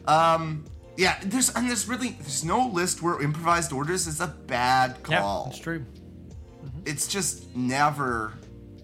Um, 0.07 0.65
yeah, 0.97 1.19
there's 1.23 1.51
and 1.51 1.69
there's 1.69 1.89
really 1.89 2.11
there's 2.21 2.45
no 2.45 2.67
list 2.69 3.03
where 3.03 3.21
improvised 3.23 3.73
orders 3.73 4.07
is 4.07 4.21
a 4.21 4.29
bad 4.29 5.03
call. 5.03 5.13
yeah, 5.13 5.21
call. 5.21 5.47
it's 5.51 5.59
true. 5.59 5.85
It's 6.87 7.07
just 7.09 7.55
never, 7.57 8.33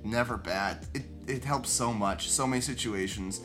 never 0.04 0.36
bad. 0.36 0.86
It 0.94 1.04
it 1.26 1.44
helps 1.44 1.70
so 1.70 1.92
much, 1.92 2.28
so 2.28 2.46
many 2.46 2.60
situations. 2.60 3.40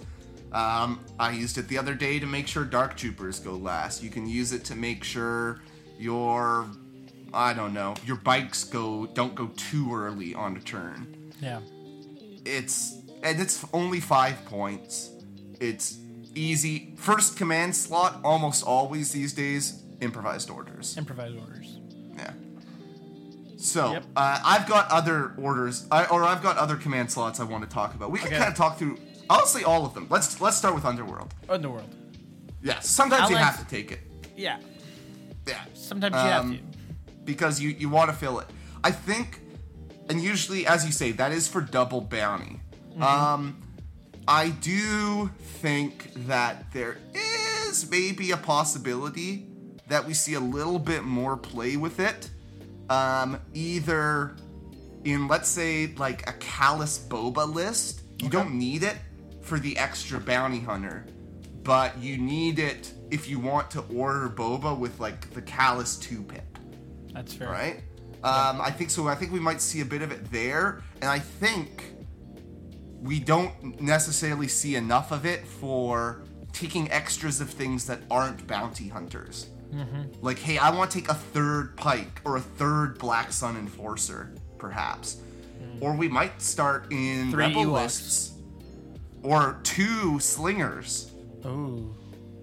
Um, 0.52 1.04
I 1.20 1.32
used 1.32 1.58
it 1.58 1.68
the 1.68 1.78
other 1.78 1.94
day 1.94 2.20
to 2.20 2.26
make 2.26 2.48
sure 2.48 2.64
dark 2.64 2.96
troopers 2.96 3.40
go 3.40 3.54
last. 3.56 4.02
You 4.02 4.10
can 4.10 4.26
use 4.26 4.54
it 4.54 4.64
to 4.66 4.76
make 4.76 5.04
sure 5.04 5.62
your, 6.00 6.68
I 7.34 7.54
don't 7.54 7.74
know, 7.74 7.96
your 8.06 8.16
bikes 8.16 8.64
go 8.64 9.06
don't 9.08 9.36
go 9.36 9.48
too 9.58 9.94
early 9.94 10.34
on 10.34 10.56
a 10.56 10.62
turn. 10.62 11.34
Yeah. 11.42 11.60
It's 12.46 13.02
and 13.22 13.40
it's 13.42 13.66
only 13.74 14.00
five 14.00 14.46
points. 14.46 15.12
It's 15.60 15.98
easy. 16.36 16.94
First 16.98 17.38
command 17.38 17.76
slot 17.76 18.22
almost 18.24 18.64
always 18.64 19.12
these 19.12 19.34
days 19.34 19.84
improvised 20.02 20.50
orders. 20.50 20.98
Improvised 20.98 21.38
orders. 21.38 21.80
Yeah. 22.16 22.32
So 23.66 23.94
Yep. 23.94 24.04
uh, 24.16 24.40
I've 24.46 24.68
got 24.68 24.90
other 24.92 25.34
orders, 25.38 25.86
I, 25.92 26.06
or 26.06 26.24
I've 26.24 26.44
got 26.44 26.58
other 26.58 26.76
command 26.76 27.12
slots 27.12 27.40
I 27.40 27.44
want 27.44 27.64
to 27.64 27.70
talk 27.70 27.94
about. 27.96 28.12
We 28.12 28.20
can 28.20 28.28
Okay. 28.28 28.38
kind 28.38 28.50
of 28.50 28.56
talk 28.56 28.78
through. 28.78 28.98
Honestly, 29.30 29.64
all 29.64 29.86
of 29.86 29.94
them. 29.96 30.06
Let's 30.10 30.40
let's 30.40 30.56
start 30.56 30.76
with 30.76 30.86
Underworld. 30.86 31.34
Underworld. 31.50 31.90
Yeah. 32.62 32.80
Sometimes 32.80 33.30
I 33.30 33.30
you 33.32 33.36
have 33.38 33.60
to 33.60 33.66
take 33.66 33.92
it. 33.92 34.00
Yeah. 34.38 34.60
Yeah. 35.48 35.62
Sometimes 35.74 36.14
you 36.14 36.20
Um, 36.20 36.52
have 36.52 36.60
to. 36.60 36.64
because 37.26 37.60
you 37.60 37.70
you 37.70 37.90
want 37.90 38.12
to 38.12 38.16
fill 38.16 38.40
it. 38.40 38.48
I 38.84 38.92
think, 38.92 39.40
and 40.10 40.22
usually, 40.22 40.68
as 40.68 40.86
you 40.86 40.92
say, 40.92 41.12
that 41.14 41.32
is 41.32 41.48
for 41.48 41.60
double 41.62 42.02
bounty. 42.02 42.60
Um, 43.02 43.58
I 44.28 44.50
do 44.50 45.32
think 45.62 46.12
that 46.28 46.72
there 46.72 46.98
is 47.14 47.90
maybe 47.90 48.30
a 48.32 48.38
possibility 48.38 49.48
that 49.88 50.06
we 50.06 50.14
see 50.14 50.36
a 50.36 50.40
little 50.40 50.80
bit 50.80 51.04
more 51.04 51.36
play 51.36 51.78
with 51.78 52.00
it. 52.00 52.30
Um, 52.90 53.40
either 53.54 54.36
in 55.04 55.28
let's 55.28 55.50
say 55.50 55.94
like 55.98 56.28
a 56.30 56.34
callous 56.34 57.00
boba 57.00 57.52
list, 57.52 58.02
you 58.22 58.30
don't 58.30 58.54
need 58.56 58.84
it 58.84 58.98
for 59.42 59.60
the 59.60 59.78
extra 59.78 60.20
bounty 60.20 60.60
hunter, 60.60 61.06
but 61.64 61.98
you 62.00 62.18
need 62.18 62.60
it 62.60 62.94
if 63.12 63.30
you 63.30 63.40
want 63.40 63.70
to 63.72 63.82
order 63.94 64.30
boba 64.30 64.78
with 64.78 65.00
like 65.00 65.32
the 65.34 65.42
callous 65.42 65.98
two 65.98 66.24
pip 66.24 66.58
That's 67.14 67.34
fair. 67.34 67.50
right? 67.50 67.84
Um, 68.24 68.60
I 68.60 68.72
think 68.72 68.90
so. 68.90 69.08
I 69.08 69.16
think 69.16 69.32
we 69.32 69.40
might 69.40 69.62
see 69.62 69.82
a 69.82 69.86
bit 69.86 70.02
of 70.02 70.12
it 70.12 70.32
there, 70.32 70.82
and 71.02 71.10
I 71.10 71.20
think 71.20 71.94
we 73.00 73.20
don't 73.20 73.80
necessarily 73.80 74.48
see 74.48 74.76
enough 74.76 75.12
of 75.12 75.28
it 75.28 75.46
for 75.46 76.24
taking 76.52 76.90
extras 76.92 77.40
of 77.40 77.50
things 77.50 77.86
that 77.86 78.00
aren't 78.10 78.48
bounty 78.48 78.88
hunters. 78.88 79.50
Mm-hmm. 79.74 80.04
Like, 80.22 80.40
hey, 80.40 80.58
I 80.58 80.70
want 80.70 80.92
to 80.92 81.00
take 81.00 81.10
a 81.10 81.14
third 81.14 81.76
Pyke 81.76 82.22
or 82.26 82.38
a 82.38 82.42
third 82.42 82.98
Black 82.98 83.32
Sun 83.32 83.58
Enforcer, 83.58 84.34
perhaps, 84.58 85.18
mm. 85.62 85.82
or 85.82 85.96
we 85.96 86.08
might 86.08 86.42
start 86.42 86.92
in 86.92 87.32
Three 87.32 87.46
rebel 87.46 87.66
Ewoks. 87.66 87.74
lists 87.74 88.32
or 89.24 89.60
two 89.64 90.20
slingers. 90.20 91.12
Oh. 91.44 91.94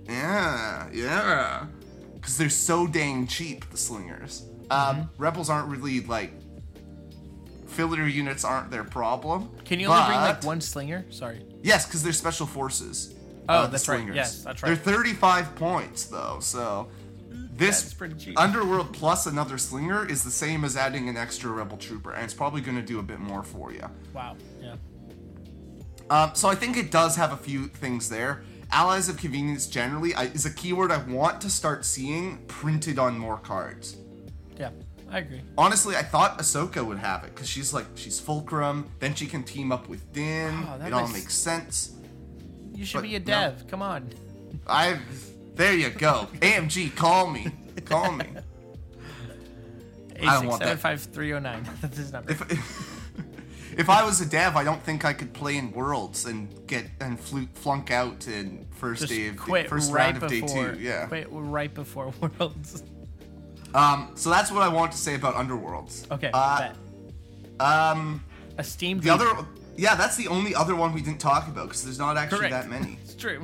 Yeah, 0.07 0.89
yeah. 0.93 1.67
Because 2.15 2.37
they're 2.37 2.51
so 2.51 2.87
dang 2.87 3.27
cheap, 3.27 3.69
the 3.71 3.77
slingers. 3.77 4.45
Um, 4.71 4.97
mm-hmm. 4.97 5.23
Rebels 5.23 5.51
aren't 5.51 5.69
really 5.69 6.01
like 6.01 6.33
filler 7.67 8.07
units 8.07 8.45
aren't 8.45 8.71
their 8.71 8.85
problem. 8.85 9.51
Can 9.65 9.81
you 9.81 9.89
only 9.89 10.07
bring 10.07 10.19
like 10.19 10.45
one 10.45 10.61
slinger? 10.61 11.05
Sorry. 11.11 11.45
Yes, 11.63 11.87
because 11.87 12.03
they're 12.03 12.13
special 12.13 12.47
forces. 12.47 13.15
Oh, 13.49 13.55
uh, 13.55 13.63
the 13.67 13.73
that's 13.73 13.89
right. 13.89 14.15
Yes, 14.15 14.45
that's 14.45 14.63
right. 14.63 14.69
They're 14.69 14.95
35 14.95 15.55
points 15.57 16.05
though, 16.05 16.39
so 16.41 16.89
this 17.55 17.83
That's 17.83 17.95
pretty 17.95 18.15
cheap. 18.15 18.39
Underworld 18.41 18.93
plus 18.93 19.27
another 19.27 19.59
slinger 19.59 20.09
is 20.09 20.25
the 20.25 20.31
same 20.31 20.65
as 20.65 20.77
adding 20.77 21.09
an 21.09 21.17
extra 21.17 21.51
rebel 21.51 21.77
trooper, 21.77 22.13
and 22.13 22.25
it's 22.25 22.35
probably 22.35 22.61
going 22.61 22.77
to 22.77 22.83
do 22.83 22.99
a 22.99 23.03
bit 23.03 23.21
more 23.21 23.43
for 23.43 23.73
you. 23.73 23.85
Wow. 24.15 24.37
Yeah. 24.61 24.77
Um, 26.11 26.31
so 26.35 26.49
I 26.49 26.55
think 26.55 26.77
it 26.77 26.91
does 26.91 27.17
have 27.17 27.33
a 27.33 27.37
few 27.37 27.69
things 27.69 28.09
there. 28.09 28.43
Allies 28.71 29.09
of 29.09 29.19
convenience 29.19 29.67
generally 29.67 30.15
I, 30.15 30.25
is 30.25 30.47
a 30.47 30.51
keyword 30.53 30.91
I 30.91 30.99
want 31.05 31.41
to 31.43 31.51
start 31.51 31.85
seeing 31.85 32.39
printed 32.47 32.99
on 32.99 33.19
more 33.19 33.37
cards. 33.39 33.97
Yeah. 34.59 34.71
I 35.11 35.19
agree. 35.19 35.43
Honestly, 35.59 35.95
I 35.95 36.03
thought 36.03 36.39
Ahsoka 36.39 36.83
would 36.85 36.99
have 36.99 37.25
it 37.25 37.35
because 37.35 37.47
she's 37.47 37.75
like 37.75 37.85
she's 37.97 38.19
fulcrum. 38.19 38.91
Then 38.99 39.15
she 39.15 39.27
can 39.27 39.43
team 39.43 39.71
up 39.71 39.87
with 39.89 40.11
Din. 40.15 40.67
It 40.87 40.93
all 40.95 41.03
makes- 41.03 41.13
makes 41.13 41.35
sense. 41.35 41.93
You 42.75 42.87
should 42.87 42.99
But 42.99 43.03
be 43.03 43.17
a 43.17 43.19
no. 43.19 43.25
dev. 43.25 43.67
Come 43.69 43.83
on. 43.83 44.09
I, 44.67 44.99
there 45.55 45.75
you 45.75 45.91
go. 45.91 46.29
AMG, 46.41 46.95
call 46.97 47.29
me, 47.31 47.49
call 47.85 48.13
me. 48.13 48.27
Eight 50.17 50.23
don't 50.27 50.47
want 50.47 50.63
that. 50.63 50.79
five 50.79 51.01
three 51.01 51.29
zero 51.29 51.41
nine. 51.41 51.69
That's 51.81 51.97
his 51.97 52.13
number. 52.13 52.31
If 52.33 53.79
if 53.79 53.89
I 53.91 54.05
was 54.05 54.21
a 54.21 54.27
dev, 54.27 54.57
I 54.57 54.65
don't 54.65 54.83
think 54.83 55.05
I 55.05 55.13
could 55.13 55.33
play 55.33 55.57
in 55.57 55.73
Worlds 55.73 56.27
and 56.27 56.49
get 56.67 56.87
and 57.01 57.19
flu- 57.19 57.49
flunk 57.55 57.91
out 57.91 58.29
in 58.29 58.67
first 58.77 59.01
Just 59.03 59.13
day 59.13 59.29
of 59.29 59.37
quit 59.37 59.69
first 59.69 59.93
right 59.93 60.13
round 60.13 60.23
of 60.23 60.31
before. 60.31 60.49
day 60.73 60.75
two. 60.75 60.81
Yeah. 60.81 61.07
Quit 61.07 61.27
right 61.31 61.73
before 61.73 62.13
Worlds. 62.21 62.85
Um. 63.75 64.13
So 64.15 64.31
that's 64.31 64.51
what 64.53 64.63
I 64.63 64.69
want 64.69 64.93
to 64.93 64.99
say 64.99 65.15
about 65.15 65.35
Underworlds. 65.35 66.11
Okay. 66.11 66.31
Uh, 66.33 66.73
um. 67.61 68.23
A 68.59 68.65
Steam. 68.65 69.01
The 69.01 69.11
other. 69.11 69.27
Yeah, 69.77 69.95
that's 69.95 70.17
the 70.17 70.29
only 70.29 70.55
other 70.55 70.77
one 70.77 70.93
we 70.93 71.01
didn't 71.01 71.21
talk 71.21 71.49
about 71.49 71.69
because 71.69 71.83
there's 71.83 71.99
not 71.99 72.19
actually 72.19 72.41
Correct. 72.51 72.53
that 72.53 72.69
many. 72.69 72.99
It's 73.03 73.15
true. 73.15 73.41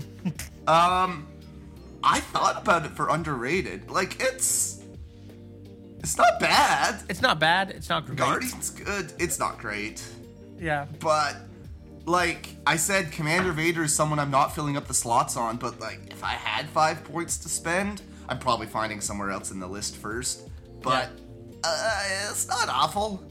Um, 0.66 1.26
I 2.02 2.20
thought 2.20 2.62
about 2.62 2.84
it 2.84 2.92
for 2.92 3.08
underrated. 3.08 3.90
Like 3.90 4.16
it's, 4.20 4.82
it's 6.00 6.16
not 6.16 6.38
bad. 6.40 7.02
it's 7.08 7.20
not 7.22 7.38
bad. 7.40 7.70
It's 7.70 7.88
not 7.88 8.06
great. 8.06 8.18
Guardian's 8.18 8.70
good. 8.70 9.12
It's 9.18 9.38
not 9.38 9.58
great, 9.58 10.02
Yeah. 10.58 10.86
but 11.00 11.36
like 12.06 12.48
I 12.66 12.76
said, 12.76 13.12
Commander 13.12 13.52
Vader 13.52 13.82
is 13.84 13.94
someone 13.94 14.18
I'm 14.18 14.30
not 14.30 14.54
filling 14.54 14.76
up 14.76 14.86
the 14.86 14.94
slots 14.94 15.36
on. 15.36 15.56
But 15.56 15.78
like, 15.80 16.00
if 16.10 16.24
I 16.24 16.32
had 16.32 16.66
five 16.68 17.04
points 17.04 17.36
to 17.38 17.48
spend, 17.48 18.00
I'm 18.28 18.38
probably 18.38 18.66
finding 18.66 19.00
somewhere 19.00 19.30
else 19.30 19.50
in 19.50 19.60
the 19.60 19.66
list 19.68 19.96
first. 19.96 20.48
But 20.80 21.10
uh, 21.64 22.02
it's 22.30 22.46
not 22.48 22.68
awful. 22.68 23.22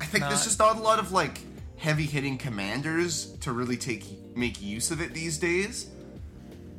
I 0.00 0.04
think 0.04 0.24
there's 0.24 0.44
just 0.44 0.58
not 0.58 0.76
a 0.76 0.80
lot 0.80 0.98
of 0.98 1.12
like 1.12 1.40
heavy 1.78 2.04
hitting 2.04 2.36
commanders 2.38 3.32
to 3.38 3.52
really 3.52 3.76
take 3.76 4.36
make 4.36 4.60
use 4.62 4.90
of 4.90 5.00
it 5.00 5.12
these 5.14 5.38
days. 5.38 5.88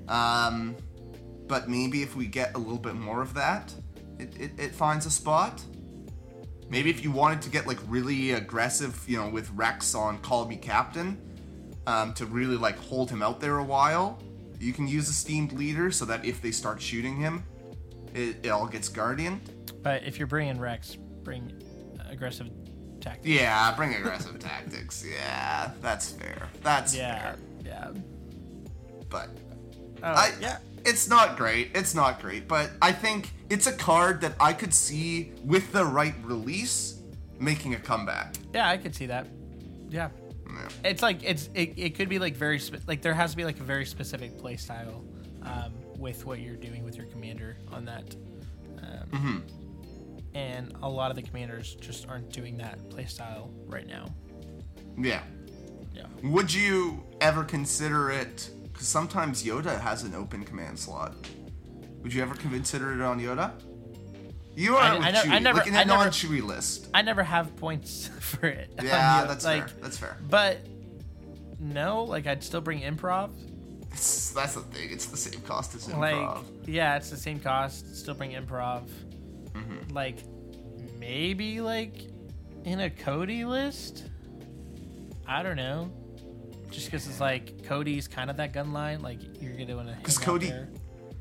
Um, 0.08 0.76
but 1.52 1.68
maybe 1.68 2.02
if 2.02 2.16
we 2.16 2.28
get 2.28 2.56
a 2.56 2.58
little 2.58 2.78
bit 2.78 2.96
more 2.96 3.22
of 3.22 3.34
that, 3.34 3.74
it, 4.20 4.34
it, 4.40 4.52
it 4.58 4.72
finds 4.74 5.06
a 5.06 5.12
spot. 5.12 5.62
Maybe 6.70 6.90
if 6.90 7.04
you 7.04 7.12
wanted 7.12 7.42
to 7.42 7.50
get 7.50 7.68
like 7.68 7.78
really 7.90 8.32
aggressive, 8.32 9.04
you 9.06 9.18
know, 9.18 9.28
with 9.28 9.52
Rex 9.52 9.94
on 9.94 10.18
Call 10.20 10.48
Me 10.48 10.56
Captain, 10.56 11.20
um, 11.88 12.14
to 12.14 12.26
really 12.26 12.56
like 12.56 12.78
hold 12.78 13.12
him 13.12 13.22
out 13.22 13.42
there 13.42 13.58
a 13.58 13.64
while, 13.66 14.18
you 14.62 14.72
can 14.72 14.88
use 14.88 15.10
esteemed 15.10 15.52
leader 15.52 15.92
so 15.92 16.06
that 16.06 16.24
if 16.24 16.42
they 16.42 16.52
start 16.52 16.82
shooting 16.82 17.18
him, 17.18 17.44
it, 18.14 18.38
it 18.46 18.48
all 18.50 18.66
gets 18.66 18.88
Guardian. 18.88 19.42
But 19.84 20.06
if 20.06 20.18
you're 20.18 20.28
bringing 20.28 20.58
Rex, 20.58 20.96
bring 20.96 21.52
aggressive 22.10 22.48
tactics. 23.02 23.28
Yeah, 23.28 23.76
bring 23.76 23.94
aggressive 23.96 24.40
tactics. 24.52 25.04
Yeah, 25.06 25.72
that's 25.82 26.12
fair. 26.12 26.48
That's 26.64 26.96
Yeah. 26.96 27.20
fair. 27.22 27.36
Yeah. 27.66 27.92
But 29.10 29.28
Oh, 30.04 30.08
I, 30.14 30.32
yeah. 30.42 30.58
It's 30.86 31.08
not 31.08 31.38
great. 31.38 31.72
It's 31.76 31.94
not 31.94 32.22
great, 32.22 32.48
but 32.48 32.72
I 32.82 32.92
think 32.92 33.32
it's 33.50 33.68
a 33.68 33.74
card 33.74 34.22
that 34.22 34.34
I 34.40 34.54
could 34.54 34.74
see 34.74 35.34
with 35.44 35.72
the 35.72 35.86
right 35.86 36.16
release 36.24 37.02
making 37.40 37.76
a 37.76 37.80
comeback. 37.80 38.36
Yeah, 38.54 38.70
I 38.70 38.78
could 38.78 38.96
see 38.96 39.06
that. 39.08 39.28
Yeah. 39.90 40.10
Yeah. 40.48 40.68
It's 40.84 41.02
like 41.02 41.24
it's 41.24 41.50
it, 41.54 41.74
it 41.78 41.96
could 41.96 42.10
be 42.10 42.20
like 42.20 42.36
very 42.36 42.60
spe- 42.60 42.88
like 42.88 43.02
there 43.02 43.14
has 43.14 43.32
to 43.32 43.38
be 43.38 43.46
like 43.46 43.60
a 43.60 43.64
very 43.64 43.86
specific 43.86 44.38
play 44.38 44.58
style 44.58 45.04
um, 45.44 45.74
with 45.98 46.26
what 46.26 46.40
you're 46.40 46.56
doing 46.56 46.84
with 46.84 46.96
your 46.98 47.06
commander 47.08 47.58
on 47.72 47.86
that. 47.86 48.16
Um, 48.80 49.08
Mm-hmm. 49.12 49.38
And 50.34 50.74
a 50.82 50.88
lot 50.88 51.10
of 51.12 51.18
the 51.18 51.22
commanders 51.24 51.76
just 51.76 52.08
aren't 52.08 52.32
doing 52.32 52.56
that 52.58 52.90
play 52.90 53.06
style 53.06 53.52
right 53.68 53.86
now. 53.86 54.06
Yeah. 54.98 55.22
Yeah. 55.94 56.06
Would 56.24 56.54
you 56.54 57.04
ever 57.20 57.44
consider 57.44 58.12
it? 58.12 58.50
Because 58.82 58.90
sometimes 58.90 59.44
Yoda 59.44 59.80
has 59.80 60.02
an 60.02 60.16
open 60.16 60.44
command 60.44 60.80
slot. 60.80 61.14
Would 62.02 62.12
you 62.16 62.24
ever 62.24 62.34
consider 62.34 62.94
it 62.94 63.02
on 63.02 63.20
Yoda? 63.20 63.52
You 64.56 64.76
are 64.76 64.82
I- 64.82 64.94
with 64.98 65.04
I 65.06 65.12
Chewie, 65.12 65.30
I 65.34 65.38
never- 65.38 65.58
like 65.60 65.68
in 65.68 65.76
I 65.76 65.84
never- 65.84 66.00
non-Chewie 66.06 66.42
list. 66.42 66.88
I 66.92 67.04
never 67.04 67.22
have 67.22 67.56
points 67.58 68.08
for 68.20 68.48
it. 68.48 68.74
Yeah, 68.82 69.26
that's 69.26 69.46
like, 69.46 69.70
fair. 69.70 69.78
That's 69.84 69.98
fair. 70.00 70.18
But 70.28 70.66
no, 71.60 72.06
like 72.06 72.26
I'd 72.26 72.44
still 72.44 72.60
bring 72.60 72.82
improv. 72.82 73.30
It's, 73.92 74.32
that's 74.32 74.56
the 74.56 74.62
thing. 74.62 74.90
It's 74.92 75.06
the 75.06 75.16
same 75.18 75.42
cost 75.42 75.76
as 75.76 75.88
Like 75.88 76.16
improv. 76.16 76.44
yeah, 76.66 76.96
it's 76.96 77.12
the 77.12 77.18
same 77.18 77.40
cost. 77.40 77.96
Still 77.96 78.16
bring 78.16 78.32
improv. 78.32 78.90
Mm-hmm. 79.54 79.94
Like 79.94 80.18
maybe 80.98 81.62
like 81.62 82.02
in 82.66 82.80
a 82.80 82.90
Cody 82.90 83.46
list. 83.46 84.06
I 85.28 85.44
don't 85.44 85.56
know. 85.58 85.92
Just 86.72 86.86
because 86.88 87.08
it's 87.08 87.20
like 87.20 87.64
Cody's 87.66 88.08
kind 88.08 88.30
of 88.30 88.38
that 88.38 88.54
gun 88.54 88.74
line. 88.74 89.02
Like 89.02 89.20
you're 89.42 89.54
gonna 89.54 89.76
want 89.76 89.90
to. 89.90 89.96
Because 89.96 90.18
Cody- 90.18 90.54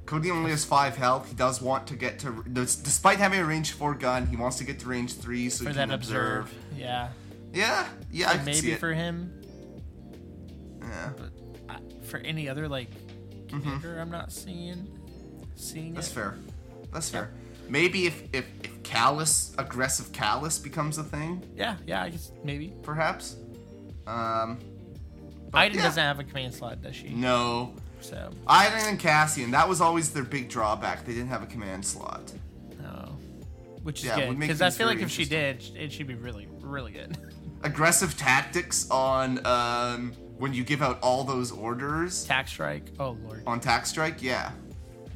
Cody 0.06 0.30
only 0.30 0.50
has 0.50 0.64
five 0.64 0.96
health. 0.96 1.28
He 1.28 1.34
does 1.34 1.60
want 1.60 1.86
to 1.88 1.94
get 1.96 2.18
to, 2.20 2.42
despite 2.52 3.18
having 3.18 3.38
a 3.40 3.44
range 3.44 3.72
four 3.72 3.94
gun, 3.94 4.26
he 4.26 4.36
wants 4.36 4.56
to 4.58 4.64
get 4.64 4.78
to 4.80 4.88
range 4.88 5.14
three 5.14 5.48
so 5.50 5.64
for 5.64 5.70
he 5.70 5.76
can 5.76 5.90
observe. 5.92 6.44
observe. 6.46 6.78
Yeah. 6.78 7.08
Yeah, 7.52 7.86
yeah, 8.12 8.30
I 8.30 8.36
can 8.36 8.44
see 8.54 8.68
maybe 8.68 8.74
for 8.76 8.92
him. 8.92 9.42
yeah, 10.80 11.10
But 11.16 11.30
I, 11.68 11.78
for 12.04 12.18
any 12.18 12.48
other 12.48 12.68
like 12.68 12.88
commander, 13.48 13.98
I'm 14.00 14.10
not 14.10 14.32
seeing 14.32 14.88
seeing 15.56 15.86
Mm-hmm. 15.86 15.94
that's 15.94 16.10
it. 16.10 16.14
fair. 16.14 16.36
That's 16.92 17.08
fair. 17.10 17.30
Maybe 17.68 18.06
if 18.06 18.22
if 18.32 18.46
if 18.64 18.82
Callus, 18.82 19.52
aggressive 19.58 20.12
callous 20.12 20.58
becomes 20.58 20.98
a 20.98 21.04
thing, 21.04 21.42
Yeah, 21.56 21.76
yeah, 21.86 22.02
I 22.02 22.10
guess 22.10 22.32
maybe. 22.42 22.72
perhaps. 22.82 23.36
Um, 24.06 24.58
Iden 25.54 25.78
yeah. 25.78 25.84
doesn't 25.84 26.02
have 26.02 26.18
a 26.20 26.24
command 26.24 26.54
slot, 26.54 26.82
does 26.82 26.94
she? 26.96 27.08
No, 27.10 27.74
So 28.00 28.30
Iden 28.46 28.78
and 28.86 28.98
Cassian. 28.98 29.50
That 29.50 29.68
was 29.68 29.80
always 29.80 30.12
their 30.12 30.24
big 30.24 30.48
drawback. 30.48 31.04
They 31.04 31.12
didn't 31.12 31.28
have 31.28 31.42
a 31.42 31.46
command 31.46 31.84
slot. 31.84 32.32
no, 32.80 33.16
which 33.82 34.00
is 34.00 34.04
Yeah, 34.06 34.26
good 34.28 34.38
because 34.38 34.62
I 34.62 34.70
feel 34.70 34.86
like 34.86 35.00
if 35.00 35.10
she 35.10 35.24
did, 35.24 35.64
it 35.76 35.92
should 35.92 36.06
be 36.06 36.14
really, 36.14 36.48
really 36.60 36.92
good. 36.92 37.16
Aggressive 37.62 38.16
tactics 38.16 38.88
on 38.90 39.44
um 39.46 40.12
when 40.38 40.54
you 40.54 40.64
give 40.64 40.80
out 40.80 40.98
all 41.02 41.22
those 41.24 41.52
orders 41.52 42.24
Tax 42.24 42.50
strike. 42.52 42.84
Oh 42.98 43.18
lord. 43.22 43.42
on 43.46 43.60
tax 43.60 43.90
strike. 43.90 44.22
Yeah, 44.22 44.52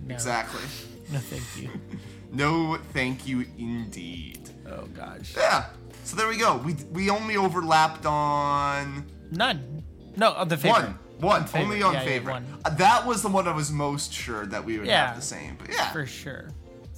No. 0.07 0.15
exactly. 0.15 0.61
No, 1.13 1.19
thank 1.19 1.43
you. 1.63 1.71
No, 2.33 2.79
thank 2.93 3.29
you 3.29 3.45
indeed. 3.59 4.51
Oh 4.69 4.87
gosh. 4.97 5.35
Yeah. 5.37 5.67
So 6.03 6.17
there 6.17 6.27
we 6.29 6.37
go. 6.37 6.57
We 6.57 6.75
we 6.93 7.09
only 7.09 7.37
overlapped 7.37 8.05
on 8.07 9.07
None. 9.31 9.84
No, 10.17 10.33
on 10.33 10.49
the 10.49 10.57
favorite. 10.57 10.83
one. 10.83 10.99
One. 11.21 11.45
favorite. 11.47 11.65
Only 11.65 11.83
on 11.83 11.93
Yeah, 11.95 12.01
yeah, 12.01 12.05
favorite. 12.07 12.33
one. 12.33 12.47
Uh, 12.65 12.71
that 12.71 13.07
was 13.07 13.23
the 13.23 13.29
one 13.29 13.47
I 13.49 13.53
was 13.53 13.71
most 13.71 14.13
sure 14.13 14.47
that 14.47 14.65
we 14.65 14.79
would 14.79 14.87
Yeah. 14.87 15.07
have 15.09 15.17
the 15.17 15.23
same. 15.23 15.57
But 15.59 15.71
yeah, 15.73 15.93
For 15.93 16.07
sure. 16.07 16.51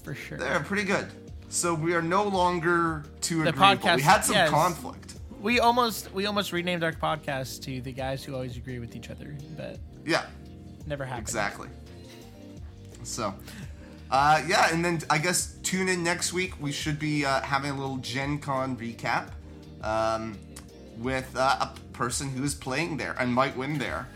For 0.02 0.14
sure. 0.14 0.38
they're 0.38 0.60
pretty 0.60 0.84
good. 0.84 1.06
So 1.48 1.74
we 1.74 1.94
are 1.94 2.02
no 2.02 2.24
longer 2.24 3.04
too 3.20 3.42
The 3.42 3.50
agreeable. 3.50 3.88
podcast- 3.88 3.96
we 3.96 4.02
had 4.02 4.24
some 4.24 4.34
yes. 4.34 4.50
conflict. 4.50 5.14
We 5.40 5.60
almost 5.60 6.12
we 6.12 6.26
almost 6.26 6.52
renamed 6.52 6.82
our 6.82 6.92
podcast 6.92 7.62
to 7.64 7.80
the 7.80 7.92
guys 7.92 8.24
who 8.24 8.34
always 8.34 8.56
agree 8.56 8.78
with 8.78 8.96
each 8.96 9.10
other, 9.10 9.36
but 9.56 9.78
Yeah. 10.04 10.22
never 10.86 11.04
happened. 11.04 11.22
Exactly. 11.22 11.68
So, 13.04 13.34
uh, 14.10 14.42
yeah, 14.48 14.68
and 14.72 14.84
then 14.84 15.00
I 15.10 15.18
guess 15.18 15.54
tune 15.62 15.88
in 15.88 16.02
next 16.02 16.32
week. 16.32 16.54
We 16.60 16.72
should 16.72 16.98
be 16.98 17.24
uh, 17.24 17.42
having 17.42 17.70
a 17.70 17.74
little 17.76 17.98
Gen 17.98 18.38
Con 18.38 18.76
recap 18.76 19.28
um, 19.82 20.36
with 20.98 21.36
uh, 21.36 21.56
a 21.60 21.74
person 21.92 22.28
who 22.30 22.42
is 22.44 22.54
playing 22.54 22.96
there 22.96 23.14
and 23.18 23.32
might 23.32 23.56
win 23.56 23.78
there. 23.78 24.06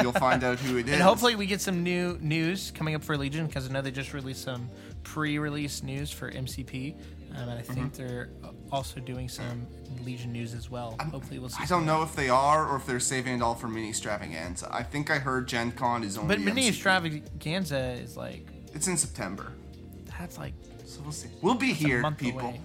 You'll 0.00 0.12
find 0.12 0.44
out 0.44 0.58
who 0.58 0.76
it 0.76 0.86
is. 0.88 0.92
And 0.92 1.02
hopefully 1.02 1.36
we 1.36 1.46
get 1.46 1.60
some 1.60 1.82
new 1.82 2.18
news 2.20 2.70
coming 2.74 2.94
up 2.94 3.02
for 3.02 3.16
Legion 3.16 3.46
because 3.46 3.68
I 3.68 3.72
know 3.72 3.80
they 3.80 3.90
just 3.90 4.12
released 4.12 4.42
some 4.44 4.68
pre-release 5.04 5.82
news 5.82 6.10
for 6.10 6.30
MCP, 6.30 6.94
um, 7.36 7.48
and 7.48 7.50
I 7.58 7.62
think 7.62 7.92
Mm-hmm. 7.94 8.02
they're 8.06 8.28
also 8.70 9.00
doing 9.00 9.28
some 9.28 9.66
Legion 10.04 10.32
news 10.32 10.52
as 10.52 10.68
well. 10.70 10.96
hopefully 11.10 11.38
we'll 11.38 11.48
see. 11.48 11.62
I 11.62 11.66
don't 11.66 11.86
know 11.86 12.02
if 12.02 12.14
they 12.16 12.28
are 12.28 12.66
or 12.68 12.76
if 12.76 12.84
they're 12.86 13.00
saving 13.00 13.36
it 13.36 13.42
all 13.42 13.54
for 13.54 13.68
Mini 13.68 13.88
Extravaganza. 13.88 14.68
I 14.70 14.82
think 14.82 15.10
I 15.10 15.18
heard 15.18 15.46
Gen 15.48 15.72
Con 15.72 16.02
is 16.04 16.18
only. 16.18 16.36
But 16.36 16.44
Mini 16.44 16.62
MCP. 16.62 16.68
Extravaganza 16.68 17.78
is 17.92 18.16
like 18.16 18.46
It's 18.74 18.88
in 18.88 18.96
September, 18.96 19.52
that's 20.18 20.36
like 20.38 20.52
so 20.84 21.00
we'll 21.02 21.12
see. 21.12 21.28
We'll 21.40 21.54
be 21.54 21.72
here, 21.72 22.02
people. 22.18 22.40
away. 22.40 22.60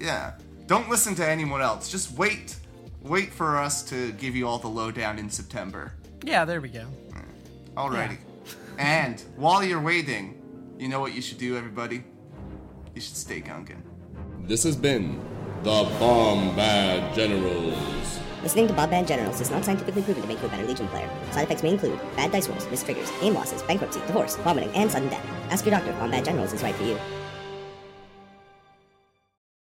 Yeah. 0.00 0.32
Don't 0.66 0.88
listen 0.88 1.14
to 1.16 1.28
anyone 1.28 1.60
else. 1.62 1.90
Just 1.90 2.16
wait. 2.16 2.56
Wait 3.04 3.30
for 3.30 3.58
us 3.58 3.82
to 3.82 4.12
give 4.12 4.34
you 4.34 4.48
all 4.48 4.58
the 4.58 4.66
lowdown 4.68 5.18
in 5.18 5.28
September. 5.28 5.92
Yeah, 6.22 6.46
there 6.46 6.62
we 6.62 6.70
go. 6.70 6.86
Alrighty. 7.76 8.16
and 8.78 9.22
while 9.36 9.62
you're 9.62 9.80
waiting, 9.80 10.40
you 10.78 10.88
know 10.88 11.00
what 11.00 11.14
you 11.14 11.20
should 11.20 11.36
do, 11.36 11.54
everybody? 11.58 12.02
You 12.94 13.02
should 13.02 13.16
stay 13.16 13.42
gunkin'. 13.42 13.82
This 14.44 14.62
has 14.62 14.74
been 14.74 15.20
the 15.62 15.84
Bombad 16.00 17.14
Generals. 17.14 18.20
Listening 18.42 18.68
to 18.68 18.74
Bombad 18.74 19.06
Generals 19.06 19.38
is 19.38 19.50
not 19.50 19.66
scientifically 19.66 20.00
proven 20.00 20.22
to 20.22 20.28
make 20.28 20.40
you 20.40 20.46
a 20.46 20.50
better 20.50 20.66
Legion 20.66 20.88
player. 20.88 21.08
Side 21.32 21.42
effects 21.44 21.62
may 21.62 21.70
include 21.72 22.00
bad 22.16 22.32
dice 22.32 22.48
rolls, 22.48 22.66
missed 22.70 22.86
triggers, 22.86 23.12
aim 23.20 23.34
losses, 23.34 23.62
bankruptcy, 23.64 24.00
divorce, 24.06 24.36
vomiting, 24.36 24.70
and 24.70 24.90
sudden 24.90 25.10
death. 25.10 25.26
Ask 25.50 25.66
your 25.66 25.74
doctor 25.74 25.90
if 25.90 25.96
Bombad 25.96 26.24
Generals 26.24 26.54
is 26.54 26.62
right 26.62 26.74
for 26.74 26.84
you. 26.84 26.98